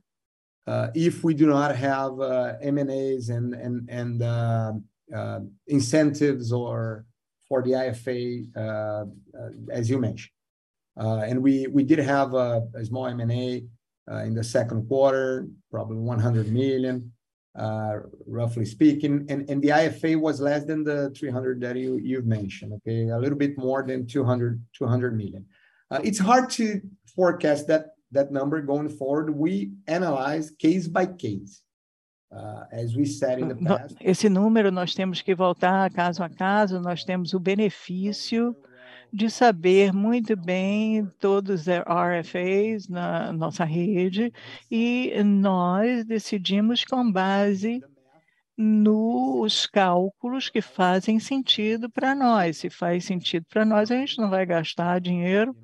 uh, 0.67 0.89
if 0.95 1.23
we 1.25 1.33
do 1.33 1.47
not 1.47 1.75
have 1.77 2.21
uh, 2.21 2.55
M&As 2.61 3.29
and 3.29 3.55
and 3.55 3.89
and 3.89 4.23
uh, 4.23 4.73
uh 5.15 5.41
incentives 5.69 6.53
or 6.53 7.07
for 7.49 7.63
the 7.63 7.71
IFA, 7.71 8.57
uh, 8.57 8.61
uh, 8.61 9.51
as 9.71 9.89
you 9.89 9.99
mentioned. 9.99 10.36
Uh, 10.99 11.21
and 11.27 11.43
we 11.43 11.67
we 11.67 11.83
did 11.85 11.99
have 11.99 12.35
a, 12.35 12.63
small 12.85 13.07
M&A 13.07 13.65
uh, 14.11 14.23
in 14.23 14.35
the 14.35 14.45
second 14.45 14.89
quarter, 14.89 15.47
probably 15.71 15.97
100 15.97 16.51
million, 16.51 17.13
uh, 17.59 17.97
roughly 18.27 18.65
speaking. 18.65 19.27
And 19.29 19.49
and 19.51 19.63
the 19.63 19.69
IFA 19.69 20.19
was 20.19 20.41
less 20.41 20.65
than 20.65 20.85
the 20.85 21.11
300 21.11 21.61
that 21.61 21.77
you 21.77 21.99
you've 22.03 22.27
mentioned. 22.27 22.73
Okay, 22.75 23.09
a 23.11 23.19
little 23.19 23.39
bit 23.39 23.59
more 23.59 23.83
than 23.83 24.07
200 24.07 24.63
200 24.79 25.17
million. 25.17 25.45
it's 26.03 26.19
hard 26.19 26.51
to 26.51 26.81
forecast 27.15 27.67
that 27.69 27.97
that 28.13 28.31
number 28.33 28.61
going 28.63 28.89
forward, 28.89 29.31
we 29.31 29.73
analyze 29.87 30.51
case 30.51 30.89
by 30.89 31.07
case. 31.07 31.63
Uh, 32.35 32.65
as 32.73 32.97
we 32.97 33.07
said 33.07 33.39
in 33.39 33.49
the 33.49 33.55
past. 33.55 33.97
Esse 34.01 34.29
número 34.29 34.73
nós 34.73 34.95
temos 34.95 35.23
que 35.23 35.33
voltar 35.33 35.89
caso 35.93 36.25
a 36.25 36.29
caso, 36.29 36.81
nós 36.81 37.05
temos 37.05 37.33
o 37.33 37.39
benefício 37.39 38.55
de 39.17 39.31
saber 39.31 39.95
muito 39.95 40.37
bem 40.37 41.07
todos 41.19 41.63
os 41.63 41.67
RFAs 41.67 42.87
na 42.87 43.33
nossa 43.33 43.65
rede 43.65 44.31
e 44.71 45.11
nós 45.25 46.05
decidimos 46.05 46.85
com 46.85 47.11
base 47.11 47.83
nos 48.59 49.67
cálculos 49.67 50.51
que 50.51 50.61
fazem 50.61 51.19
sentido 51.19 51.89
para 51.89 52.15
nós. 52.15 52.59
Se 52.59 52.69
faz 52.69 53.07
sentido 53.07 53.47
para 53.49 53.65
nós, 53.65 53.91
a 53.91 53.97
gente 53.97 54.19
não 54.19 54.29
vai 54.29 54.45
gastar 54.45 55.01
dinheiro 55.01 55.57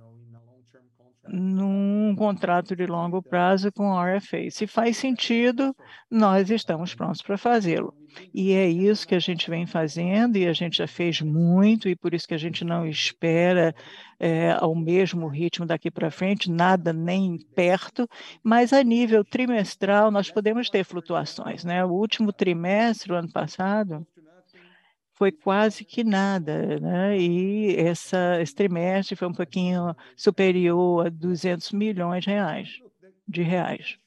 num 1.28 2.14
contrato 2.16 2.74
de 2.74 2.86
longo 2.86 3.22
prazo 3.22 3.70
com 3.70 3.94
RFA. 3.94 4.50
Se 4.50 4.66
faz 4.66 4.96
sentido, 4.96 5.76
nós 6.10 6.50
estamos 6.50 6.94
prontos 6.94 7.20
para 7.20 7.36
fazê-lo. 7.36 7.94
E 8.32 8.52
é 8.52 8.68
isso 8.68 9.06
que 9.06 9.14
a 9.14 9.18
gente 9.18 9.48
vem 9.48 9.66
fazendo, 9.66 10.36
e 10.36 10.46
a 10.46 10.52
gente 10.52 10.78
já 10.78 10.86
fez 10.86 11.20
muito, 11.20 11.88
e 11.88 11.96
por 11.96 12.14
isso 12.14 12.26
que 12.26 12.34
a 12.34 12.38
gente 12.38 12.64
não 12.64 12.86
espera 12.86 13.74
é, 14.18 14.52
ao 14.52 14.74
mesmo 14.74 15.26
ritmo 15.28 15.66
daqui 15.66 15.90
para 15.90 16.10
frente, 16.10 16.50
nada 16.50 16.92
nem 16.92 17.38
perto, 17.54 18.08
mas 18.42 18.72
a 18.72 18.82
nível 18.82 19.24
trimestral 19.24 20.10
nós 20.10 20.30
podemos 20.30 20.70
ter 20.70 20.84
flutuações. 20.84 21.64
Né? 21.64 21.84
O 21.84 21.90
último 21.90 22.32
trimestre, 22.32 23.12
o 23.12 23.16
ano 23.16 23.30
passado, 23.30 24.06
foi 25.14 25.30
quase 25.30 25.84
que 25.84 26.02
nada, 26.02 26.80
né? 26.80 27.16
E 27.16 27.76
essa, 27.76 28.40
esse 28.40 28.52
trimestre 28.54 29.14
foi 29.14 29.28
um 29.28 29.32
pouquinho 29.32 29.94
superior 30.16 31.06
a 31.06 31.08
200 31.08 31.70
milhões 31.70 32.24
de 32.24 32.30
reais, 32.30 32.80
de 33.28 33.42
reais. 33.42 34.01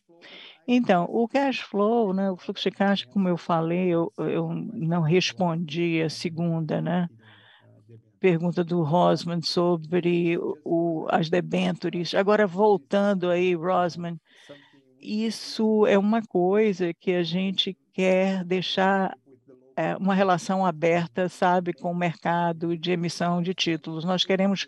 Então, 0.68 1.06
o 1.10 1.28
cash 1.28 1.60
flow, 1.60 2.14
né, 2.14 2.32
o 2.32 2.38
fluxo 2.38 2.70
de 2.70 2.76
caixa, 2.76 3.06
como 3.08 3.30
eu 3.30 3.38
falei, 3.38 3.90
eu, 3.90 4.12
eu 4.18 4.50
não 4.74 5.02
respondi 5.02 6.02
a 6.02 6.10
segunda, 6.10 6.82
né? 6.82 7.08
Pergunta 8.20 8.64
do 8.64 8.82
Rosman 8.82 9.42
sobre 9.42 10.40
o, 10.64 11.06
as 11.12 11.30
debentures. 11.30 12.16
Agora, 12.16 12.48
voltando 12.48 13.30
aí, 13.30 13.54
Rosman, 13.54 14.20
isso 15.00 15.86
é 15.86 16.00
uma 16.00 16.24
coisa 16.24 16.92
que 16.94 17.12
a 17.12 17.22
gente 17.22 17.78
quer 17.94 18.44
deixar 18.44 19.16
é, 19.76 19.96
uma 19.98 20.16
relação 20.16 20.66
aberta, 20.66 21.30
sabe, 21.30 21.74
com 21.74 21.92
o 21.92 21.96
mercado 21.96 22.76
de 22.76 22.92
emissão 22.92 23.42
de 23.42 23.54
títulos. 23.54 24.04
Nós 24.04 24.26
queremos 24.26 24.66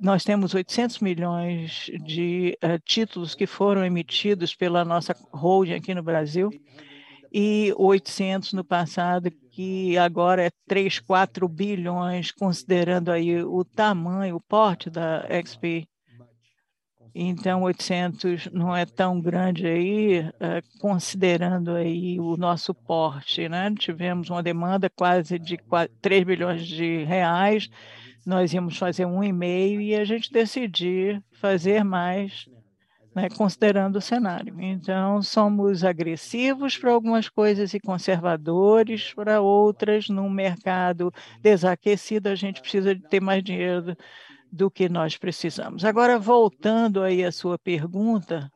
nós 0.00 0.24
temos 0.24 0.54
800 0.54 1.00
milhões 1.00 1.90
de 2.04 2.56
uh, 2.64 2.78
títulos 2.84 3.34
que 3.34 3.46
foram 3.46 3.84
emitidos 3.84 4.54
pela 4.54 4.84
nossa 4.84 5.14
holding 5.32 5.74
aqui 5.74 5.94
no 5.94 6.02
Brasil 6.02 6.50
e 7.32 7.72
800 7.76 8.54
no 8.54 8.64
passado, 8.64 9.30
que 9.52 9.96
agora 9.96 10.46
é 10.46 10.50
3, 10.66 10.98
4 11.00 11.46
bilhões, 11.46 12.32
considerando 12.32 13.10
aí 13.10 13.42
o 13.42 13.64
tamanho, 13.64 14.36
o 14.36 14.40
porte 14.40 14.90
da 14.90 15.26
XP. 15.28 15.86
Então, 17.14 17.62
800 17.62 18.48
não 18.52 18.74
é 18.74 18.86
tão 18.86 19.20
grande 19.20 19.66
aí, 19.66 20.20
uh, 20.20 20.78
considerando 20.80 21.72
aí 21.72 22.20
o 22.20 22.36
nosso 22.36 22.72
porte, 22.72 23.48
né? 23.48 23.72
Tivemos 23.76 24.30
uma 24.30 24.42
demanda 24.42 24.88
quase 24.88 25.38
de 25.38 25.58
4, 25.58 25.94
3 26.00 26.24
bilhões 26.24 26.66
de 26.66 27.02
reais, 27.04 27.68
nós 28.26 28.52
íamos 28.52 28.76
fazer 28.76 29.06
um 29.06 29.22
e 29.22 29.32
meio 29.32 29.80
e 29.80 29.94
a 29.94 30.04
gente 30.04 30.32
decidir 30.32 31.22
fazer 31.32 31.84
mais, 31.84 32.48
né, 33.14 33.28
considerando 33.36 33.96
o 33.96 34.00
cenário. 34.00 34.60
Então, 34.60 35.22
somos 35.22 35.84
agressivos 35.84 36.76
para 36.76 36.92
algumas 36.92 37.28
coisas 37.28 37.72
e 37.74 37.80
conservadores 37.80 39.12
para 39.14 39.40
outras. 39.40 40.08
Num 40.08 40.30
mercado 40.30 41.12
desaquecido, 41.40 42.28
a 42.28 42.34
gente 42.34 42.60
precisa 42.60 42.94
de 42.94 43.02
ter 43.02 43.20
mais 43.20 43.42
dinheiro 43.42 43.96
do 44.52 44.70
que 44.70 44.88
nós 44.88 45.16
precisamos. 45.16 45.84
Agora, 45.84 46.18
voltando 46.18 47.02
aí 47.02 47.24
à 47.24 47.30
sua 47.30 47.58
pergunta, 47.58 48.50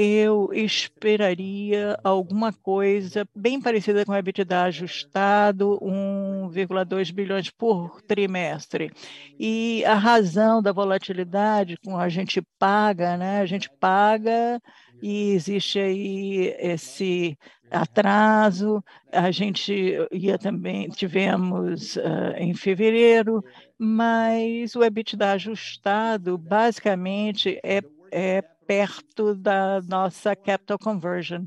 eu 0.00 0.50
esperaria 0.52 1.98
alguma 2.04 2.52
coisa 2.52 3.26
bem 3.34 3.60
parecida 3.60 4.04
com 4.04 4.12
o 4.12 4.16
EBITDA 4.16 4.62
ajustado, 4.62 5.76
1,2 5.82 7.10
bilhões 7.10 7.50
por 7.50 8.00
trimestre. 8.02 8.92
E 9.36 9.84
a 9.84 9.94
razão 9.94 10.62
da 10.62 10.70
volatilidade, 10.70 11.76
com 11.84 11.98
a 11.98 12.08
gente 12.08 12.40
paga, 12.60 13.16
né? 13.16 13.40
A 13.40 13.46
gente 13.46 13.68
paga 13.80 14.62
e 15.02 15.32
existe 15.32 15.80
aí 15.80 16.54
esse 16.60 17.36
atraso. 17.68 18.80
A 19.10 19.32
gente 19.32 19.96
ia 20.12 20.38
também 20.38 20.88
tivemos 20.90 21.96
uh, 21.96 22.36
em 22.36 22.54
fevereiro, 22.54 23.44
mas 23.76 24.76
o 24.76 24.84
EBITDA 24.84 25.32
ajustado 25.32 26.38
basicamente 26.38 27.58
é, 27.64 27.82
é 28.12 28.44
perto 28.68 29.34
da 29.34 29.80
nossa 29.80 30.36
capital 30.36 30.78
conversion, 30.78 31.46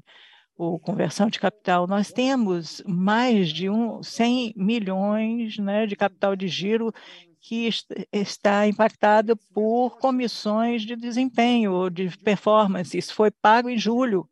ou 0.58 0.80
conversão 0.80 1.30
de 1.30 1.40
capital. 1.40 1.86
Nós 1.86 2.12
temos 2.12 2.84
mais 2.88 3.50
de 3.50 3.70
um, 3.70 4.02
100 4.02 4.54
milhões 4.58 5.58
né, 5.60 5.86
de 5.86 5.96
capital 5.96 6.36
de 6.36 6.48
giro 6.48 6.92
que 7.40 7.70
está 8.12 8.68
impactado 8.68 9.38
por 9.54 10.00
comissões 10.00 10.82
de 10.82 10.96
desempenho 10.96 11.74
ou 11.74 11.90
de 11.92 12.16
performance. 12.18 12.98
Isso 12.98 13.14
foi 13.14 13.30
pago 13.30 13.70
em 13.70 13.78
julho, 13.78 14.28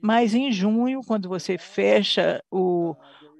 mas 0.00 0.34
em 0.34 0.52
junho, 0.52 1.00
quando 1.06 1.28
você 1.28 1.56
fecha 1.56 2.42
o, 2.50 2.94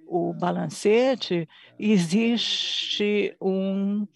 o 0.06 0.32
balancete, 0.34 1.46
existe 1.78 3.36
um 3.40 4.06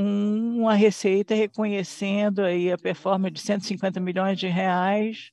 uma 0.00 0.74
receita 0.74 1.34
reconhecendo 1.34 2.42
aí 2.42 2.70
a 2.70 2.78
performance 2.78 3.32
de 3.32 3.40
150 3.40 3.98
milhões 3.98 4.38
de 4.38 4.46
reais 4.46 5.32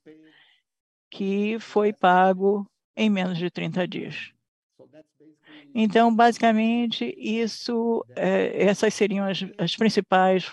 que 1.11 1.59
foi 1.59 1.93
pago 1.93 2.65
em 2.95 3.09
menos 3.09 3.37
de 3.37 3.49
30 3.49 3.87
dias. 3.87 4.31
Então, 5.77 6.15
basicamente, 6.15 7.13
isso, 7.17 8.01
é, 8.15 8.63
essas 8.63 8.93
seriam 8.93 9.25
as, 9.25 9.45
as, 9.57 9.75
principais 9.75 10.49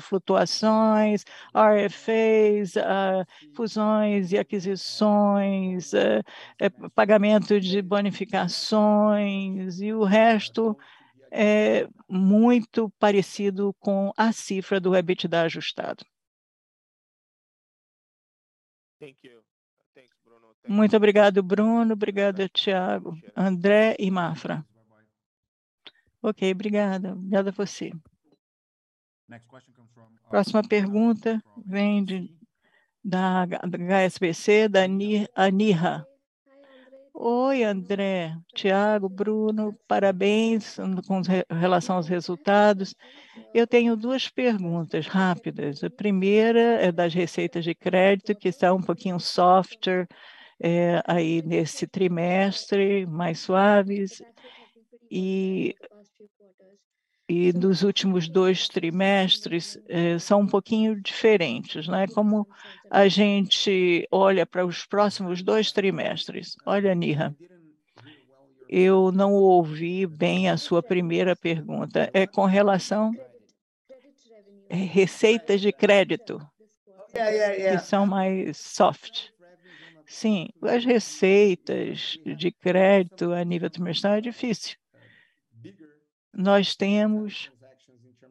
flutuações, 0.00 1.22
RFAs, 1.54 2.74
uh, 2.76 3.26
fusões 3.54 4.32
e 4.32 4.38
aquisições, 4.38 5.92
uh, 5.92 6.22
é, 6.58 6.70
pagamento 6.94 7.60
de 7.60 7.82
bonificações 7.82 9.82
e 9.82 9.92
o 9.92 10.02
resto 10.02 10.74
é 11.34 11.88
muito 12.08 12.88
parecido 12.98 13.74
com 13.80 14.12
a 14.16 14.32
cifra 14.32 14.78
do 14.78 14.94
EBITDA 14.94 15.42
ajustado. 15.42 16.04
Muito 20.66 20.96
obrigado, 20.96 21.42
Bruno. 21.42 21.92
Obrigado, 21.92 22.48
Tiago, 22.48 23.18
André 23.36 23.96
e 23.98 24.10
Mafra. 24.10 24.64
Ok, 26.22 26.50
obrigada. 26.52 27.12
Obrigada 27.12 27.50
a 27.50 27.52
você. 27.52 27.90
Uh, 27.90 28.00
Próxima 30.30 30.62
pergunta 30.66 31.42
vem 31.66 32.02
de, 32.04 32.30
da, 33.04 33.42
HSBC, 33.42 34.68
da 34.68 34.84
Anirra. 35.34 36.06
Oi, 37.16 37.62
André, 37.62 38.36
Tiago, 38.52 39.08
Bruno, 39.08 39.72
parabéns 39.86 40.76
com 41.06 41.22
relação 41.48 41.94
aos 41.94 42.08
resultados. 42.08 42.92
Eu 43.54 43.68
tenho 43.68 43.96
duas 43.96 44.28
perguntas 44.28 45.06
rápidas. 45.06 45.84
A 45.84 45.88
primeira 45.88 46.58
é 46.58 46.90
das 46.90 47.14
receitas 47.14 47.64
de 47.64 47.72
crédito, 47.72 48.34
que 48.34 48.48
está 48.48 48.74
um 48.74 48.82
pouquinho 48.82 49.20
softer 49.20 50.08
é, 50.60 51.00
aí 51.06 51.40
nesse 51.42 51.86
trimestre, 51.86 53.06
mais 53.06 53.38
suaves, 53.38 54.20
e 55.08 55.76
e 57.28 57.52
dos 57.52 57.82
últimos 57.82 58.28
dois 58.28 58.68
trimestres 58.68 59.78
eh, 59.88 60.18
são 60.18 60.40
um 60.40 60.46
pouquinho 60.46 61.00
diferentes, 61.00 61.88
né? 61.88 62.06
Como 62.08 62.46
a 62.90 63.08
gente 63.08 64.06
olha 64.10 64.44
para 64.44 64.64
os 64.64 64.84
próximos 64.84 65.42
dois 65.42 65.72
trimestres. 65.72 66.54
Olha, 66.66 66.94
Nira, 66.94 67.34
eu 68.68 69.10
não 69.10 69.32
ouvi 69.32 70.06
bem 70.06 70.50
a 70.50 70.58
sua 70.58 70.82
primeira 70.82 71.34
pergunta. 71.34 72.10
É 72.12 72.26
com 72.26 72.44
relação 72.44 73.12
a 74.70 74.74
receitas 74.74 75.62
de 75.62 75.72
crédito, 75.72 76.38
que 77.10 77.78
são 77.78 78.06
mais 78.06 78.58
soft. 78.58 79.30
Sim, 80.06 80.50
as 80.62 80.84
receitas 80.84 82.18
de 82.36 82.52
crédito 82.52 83.32
a 83.32 83.42
nível 83.42 83.70
trimestral 83.70 84.14
é 84.14 84.20
difícil 84.20 84.76
nós 86.36 86.74
temos 86.74 87.50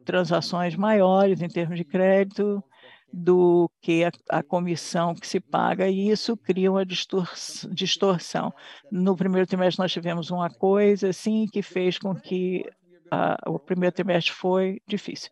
transações 0.04 0.76
maiores 0.76 1.40
em 1.40 1.48
termos 1.48 1.78
de 1.78 1.84
crédito 1.84 2.62
do 3.12 3.70
que 3.80 4.04
a, 4.04 4.10
a, 4.28 4.42
comissão 4.42 5.14
que 5.14 5.26
se 5.26 5.38
paga, 5.38 5.88
e 5.88 6.10
isso 6.10 6.36
cria 6.36 6.70
uma 6.70 6.84
distorção. 6.84 8.52
No 8.90 9.16
primeiro 9.16 9.46
trimestre, 9.46 9.80
nós 9.80 9.92
tivemos 9.92 10.30
uma 10.30 10.50
coisa 10.50 11.10
assim 11.10 11.46
que 11.46 11.62
fez 11.62 11.96
com 11.96 12.12
que 12.12 12.64
a, 13.08 13.38
o 13.46 13.58
primeiro 13.58 13.94
trimestre 13.94 14.32
foi 14.32 14.80
difícil. 14.86 15.30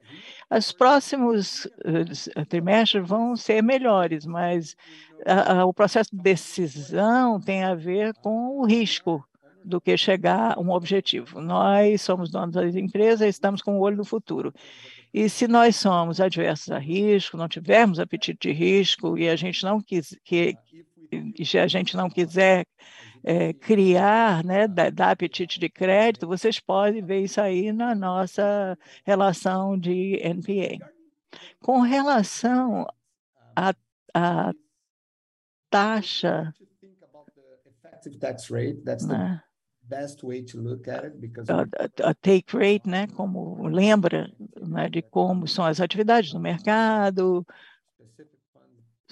Os 0.48 0.70
próximos 0.70 1.64
uh, 1.64 2.46
trimestres 2.48 3.06
vão 3.06 3.34
ser 3.34 3.62
melhores, 3.62 4.24
mas 4.24 4.76
a, 5.26 5.64
o 5.64 5.74
processo 5.74 6.14
de 6.14 6.22
decisão 6.22 7.40
tem 7.40 7.64
a 7.64 7.74
ver 7.74 8.14
com 8.14 8.60
o 8.60 8.64
risco 8.64 9.24
do 9.64 9.80
que 9.80 9.96
chegar 9.96 10.56
a 10.56 10.60
um 10.60 10.70
objetivo. 10.70 11.40
Nós 11.40 12.02
somos 12.02 12.30
donos 12.30 12.54
das 12.54 12.74
empresas, 12.74 13.28
estamos 13.28 13.62
com 13.62 13.78
o 13.78 13.80
olho 13.80 13.96
no 13.96 14.04
futuro. 14.04 14.52
E 15.12 15.28
se 15.28 15.46
nós 15.46 15.76
somos 15.76 16.20
adversos 16.20 16.70
a 16.70 16.78
risco, 16.78 17.36
não 17.36 17.48
tivermos 17.48 18.00
apetite 18.00 18.48
de 18.48 18.54
risco 18.54 19.18
e 19.18 19.28
a 19.28 19.36
gente 19.36 19.62
não 19.62 19.80
quis, 19.80 20.16
que, 20.24 20.56
se 21.44 21.58
a 21.58 21.66
gente 21.66 21.96
não 21.96 22.08
quiser 22.08 22.64
é, 23.22 23.52
criar, 23.52 24.42
né, 24.44 24.66
dar 24.66 25.10
apetite 25.10 25.60
de 25.60 25.68
crédito, 25.68 26.26
vocês 26.26 26.58
podem 26.58 27.04
ver 27.04 27.20
isso 27.20 27.40
aí 27.40 27.72
na 27.72 27.94
nossa 27.94 28.76
relação 29.04 29.78
de 29.78 30.18
NPA. 30.22 30.78
Com 31.60 31.80
relação 31.80 32.86
à 33.54 33.74
taxa 35.70 36.52
tax 39.92 39.92
rate, 39.92 39.92
that's 39.92 40.16
the 40.16 40.24
né? 40.24 41.66
a, 42.02 42.10
a 42.10 42.14
take 42.14 42.56
rate, 42.56 42.88
né, 42.88 43.06
como 43.08 43.66
lembra, 43.68 44.32
né, 44.60 44.88
de 44.88 45.02
como 45.02 45.46
são 45.46 45.64
as 45.64 45.80
atividades 45.80 46.32
no 46.32 46.40
mercado, 46.40 47.46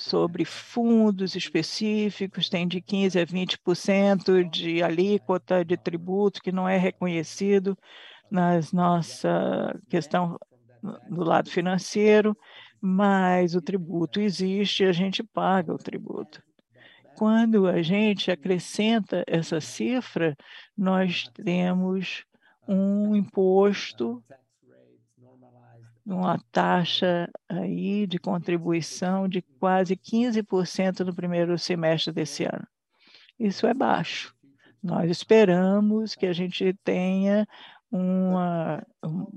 sobre 0.01 0.45
fundos 0.45 1.37
específicos, 1.37 2.49
tem 2.49 2.67
de 2.67 2.81
15% 2.81 3.21
a 3.21 3.27
20% 3.27 4.51
de 4.51 4.83
alíquota 4.83 5.65
de 5.65 5.77
tributo 5.77 6.41
que 6.41 6.51
não 6.51 6.69
é 6.69 6.79
reconhecido 6.79 7.77
na 8.31 8.61
nossa 8.73 9.79
questão 9.89 10.39
do 11.09 11.23
lado 11.23 11.51
financeiro, 11.51 12.37
mas 12.81 13.55
o 13.55 13.61
tributo 13.61 14.21
existe 14.21 14.83
e 14.83 14.87
a 14.87 14.93
gente 14.93 15.23
paga 15.23 15.75
o 15.75 15.79
tributo. 15.79 16.43
Quando 17.21 17.67
a 17.67 17.83
gente 17.83 18.31
acrescenta 18.31 19.23
essa 19.27 19.61
cifra, 19.61 20.35
nós 20.75 21.29
temos 21.35 22.25
um 22.67 23.15
imposto 23.15 24.25
uma 26.07 26.43
taxa 26.51 27.29
aí 27.47 28.07
de 28.07 28.19
contribuição 28.19 29.29
de 29.29 29.43
quase 29.43 29.97
15% 29.97 31.01
no 31.01 31.15
primeiro 31.15 31.59
semestre 31.59 32.11
desse 32.11 32.45
ano. 32.45 32.67
Isso 33.39 33.67
é 33.67 33.75
baixo. 33.75 34.35
Nós 34.83 35.11
esperamos 35.11 36.15
que 36.15 36.25
a 36.25 36.33
gente 36.33 36.73
tenha 36.83 37.47
uma, 37.91 38.87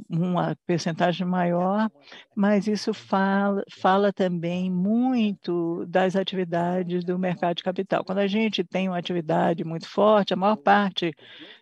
uma 0.08 0.56
percentagem 0.68 1.26
maior, 1.26 1.90
mas 2.36 2.68
isso 2.68 2.94
fala, 2.94 3.64
fala 3.72 4.14
também 4.14 4.70
muito 4.70 5.86
das 5.88 6.16
atividades 6.16 7.04
do 7.04 7.18
mercado 7.18 7.56
de 7.58 7.64
capital. 7.64 8.04
Quando 8.04 8.20
a 8.20 8.28
gente 8.28 8.64
tem 8.64 8.88
uma 8.88 8.98
atividade 8.98 9.64
muito 9.64 9.88
forte, 9.88 10.34
a 10.34 10.38
maior 10.38 10.58
parte 10.58 11.16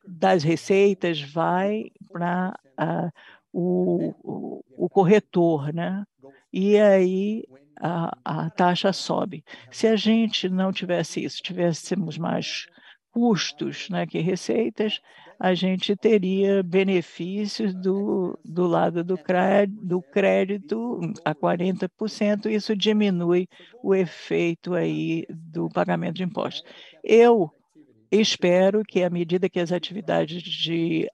das 0.05 0.43
receitas 0.43 1.21
vai 1.21 1.91
para 2.11 2.53
o, 3.53 4.13
o, 4.21 4.63
o 4.85 4.89
corretor, 4.89 5.73
né? 5.73 6.03
E 6.51 6.77
aí 6.77 7.45
a, 7.79 8.17
a 8.23 8.49
taxa 8.49 8.91
sobe. 8.91 9.43
Se 9.71 9.87
a 9.87 9.95
gente 9.95 10.49
não 10.49 10.73
tivesse 10.73 11.23
isso, 11.23 11.41
tivéssemos 11.41 12.17
mais 12.17 12.67
custos 13.11 13.89
né, 13.89 14.05
que 14.05 14.19
receitas, 14.19 15.01
a 15.43 15.55
gente 15.55 15.95
teria 15.95 16.61
benefícios 16.61 17.73
do, 17.73 18.37
do 18.45 18.67
lado 18.67 19.03
do 19.03 19.17
crédito, 19.17 19.83
do 19.83 19.99
crédito 19.99 20.99
a 21.25 21.33
40%, 21.33 22.45
isso 22.45 22.75
diminui 22.75 23.47
o 23.81 23.95
efeito 23.95 24.75
aí 24.75 25.25
do 25.27 25.67
pagamento 25.67 26.17
de 26.17 26.23
impostos. 26.23 26.63
Eu 27.03 27.49
espero 28.11 28.83
que, 28.83 29.01
à 29.01 29.09
medida 29.09 29.49
que 29.49 29.59
as 29.59 29.71
atividades 29.71 30.43
de 30.43 31.09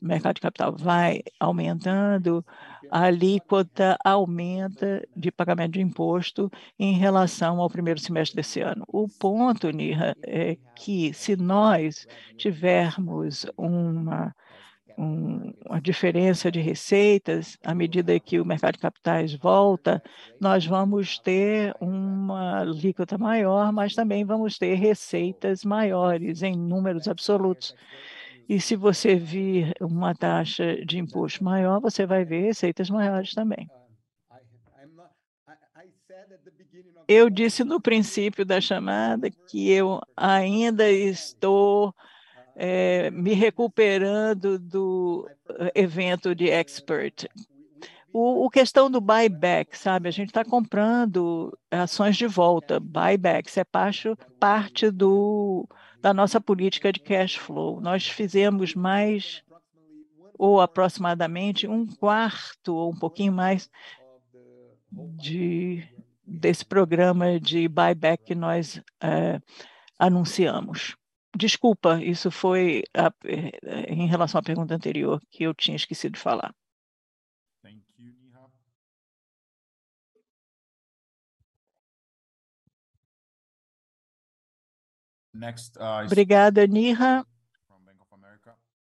mercado 0.00 0.36
de 0.36 0.42
capital 0.42 0.76
vai 0.76 1.22
aumentando, 1.40 2.46
a 2.90 3.04
alíquota 3.04 3.96
aumenta 4.04 5.06
de 5.16 5.30
pagamento 5.30 5.72
de 5.72 5.80
imposto 5.80 6.50
em 6.78 6.94
relação 6.94 7.60
ao 7.60 7.70
primeiro 7.70 8.00
semestre 8.00 8.36
desse 8.36 8.60
ano. 8.60 8.84
O 8.88 9.08
ponto, 9.08 9.70
Nira, 9.70 10.16
é 10.22 10.56
que 10.74 11.12
se 11.12 11.36
nós 11.36 12.06
tivermos 12.36 13.46
uma 13.56 14.34
uma 14.98 15.80
diferença 15.80 16.50
de 16.50 16.60
receitas, 16.60 17.58
à 17.62 17.74
medida 17.74 18.18
que 18.18 18.40
o 18.40 18.46
mercado 18.46 18.74
de 18.74 18.80
capitais 18.80 19.34
volta, 19.34 20.02
nós 20.40 20.64
vamos 20.64 21.18
ter 21.18 21.74
uma 21.80 22.60
alíquota 22.60 23.18
maior, 23.18 23.72
mas 23.72 23.94
também 23.94 24.24
vamos 24.24 24.56
ter 24.58 24.74
receitas 24.74 25.64
maiores 25.64 26.42
em 26.42 26.56
números 26.56 27.06
absolutos. 27.08 27.74
E 28.48 28.60
se 28.60 28.76
você 28.76 29.16
vir 29.16 29.74
uma 29.80 30.14
taxa 30.14 30.76
de 30.84 30.98
imposto 30.98 31.42
maior, 31.42 31.80
você 31.80 32.06
vai 32.06 32.24
ver 32.24 32.42
receitas 32.42 32.88
maiores 32.88 33.34
também. 33.34 33.68
Eu 37.08 37.30
disse 37.30 37.64
no 37.64 37.80
princípio 37.80 38.44
da 38.44 38.60
chamada 38.60 39.30
que 39.30 39.70
eu 39.70 40.00
ainda 40.16 40.90
estou 40.90 41.94
é, 42.56 43.10
me 43.10 43.32
recuperando 43.32 44.58
do 44.58 45.28
eh, 45.50 45.72
evento 45.74 46.34
de 46.34 46.50
expert. 46.50 47.28
O, 48.12 48.46
o 48.46 48.50
questão 48.50 48.90
do 48.90 49.00
buyback, 49.00 49.76
sabe? 49.76 50.08
A 50.08 50.10
gente 50.10 50.28
está 50.28 50.44
comprando 50.44 51.56
ações 51.70 52.16
de 52.16 52.26
volta. 52.26 52.80
Buybacks 52.80 53.56
é 53.58 53.64
parte, 53.64 54.08
parte 54.40 54.90
do, 54.90 55.68
da 56.06 56.14
nossa 56.14 56.40
política 56.40 56.92
de 56.92 57.00
cash 57.00 57.34
flow. 57.34 57.80
Nós 57.80 58.06
fizemos 58.06 58.76
mais, 58.76 59.42
ou 60.38 60.60
aproximadamente 60.60 61.66
um 61.66 61.84
quarto, 61.84 62.76
ou 62.76 62.92
um 62.92 62.96
pouquinho 62.96 63.32
mais, 63.32 63.68
de, 64.92 65.82
desse 66.24 66.64
programa 66.64 67.40
de 67.40 67.66
buyback 67.66 68.22
que 68.22 68.36
nós 68.36 68.80
é, 69.02 69.40
anunciamos. 69.98 70.94
Desculpa, 71.36 72.00
isso 72.00 72.30
foi 72.30 72.84
a, 72.96 73.12
eh, 73.24 73.92
em 73.92 74.06
relação 74.06 74.38
à 74.38 74.42
pergunta 74.44 74.76
anterior 74.76 75.20
que 75.28 75.42
eu 75.42 75.52
tinha 75.52 75.74
esquecido 75.74 76.12
de 76.12 76.20
falar. 76.20 76.54
Next, 85.36 85.76
uh, 85.78 86.06
Obrigada, 86.06 86.66
Niha. 86.66 87.24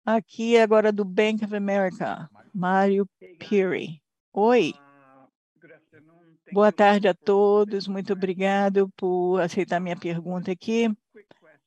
Aqui 0.04 0.58
agora 0.58 0.92
do 0.92 1.04
Bank 1.04 1.42
of 1.42 1.56
America, 1.56 2.28
Mário 2.54 3.08
Peary. 3.38 4.02
Oi. 4.34 4.74
Boa 6.52 6.70
tarde 6.70 7.08
a 7.08 7.14
todos. 7.14 7.88
Muito 7.88 8.12
obrigado 8.12 8.90
por 8.96 9.40
aceitar 9.40 9.80
minha 9.80 9.96
pergunta 9.96 10.52
aqui 10.52 10.94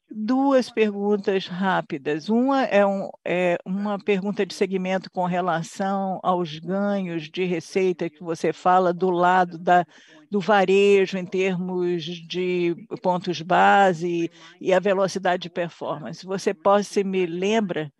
duas 0.09 0.69
perguntas 0.69 1.47
rápidas. 1.47 2.29
Uma 2.29 2.63
é, 2.63 2.85
um, 2.85 3.09
é, 3.25 3.57
uma 3.65 3.99
pergunta 3.99 4.45
de 4.45 4.53
segmento 4.53 5.11
com 5.11 5.25
relação 5.25 6.19
aos 6.23 6.59
ganhos 6.59 7.29
de 7.29 7.43
receita 7.43 8.09
que 8.09 8.23
você 8.23 8.53
fala 8.53 8.93
do 8.93 9.09
lado 9.09 9.57
da, 9.57 9.85
do 10.29 10.39
varejo 10.39 11.17
em 11.17 11.25
termos 11.25 12.03
de 12.03 12.75
pontos 13.01 13.41
base 13.41 14.29
e 14.59 14.73
a 14.73 14.79
velocidade 14.79 15.43
de 15.43 15.49
performance. 15.49 16.25
Você 16.25 16.53
pode 16.53 17.03
me 17.03 17.25
lembra 17.25 17.91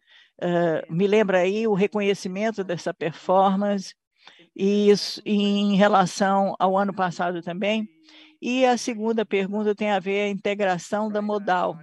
uh, 0.42 0.94
me 0.94 1.08
lembra 1.08 1.40
aí 1.40 1.68
o 1.68 1.74
reconhecimento 1.74 2.64
dessa 2.64 2.94
performance 2.94 3.96
e 4.56 4.90
isso 4.90 5.22
em 5.26 5.76
relação 5.76 6.56
ao 6.60 6.78
ano 6.78 6.94
passado 6.94 7.42
também? 7.42 7.88
E 8.42 8.66
a 8.66 8.78
segunda 8.78 9.26
pergunta 9.26 9.74
tem 9.74 9.92
a 9.92 10.00
ver 10.00 10.22
a 10.22 10.30
integração 10.30 11.10
da 11.10 11.22
modal 11.22 11.78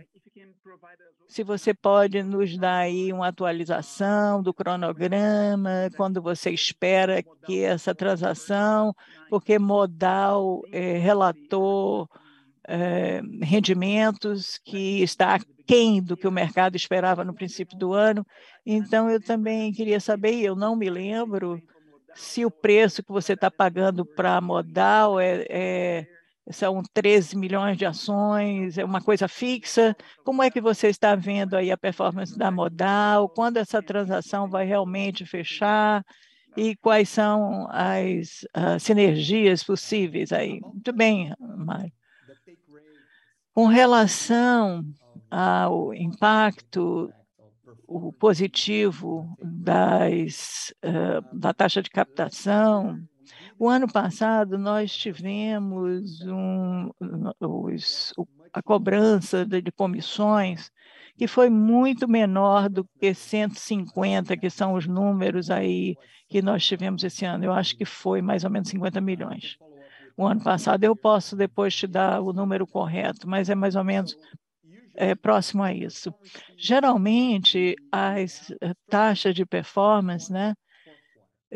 se 1.28 1.42
você 1.42 1.74
pode 1.74 2.22
nos 2.22 2.56
dar 2.56 2.78
aí 2.78 3.12
uma 3.12 3.28
atualização 3.28 4.42
do 4.42 4.52
cronograma, 4.54 5.90
quando 5.96 6.22
você 6.22 6.50
espera 6.50 7.22
que 7.22 7.62
essa 7.62 7.94
transação, 7.94 8.94
porque 9.28 9.58
Modal 9.58 10.62
é, 10.70 10.98
relatou 10.98 12.08
é, 12.66 13.20
rendimentos 13.42 14.58
que 14.64 15.02
está 15.02 15.34
aquém 15.34 16.02
do 16.02 16.16
que 16.16 16.28
o 16.28 16.32
mercado 16.32 16.76
esperava 16.76 17.24
no 17.24 17.34
princípio 17.34 17.76
do 17.76 17.92
ano. 17.92 18.26
Então, 18.64 19.10
eu 19.10 19.20
também 19.20 19.72
queria 19.72 20.00
saber, 20.00 20.40
eu 20.40 20.54
não 20.54 20.76
me 20.76 20.88
lembro 20.88 21.60
se 22.14 22.44
o 22.44 22.50
preço 22.50 23.02
que 23.02 23.12
você 23.12 23.32
está 23.32 23.50
pagando 23.50 24.04
para 24.04 24.40
Modal 24.40 25.18
é, 25.18 25.44
é 25.50 26.06
são 26.50 26.82
13 26.92 27.36
milhões 27.36 27.76
de 27.76 27.86
ações, 27.86 28.76
é 28.76 28.84
uma 28.84 29.00
coisa 29.00 29.26
fixa. 29.26 29.96
Como 30.24 30.42
é 30.42 30.50
que 30.50 30.60
você 30.60 30.88
está 30.88 31.14
vendo 31.14 31.54
aí 31.54 31.70
a 31.70 31.76
performance 31.76 32.36
da 32.36 32.50
Modal? 32.50 33.28
Quando 33.28 33.56
essa 33.56 33.82
transação 33.82 34.48
vai 34.48 34.66
realmente 34.66 35.24
fechar? 35.24 36.04
E 36.56 36.76
quais 36.76 37.08
são 37.08 37.66
as 37.70 38.46
sinergias 38.78 39.64
possíveis 39.64 40.32
aí? 40.32 40.60
Muito 40.60 40.92
bem, 40.92 41.32
Mário. 41.40 41.92
Com 43.52 43.66
relação 43.66 44.84
ao 45.30 45.94
impacto 45.94 47.12
o 47.86 48.12
positivo 48.12 49.36
das, 49.42 50.72
uh, 50.84 51.38
da 51.38 51.52
taxa 51.52 51.82
de 51.82 51.90
captação, 51.90 52.98
o 53.64 53.68
ano 53.68 53.90
passado, 53.90 54.58
nós 54.58 54.94
tivemos 54.94 56.20
um, 56.20 56.90
os, 57.40 58.12
a 58.52 58.62
cobrança 58.62 59.44
de, 59.46 59.62
de 59.62 59.72
comissões 59.72 60.70
que 61.16 61.26
foi 61.26 61.48
muito 61.48 62.06
menor 62.06 62.68
do 62.68 62.84
que 63.00 63.14
150, 63.14 64.36
que 64.36 64.50
são 64.50 64.74
os 64.74 64.86
números 64.86 65.48
aí 65.48 65.96
que 66.28 66.42
nós 66.42 66.66
tivemos 66.66 67.02
esse 67.04 67.24
ano. 67.24 67.44
Eu 67.44 67.52
acho 67.52 67.74
que 67.74 67.86
foi 67.86 68.20
mais 68.20 68.44
ou 68.44 68.50
menos 68.50 68.68
50 68.68 69.00
milhões. 69.00 69.56
O 70.14 70.26
ano 70.26 70.42
passado 70.42 70.84
eu 70.84 70.94
posso 70.94 71.34
depois 71.34 71.74
te 71.74 71.86
dar 71.86 72.20
o 72.20 72.34
número 72.34 72.66
correto, 72.66 73.26
mas 73.26 73.48
é 73.48 73.54
mais 73.54 73.76
ou 73.76 73.84
menos 73.84 74.14
é, 74.94 75.14
próximo 75.14 75.62
a 75.62 75.72
isso. 75.72 76.12
Geralmente, 76.58 77.76
as 77.90 78.52
taxas 78.90 79.34
de 79.34 79.46
performance, 79.46 80.30
né, 80.30 80.54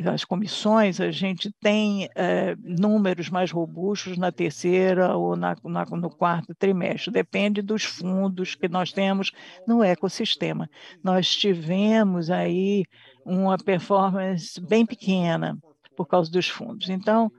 as 0.06 0.24
comissões, 0.24 1.00
a 1.00 1.10
gente 1.10 1.50
tem 1.60 2.08
é, 2.14 2.54
números 2.62 3.28
mais 3.28 3.50
robustos 3.50 4.16
na 4.16 4.30
terceira 4.30 5.16
ou 5.16 5.36
na, 5.36 5.56
na, 5.64 5.84
no 5.84 6.10
quarto 6.10 6.54
trimestre, 6.54 7.12
depende 7.12 7.62
dos 7.62 7.84
fundos 7.84 8.54
que 8.54 8.68
nós 8.68 8.92
temos 8.92 9.32
no 9.66 9.82
ecossistema. 9.82 10.68
Nós 11.02 11.34
tivemos 11.34 12.30
aí 12.30 12.84
uma 13.24 13.58
performance 13.58 14.60
bem 14.60 14.86
pequena 14.86 15.58
por 15.96 16.06
causa 16.06 16.30
dos 16.30 16.48
fundos. 16.48 16.88
Então, 16.88 17.30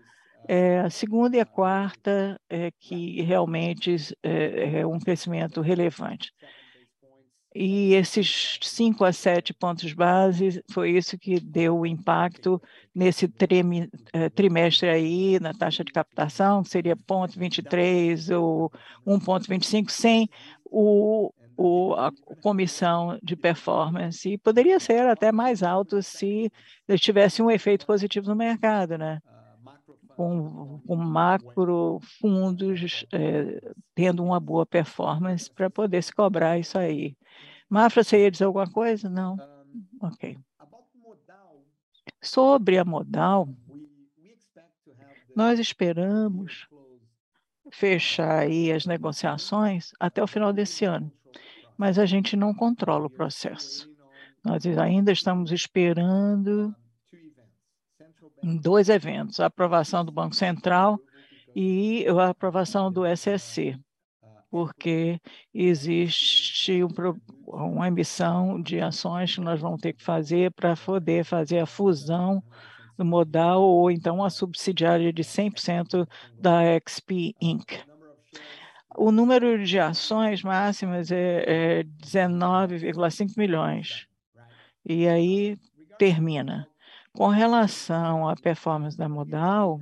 é, 0.48 0.80
a 0.80 0.90
segunda 0.90 1.38
e 1.38 1.40
a 1.40 1.46
quarta 1.46 2.40
é 2.50 2.72
que 2.72 3.22
realmente 3.22 3.96
é, 4.24 4.80
é 4.80 4.88
um 4.88 5.00
crescimento 5.00 5.62
relevante. 5.62 6.32
E 7.62 7.94
esses 7.94 8.58
5 8.62 9.04
a 9.04 9.12
7 9.12 9.54
pontos 9.54 9.92
base 9.92 10.64
foi 10.72 10.92
isso 10.92 11.18
que 11.18 11.42
deu 11.42 11.80
o 11.80 11.86
impacto 11.86 12.62
nesse 12.96 13.30
eh, 14.14 14.30
trimestre 14.30 14.88
aí, 14.88 15.38
na 15.42 15.54
taxa 15.54 15.84
de 15.84 15.92
captação, 15.92 16.64
que 16.64 16.70
seria 16.70 16.96
0,23 16.96 18.34
ou 18.34 18.72
1,25, 19.06 19.90
sem 19.90 20.30
o, 20.64 21.34
o, 21.58 21.96
a 21.96 22.14
comissão 22.42 23.20
de 23.22 23.36
performance. 23.36 24.30
E 24.30 24.38
poderia 24.38 24.80
ser 24.80 25.06
até 25.10 25.30
mais 25.30 25.62
alto 25.62 26.02
se 26.02 26.50
tivesse 26.98 27.42
um 27.42 27.52
efeito 27.52 27.86
positivo 27.86 28.30
no 28.30 28.38
mercado, 28.38 28.98
né? 28.98 29.20
Com, 30.20 30.82
com 30.86 30.98
macro 30.98 32.02
fundos 32.20 33.06
é, 33.14 33.72
tendo 33.96 34.22
uma 34.22 34.38
boa 34.38 34.66
performance 34.66 35.50
para 35.50 35.70
poder 35.70 36.04
se 36.04 36.14
cobrar 36.14 36.60
isso 36.60 36.78
aí. 36.78 37.16
Mafra, 37.70 38.04
você 38.04 38.24
ia 38.24 38.30
dizer 38.30 38.44
alguma 38.44 38.70
coisa? 38.70 39.10
Não? 39.10 39.38
Ok. 40.02 40.38
Sobre 42.22 42.78
a 42.78 42.84
modal, 42.84 43.48
nós 45.34 45.58
esperamos 45.58 46.68
fechar 47.72 48.40
aí 48.40 48.74
as 48.74 48.86
negociações 48.86 49.94
até 49.98 50.22
o 50.22 50.28
final 50.28 50.52
desse 50.52 50.84
ano, 50.84 51.10
mas 51.78 51.98
a 51.98 52.06
gente 52.06 52.36
não 52.36 52.54
controla 52.54 53.06
o 53.06 53.10
processo. 53.10 53.90
Nós 54.44 54.66
ainda 54.66 55.14
estamos 55.14 55.54
esperando 55.54 56.76
em 58.42 58.58
dois 58.58 58.90
eventos, 58.90 59.40
a 59.40 59.48
aprovação 59.48 60.04
do 60.04 60.12
Banco 60.12 60.36
Central 60.36 61.00
e 61.56 62.06
a 62.08 62.30
aprovação 62.30 62.92
do 62.92 63.06
SSC, 63.06 63.78
porque 64.50 65.20
existe 65.54 66.84
um, 66.84 66.90
uma 67.48 67.88
emissão 67.88 68.62
de 68.62 68.80
ações 68.80 69.36
que 69.36 69.42
nós 69.42 69.60
vamos 69.60 69.82
ter 69.82 69.94
que 69.94 70.04
fazer 70.04 70.52
para 70.52 70.76
poder 70.76 71.24
fazer 71.24 71.60
a 71.60 71.66
fusão 71.66 72.44
do 72.98 73.06
modal 73.06 73.62
ou 73.62 73.90
então 73.90 74.24
a 74.24 74.30
subsidiária 74.30 75.12
de 75.12 75.24
100% 75.24 76.08
da 76.40 76.62
XP 76.86 77.34
Inc. 77.42 77.80
O 78.98 79.12
número 79.12 79.64
de 79.64 79.80
ações 79.80 80.44
máximas 80.44 81.12
é, 81.12 81.80
é 81.80 81.84
19,5 81.84 83.38
milhões. 83.38 84.08
E 84.86 85.08
aí 85.08 85.58
termina. 85.98 86.69
Com 87.16 87.28
relação 87.28 88.28
à 88.28 88.36
performance 88.36 88.98
da 88.98 89.10
modal, 89.10 89.80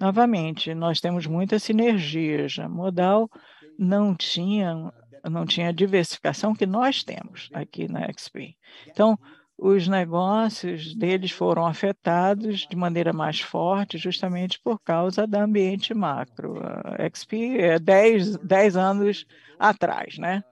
novamente, 0.00 0.74
nós 0.74 1.00
temos 1.00 1.26
muitas 1.26 1.62
sinergias. 1.62 2.58
A 2.58 2.68
modal 2.68 3.30
não 3.78 4.14
tinha, 4.14 4.92
não 5.24 5.46
tinha 5.46 5.68
a 5.68 5.72
diversificação 5.72 6.54
que 6.54 6.66
nós 6.66 7.02
temos 7.04 7.48
aqui 7.52 7.90
na 7.90 8.06
XP. 8.12 8.56
Então, 8.88 9.18
os 9.62 9.86
negócios 9.86 10.94
deles 10.94 11.30
foram 11.30 11.66
afetados 11.66 12.66
de 12.66 12.74
maneira 12.74 13.12
mais 13.12 13.40
forte 13.40 13.98
justamente 13.98 14.58
por 14.58 14.80
causa 14.80 15.26
do 15.26 15.36
ambiente 15.36 15.92
macro. 15.92 16.54
A 16.62 17.08
XP 17.14 17.58
é 17.58 17.78
10, 17.78 18.38
10 18.38 18.76
anos 18.76 19.26
atrás, 19.58 20.16
né? 20.16 20.42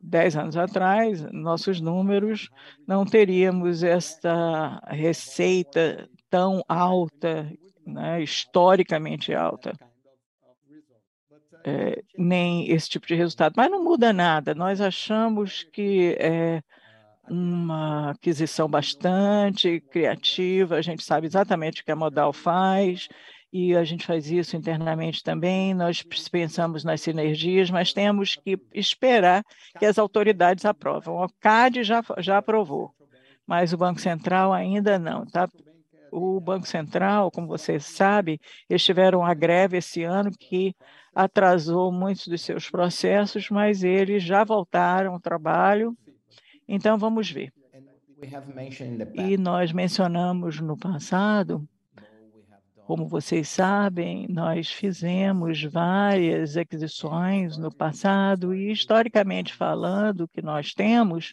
Dez 0.00 0.36
anos 0.36 0.56
atrás, 0.56 1.20
nossos 1.32 1.80
números, 1.80 2.48
não 2.86 3.04
teríamos 3.04 3.82
esta 3.82 4.80
receita 4.88 6.08
tão 6.30 6.62
alta, 6.68 7.52
né, 7.86 8.22
historicamente 8.22 9.34
alta, 9.34 9.72
é, 11.64 12.02
nem 12.16 12.70
esse 12.70 12.88
tipo 12.88 13.06
de 13.06 13.14
resultado. 13.14 13.54
Mas 13.56 13.70
não 13.70 13.84
muda 13.84 14.12
nada, 14.12 14.54
nós 14.54 14.80
achamos 14.80 15.64
que 15.64 16.16
é 16.18 16.62
uma 17.28 18.10
aquisição 18.10 18.68
bastante 18.68 19.80
criativa, 19.80 20.76
a 20.76 20.82
gente 20.82 21.04
sabe 21.04 21.26
exatamente 21.26 21.82
o 21.82 21.84
que 21.84 21.92
a 21.92 21.96
Modal 21.96 22.32
faz, 22.32 23.08
e 23.52 23.74
a 23.76 23.82
gente 23.82 24.06
faz 24.06 24.30
isso 24.30 24.56
internamente 24.56 25.22
também. 25.22 25.74
Nós 25.74 26.02
pensamos 26.30 26.84
nas 26.84 27.00
sinergias, 27.00 27.70
mas 27.70 27.92
temos 27.92 28.36
que 28.36 28.58
esperar 28.72 29.44
que 29.78 29.84
as 29.84 29.98
autoridades 29.98 30.64
aprovem. 30.64 31.12
O 31.12 31.28
CAD 31.40 31.82
já, 31.82 32.02
já 32.18 32.38
aprovou, 32.38 32.94
mas 33.46 33.72
o 33.72 33.76
Banco 33.76 34.00
Central 34.00 34.52
ainda 34.52 34.98
não. 34.98 35.26
Tá? 35.26 35.48
O 36.12 36.40
Banco 36.40 36.66
Central, 36.66 37.30
como 37.30 37.46
você 37.46 37.80
sabe, 37.80 38.40
eles 38.68 38.84
tiveram 38.84 39.20
uma 39.20 39.34
greve 39.34 39.78
esse 39.78 40.02
ano 40.04 40.30
que 40.30 40.74
atrasou 41.14 41.90
muitos 41.90 42.28
dos 42.28 42.40
seus 42.42 42.70
processos, 42.70 43.50
mas 43.50 43.82
eles 43.82 44.22
já 44.22 44.44
voltaram 44.44 45.12
ao 45.12 45.20
trabalho. 45.20 45.96
Então, 46.68 46.96
vamos 46.96 47.30
ver. 47.30 47.52
E 49.14 49.36
nós 49.36 49.72
mencionamos 49.72 50.60
no 50.60 50.76
passado 50.76 51.66
como 52.90 53.06
vocês 53.06 53.48
sabem, 53.48 54.26
nós 54.28 54.68
fizemos 54.68 55.62
várias 55.62 56.56
aquisições 56.56 57.56
no 57.56 57.72
passado 57.72 58.52
e, 58.52 58.72
historicamente 58.72 59.54
falando, 59.54 60.22
o 60.22 60.28
que 60.28 60.42
nós 60.42 60.74
temos 60.74 61.32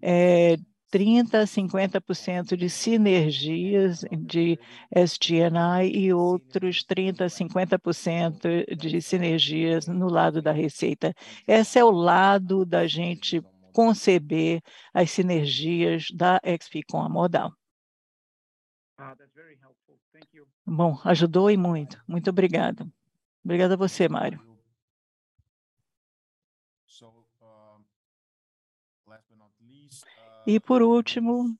é 0.00 0.56
30% 0.92 1.34
a 1.34 1.42
50% 1.48 2.56
de 2.56 2.70
sinergias 2.70 4.04
de 4.16 4.56
SG&I 4.94 5.90
e 5.98 6.14
outros 6.14 6.84
30% 6.84 7.22
a 7.22 7.26
50% 7.26 8.76
de 8.76 9.02
sinergias 9.02 9.88
no 9.88 10.06
lado 10.08 10.40
da 10.40 10.52
receita. 10.52 11.12
Esse 11.44 11.80
é 11.80 11.84
o 11.84 11.90
lado 11.90 12.64
da 12.64 12.86
gente 12.86 13.42
conceber 13.72 14.62
as 14.92 15.10
sinergias 15.10 16.06
da 16.14 16.38
XP 16.44 16.82
com 16.88 17.02
a 17.02 17.08
Modal. 17.08 17.52
Bom, 20.66 20.98
ajudou 21.04 21.50
e 21.50 21.56
muito. 21.56 22.02
Muito 22.08 22.30
obrigado. 22.30 22.90
Obrigado 23.44 23.72
a 23.72 23.76
você, 23.76 24.08
Mário. 24.08 24.40
E 30.46 30.60
por 30.60 30.82
último, 30.82 31.56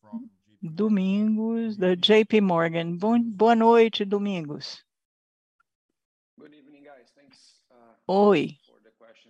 Domingos, 0.61 1.77
da 1.77 1.95
JP 1.95 2.41
Morgan. 2.41 2.97
Bom, 2.97 3.21
boa 3.21 3.55
noite, 3.55 4.05
Domingos. 4.05 4.85
Oi. 8.07 8.59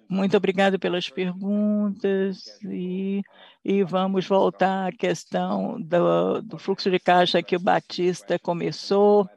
Muito 0.08 0.36
obrigado 0.36 0.78
pelas 0.78 1.08
perguntas 1.08 2.58
e, 2.62 3.22
e 3.64 3.82
vamos 3.82 4.26
voltar 4.26 4.88
à 4.88 4.92
questão 4.92 5.80
do, 5.80 6.42
do 6.42 6.58
fluxo 6.58 6.90
de 6.90 7.00
caixa 7.00 7.42
que 7.42 7.56
o 7.56 7.60
Batista 7.60 8.38
começou 8.38 9.28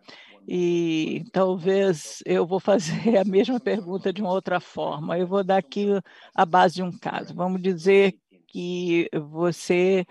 e 0.47 1.25
talvez 1.33 2.23
eu 2.25 2.47
vou 2.47 2.59
fazer 2.59 3.17
a 3.17 3.25
mesma 3.25 3.59
pergunta 3.59 4.13
de 4.13 4.21
uma 4.21 4.31
outra 4.31 4.59
forma. 4.59 5.17
Eu 5.17 5.27
vou 5.27 5.43
dar 5.43 5.57
aqui 5.57 5.87
a 6.33 6.45
base 6.45 6.75
de 6.75 6.83
um 6.83 6.91
caso. 6.91 7.35
Vamos 7.35 7.61
dizer 7.61 8.15
que 8.47 9.09
você 9.13 10.05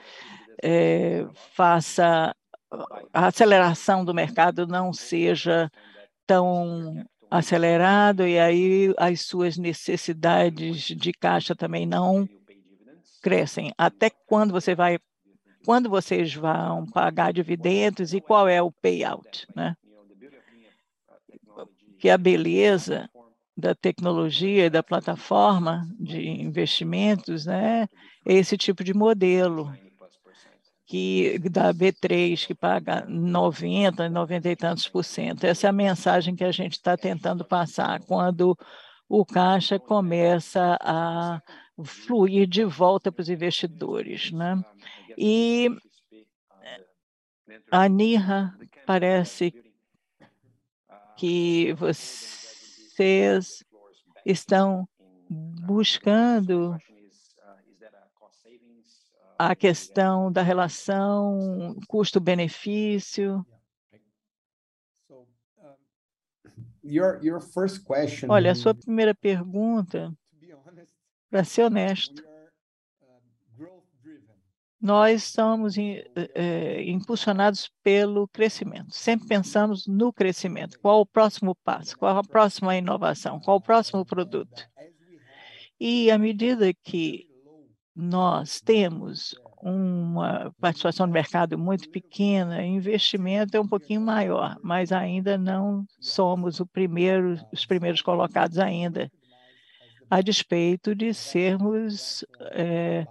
é, 0.63 1.27
faça 1.55 2.35
a 3.13 3.27
aceleração 3.27 4.05
do 4.05 4.13
mercado 4.13 4.67
não 4.67 4.93
seja 4.93 5.71
tão 6.27 7.05
acelerado 7.31 8.27
e 8.27 8.39
aí 8.39 8.95
as 8.99 9.23
suas 9.23 9.57
necessidades 9.57 10.83
de 10.83 11.13
caixa 11.13 11.55
também 11.55 11.87
não 11.87 12.29
crescem. 13.23 13.73
Até 13.79 14.11
quando 14.11 14.53
você 14.53 14.75
vai 14.75 14.99
quando 15.65 15.91
vocês 15.91 16.33
vão 16.33 16.87
pagar 16.87 17.33
dividendos 17.33 18.15
e 18.15 18.21
qual 18.21 18.49
é 18.49 18.63
o 18.63 18.71
payout, 18.71 19.47
né? 19.55 19.75
Que 22.07 22.11
a 22.11 22.17
beleza 22.17 23.11
da 23.57 23.75
tecnologia 23.75 24.67
e 24.67 24.71
da 24.71 24.81
plataforma 24.81 25.83
de 25.99 26.25
investimentos, 26.25 27.47
né, 27.47 27.89
é 28.25 28.33
esse 28.33 28.57
tipo 28.57 28.85
de 28.85 28.95
modelo 28.95 29.75
que 30.87 31.37
da 31.51 31.75
B3 31.75 32.47
que 32.47 32.55
paga 32.55 33.05
90, 33.09 34.09
90 34.09 34.49
e 34.49 34.55
tantos 34.55 34.87
por 34.87 35.03
cento. 35.03 35.43
Essa 35.43 35.67
é 35.67 35.71
a 35.71 35.73
mensagem 35.73 36.37
que 36.37 36.45
a 36.45 36.53
gente 36.53 36.75
está 36.75 36.97
tentando 36.97 37.45
passar. 37.45 37.99
Quando 38.05 38.57
o 39.09 39.27
caixa 39.27 39.77
começa 39.77 40.79
a 40.81 41.43
fluir 41.83 42.47
de 42.47 42.63
volta 42.63 43.11
para 43.11 43.23
os 43.23 43.29
investidores, 43.29 44.31
né? 44.31 44.63
E 45.19 45.69
a 47.69 47.89
Nirra 47.89 48.57
parece 48.87 49.53
que 51.17 51.73
vocês 51.75 53.65
estão 54.25 54.89
buscando 55.29 56.77
a 59.39 59.55
questão 59.55 60.33
da 60.33 60.43
relação 60.43 61.77
custo-benefício. 61.89 63.45
Olha, 68.29 68.53
a 68.53 68.55
sua 68.55 68.75
primeira 68.75 69.15
pergunta, 69.15 70.13
para 71.29 71.45
ser 71.45 71.63
honesto, 71.65 72.23
nós 74.87 75.25
estamos 75.25 75.75
eh, 75.77 76.85
impulsionados 76.87 77.69
pelo 77.83 78.29
crescimento. 78.29 78.95
Sempre 78.95 79.27
pensamos 79.27 79.85
no 79.89 80.13
crescimento. 80.13 80.79
Qual 80.79 81.01
o 81.01 81.07
próximo 81.07 81.57
passo? 81.65 81.99
Qual 81.99 82.17
a 82.17 82.23
próxima 82.23 82.77
inovação? 82.77 83.41
Qual 83.41 83.57
o 83.57 83.61
próximo 83.61 84.07
produto? 84.07 84.65
E 85.81 86.09
à 86.09 86.17
medida 86.17 86.73
que 86.73 87.27
nós 87.97 88.61
temos 88.61 89.35
uma 89.61 90.55
participação 90.61 91.09
no 91.09 91.13
mercado 91.13 91.59
muito 91.59 91.91
pequena, 91.91 92.65
investimento 92.65 93.57
é 93.57 93.61
um 93.61 93.67
pouquinho 93.67 94.03
maior, 94.03 94.57
mas 94.63 94.93
ainda 94.93 95.37
não 95.37 95.85
somos 95.99 96.63
primeiro, 96.73 97.41
os 97.53 97.67
primeiros 97.67 98.03
colocados 98.03 98.57
ainda, 98.57 99.11
a 100.09 100.21
despeito 100.21 100.95
de 100.95 101.13
sermos 101.13 102.25
é, 102.53 103.05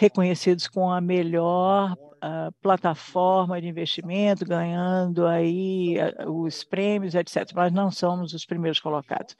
reconhecidos 0.00 0.66
com 0.66 0.90
a 0.90 0.98
melhor 0.98 1.94
a 2.22 2.50
plataforma 2.60 3.60
de 3.60 3.68
investimento, 3.68 4.46
ganhando 4.46 5.26
aí 5.26 5.96
os 6.26 6.64
prêmios, 6.64 7.14
etc. 7.14 7.50
Mas 7.54 7.70
não 7.72 7.90
somos 7.90 8.32
os 8.32 8.46
primeiros 8.46 8.80
colocados. 8.80 9.36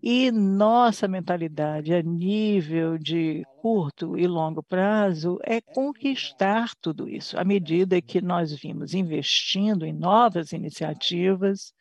E 0.00 0.30
nossa 0.30 1.08
mentalidade 1.08 1.92
a 1.92 2.00
nível 2.00 2.96
de 2.96 3.44
curto 3.60 4.16
e 4.16 4.26
longo 4.28 4.62
prazo 4.62 5.38
é 5.42 5.60
conquistar 5.60 6.74
tudo 6.80 7.08
isso. 7.08 7.36
À 7.36 7.44
medida 7.44 8.00
que 8.00 8.20
nós 8.20 8.52
vimos 8.52 8.94
investindo 8.94 9.84
em 9.84 9.92
novas 9.92 10.52
iniciativas, 10.52 11.72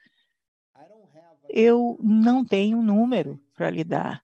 eu 1.48 2.00
não 2.02 2.44
tenho 2.44 2.80
um 2.80 2.84
número 2.84 3.40
para 3.56 3.70
lhe 3.70 3.84
dar, 3.84 4.22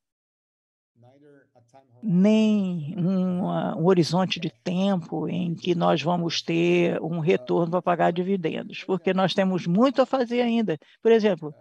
nem 2.03 2.93
um, 2.97 3.45
um 3.45 3.85
horizonte 3.85 4.39
de 4.39 4.51
tempo 4.63 5.27
em 5.29 5.55
que 5.55 5.73
nós 5.73 6.01
vamos 6.01 6.41
ter 6.41 7.01
um 7.01 7.19
retorno 7.19 7.71
para 7.71 7.81
pagar 7.81 8.11
dividendos, 8.11 8.83
porque 8.83 9.13
nós 9.13 9.33
temos 9.33 9.65
muito 9.65 10.01
a 10.01 10.05
fazer 10.05 10.41
ainda. 10.41 10.77
Por 11.01 11.11
exemplo, 11.11 11.53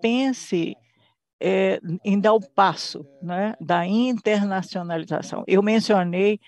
pense 0.00 0.76
é, 1.40 1.80
em 2.04 2.18
dar 2.20 2.34
o 2.34 2.40
passo 2.40 3.04
né, 3.20 3.54
da 3.60 3.84
internacionalização. 3.84 5.42
Eu 5.48 5.62
mencionei 5.62 6.38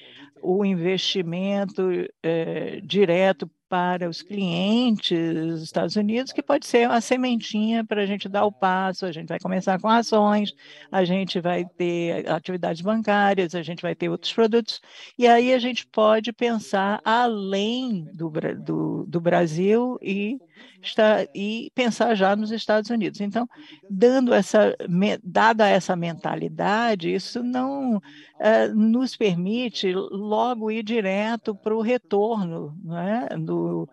o 0.40 0.64
investimento 0.64 1.82
é, 2.22 2.81
direto 2.82 3.51
para 3.70 4.09
os 4.09 4.20
clientes 4.20 5.32
dos 5.32 5.62
Estados 5.62 5.94
Unidos, 5.94 6.32
que 6.32 6.42
pode 6.42 6.66
ser 6.66 6.88
uma 6.88 7.01
sementinha 7.01 7.84
para 7.84 8.02
a 8.02 8.06
gente 8.06 8.28
dar 8.28 8.44
o 8.44 8.51
passo, 8.51 9.06
a 9.06 9.12
gente 9.12 9.28
vai 9.28 9.38
começar 9.38 9.80
com 9.80 9.86
ações, 9.86 10.52
a 10.90 11.05
gente 11.05 11.40
vai 11.40 11.64
ter 11.64 12.28
atividades 12.28 12.82
bancárias, 12.82 13.55
a 13.55 13.62
gente 13.62 13.80
vai 13.80 13.94
ter 13.94 14.09
outros 14.09 14.32
produtos, 14.32 14.80
e 15.16 15.28
aí 15.28 15.55
a 15.55 15.59
gente 15.60 15.86
pode 15.86 16.32
pensar 16.32 17.01
além 17.05 18.09
do, 18.12 18.28
do, 18.59 19.06
do 19.06 19.20
Brasil 19.20 19.97
e, 20.02 20.40
está, 20.82 21.24
e 21.32 21.70
pensar 21.72 22.16
já 22.16 22.34
nos 22.34 22.51
Estados 22.51 22.90
Unidos. 22.90 23.20
Então, 23.20 23.48
dando 23.88 24.34
essa, 24.34 24.76
dada 25.22 25.68
essa 25.68 25.94
mentalidade, 25.94 27.14
isso 27.14 27.40
não 27.40 28.02
uh, 28.41 28.75
nos 28.75 29.17
permite 29.17 29.93
logo 29.93 30.71
ir 30.71 30.83
direto 30.83 31.55
para 31.55 31.75
o 31.75 31.83
retorno 31.83 32.77
né, 32.83 33.29
do, 33.39 33.89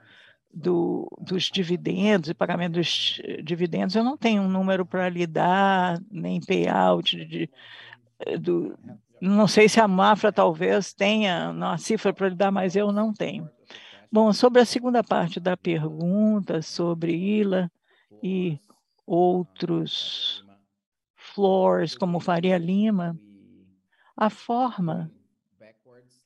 do, 0.54 1.08
dos 1.20 1.44
dividendos 1.44 2.30
e 2.30 2.34
pagamento 2.34 2.74
dos 2.74 3.22
dividendos, 3.44 3.96
eu 3.96 4.04
não 4.04 4.18
tenho 4.18 4.42
um 4.42 4.50
número 4.50 4.86
para 4.86 5.10
lhe 5.10 5.28
dar, 5.28 6.02
nem 6.10 6.40
payout 6.40 7.16
de, 7.26 7.50
do, 8.40 8.78
não 9.22 9.48
sei 9.48 9.68
se 9.68 9.80
a 9.80 9.88
Mafra 9.88 10.32
talvez 10.32 10.94
tenha 10.94 11.50
uma 11.52 11.78
cifra 11.78 12.14
para 12.14 12.30
lhe 12.30 12.36
dar, 12.36 12.52
mas 12.52 12.76
eu 12.76 12.92
não 12.92 13.14
tenho. 13.14 13.50
Bom, 14.12 14.32
sobre 14.32 14.62
a 14.62 14.66
segunda 14.66 15.04
parte 15.04 15.40
da 15.40 15.58
pergunta, 15.58 16.62
sobre 16.62 17.14
ILA 17.14 17.70
e 18.24 18.58
outros 19.06 20.46
floors, 21.16 21.96
como 21.96 22.20
Faria 22.20 22.58
Lima, 22.58 23.18
a 24.18 24.30
forma 24.32 25.12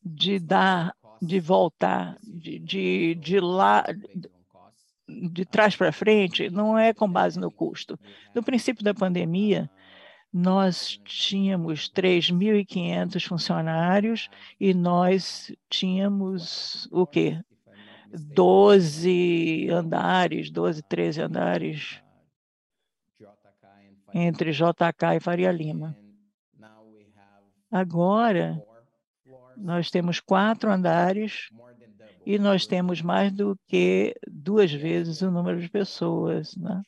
de 0.03 0.39
dar 0.39 0.95
de 1.22 1.39
voltar 1.39 2.18
de, 2.23 2.57
de, 2.57 3.15
de 3.15 3.39
lá 3.39 3.85
de 5.07 5.45
trás 5.45 5.76
para 5.76 5.91
frente 5.91 6.49
não 6.49 6.77
é 6.77 6.93
com 6.93 7.11
base 7.11 7.38
no 7.38 7.51
custo. 7.51 7.99
No 8.34 8.41
princípio 8.41 8.84
da 8.84 8.93
pandemia, 8.93 9.69
nós 10.34 10.99
tínhamos 11.03 11.91
3.500 11.91 13.27
funcionários 13.27 14.30
e 14.59 14.73
nós 14.73 15.53
tínhamos 15.69 16.88
o 16.91 17.05
quê? 17.05 17.39
12 18.13 19.69
andares, 19.69 20.49
12, 20.49 20.81
13 20.84 21.22
andares 21.22 22.01
entre 24.13 24.51
JK 24.51 25.15
e 25.15 25.19
Faria 25.19 25.51
Lima. 25.51 25.95
Agora, 27.72 28.61
nós 29.56 29.89
temos 29.89 30.19
quatro 30.19 30.69
andares 30.69 31.49
e 32.26 32.38
nós 32.38 32.68
temos 32.68 33.02
mais 33.02 33.31
do 33.31 33.57
que 33.68 34.15
duas 34.27 34.72
vezes 34.72 35.22
o 35.22 35.31
número 35.31 35.60
de 35.61 35.69
pessoas. 35.69 36.56
Né? 36.57 36.81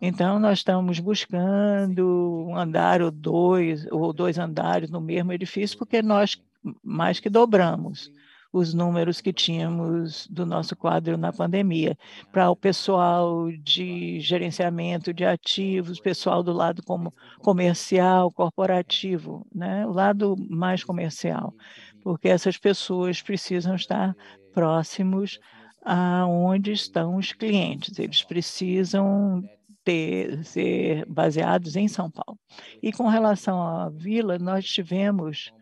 Então, 0.00 0.38
nós 0.38 0.58
estamos 0.58 1.00
buscando 1.00 2.46
um 2.48 2.56
andar 2.56 3.02
ou 3.02 3.10
dois, 3.10 3.86
ou 3.90 4.12
dois 4.12 4.38
andares 4.38 4.90
no 4.90 5.00
mesmo 5.00 5.32
edifício, 5.32 5.76
porque 5.76 6.00
nós 6.00 6.40
mais 6.82 7.18
que 7.18 7.28
dobramos 7.28 8.10
os 8.52 8.74
números 8.74 9.20
que 9.20 9.32
tínhamos 9.32 10.26
do 10.28 10.44
nosso 10.44 10.74
quadro 10.74 11.16
na 11.16 11.32
pandemia, 11.32 11.96
para 12.32 12.50
o 12.50 12.56
pessoal 12.56 13.50
de 13.52 14.18
gerenciamento 14.20 15.14
de 15.14 15.24
ativos, 15.24 16.00
pessoal 16.00 16.42
do 16.42 16.52
lado 16.52 16.82
como 16.82 17.14
comercial, 17.38 18.30
corporativo, 18.32 19.46
né? 19.54 19.86
o 19.86 19.92
lado 19.92 20.36
mais 20.48 20.82
comercial, 20.82 21.54
porque 22.02 22.28
essas 22.28 22.58
pessoas 22.58 23.22
precisam 23.22 23.74
estar 23.74 24.16
próximos 24.52 25.38
aonde 25.82 26.72
estão 26.72 27.16
os 27.16 27.32
clientes, 27.32 27.98
eles 27.98 28.22
precisam 28.22 29.42
ter, 29.84 30.44
ser 30.44 31.06
baseados 31.06 31.76
em 31.76 31.88
São 31.88 32.10
Paulo. 32.10 32.38
E 32.82 32.92
com 32.92 33.08
relação 33.08 33.62
à 33.62 33.88
vila, 33.88 34.38
nós 34.38 34.64
tivemos 34.64 35.52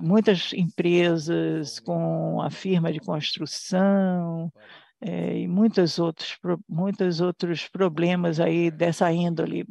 muitas 0.00 0.52
empresas 0.52 1.78
com 1.80 2.40
a 2.42 2.50
firma 2.50 2.92
de 2.92 3.00
construção 3.00 4.52
é, 5.00 5.38
e 5.38 5.48
muitos 5.48 5.98
outros, 5.98 6.38
muitos 6.68 7.20
outros 7.20 7.68
problemas 7.68 8.40
aí 8.40 8.70
dessa 8.70 9.12
índole. 9.12 9.66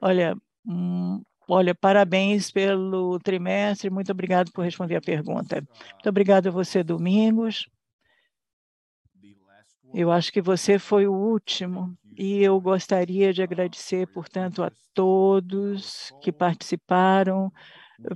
Olha, 0.00 0.36
hum, 0.66 1.22
olha, 1.48 1.74
parabéns 1.74 2.50
pelo 2.50 3.18
trimestre, 3.18 3.90
muito 3.90 4.10
obrigado 4.12 4.50
por 4.52 4.64
responder 4.64 4.96
a 4.96 5.00
pergunta. 5.00 5.56
Muito 5.56 6.08
obrigado 6.08 6.48
a 6.48 6.50
você, 6.50 6.82
Domingos. 6.82 7.68
Eu 9.94 10.10
acho 10.10 10.32
que 10.32 10.42
você 10.42 10.78
foi 10.78 11.06
o 11.06 11.14
último 11.14 11.96
e 12.16 12.42
eu 12.42 12.60
gostaria 12.60 13.32
de 13.32 13.42
agradecer, 13.42 14.06
portanto, 14.08 14.62
a 14.62 14.70
todos 14.92 16.12
que 16.20 16.32
participaram, 16.32 17.52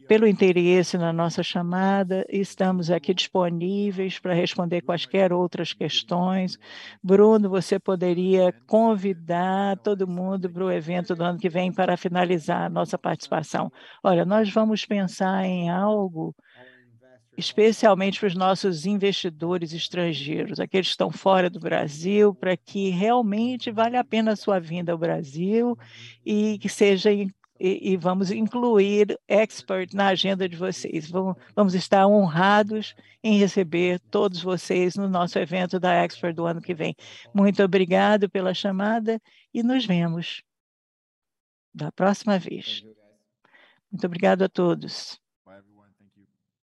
pelo 0.06 0.26
interesse 0.26 0.96
na 0.96 1.12
nossa 1.12 1.42
chamada. 1.42 2.24
Estamos 2.28 2.90
aqui 2.90 3.12
disponíveis 3.12 4.18
para 4.18 4.34
responder 4.34 4.82
quaisquer 4.82 5.32
outras 5.32 5.72
questões. 5.72 6.58
Bruno, 7.02 7.48
você 7.50 7.78
poderia 7.78 8.52
convidar 8.66 9.76
todo 9.78 10.06
mundo 10.06 10.48
para 10.48 10.64
o 10.64 10.70
evento 10.70 11.14
do 11.14 11.24
ano 11.24 11.38
que 11.38 11.48
vem 11.48 11.72
para 11.72 11.96
finalizar 11.96 12.62
a 12.62 12.70
nossa 12.70 12.96
participação. 12.96 13.72
Olha, 14.02 14.24
nós 14.24 14.50
vamos 14.50 14.86
pensar 14.86 15.44
em 15.44 15.68
algo 15.68 16.34
especialmente 17.36 18.20
para 18.20 18.26
os 18.26 18.34
nossos 18.34 18.84
investidores 18.84 19.72
estrangeiros, 19.72 20.60
aqueles 20.60 20.88
que 20.88 20.92
estão 20.92 21.10
fora 21.10 21.48
do 21.48 21.58
Brasil, 21.58 22.34
para 22.34 22.56
que 22.56 22.90
realmente 22.90 23.70
vale 23.70 23.96
a 23.96 24.04
pena 24.04 24.32
a 24.32 24.36
sua 24.36 24.60
vinda 24.60 24.92
ao 24.92 24.98
Brasil 24.98 25.76
e 26.24 26.58
que 26.58 26.68
seja 26.68 27.10
e, 27.62 27.92
e, 27.92 27.96
vamos 27.96 28.32
incluir 28.32 29.16
Expert 29.28 29.94
na 29.94 30.08
agenda 30.08 30.48
de 30.48 30.56
vocês. 30.56 31.08
Vamos, 31.08 31.36
vamos 31.54 31.74
estar 31.74 32.08
honrados 32.08 32.92
em 33.22 33.38
receber 33.38 34.00
todos 34.10 34.42
vocês 34.42 34.96
no 34.96 35.08
nosso 35.08 35.38
evento 35.38 35.78
da 35.78 35.94
Expert 35.94 36.34
do 36.34 36.44
ano 36.44 36.60
que 36.60 36.74
vem. 36.74 36.96
Muito 37.32 37.62
obrigado 37.62 38.28
pela 38.28 38.52
chamada 38.52 39.22
e 39.54 39.62
nos 39.62 39.86
vemos 39.86 40.42
da 41.72 41.92
próxima 41.92 42.36
vez. 42.36 42.84
Muito 43.92 44.06
obrigado 44.06 44.42
a 44.42 44.48
todos. 44.48 45.21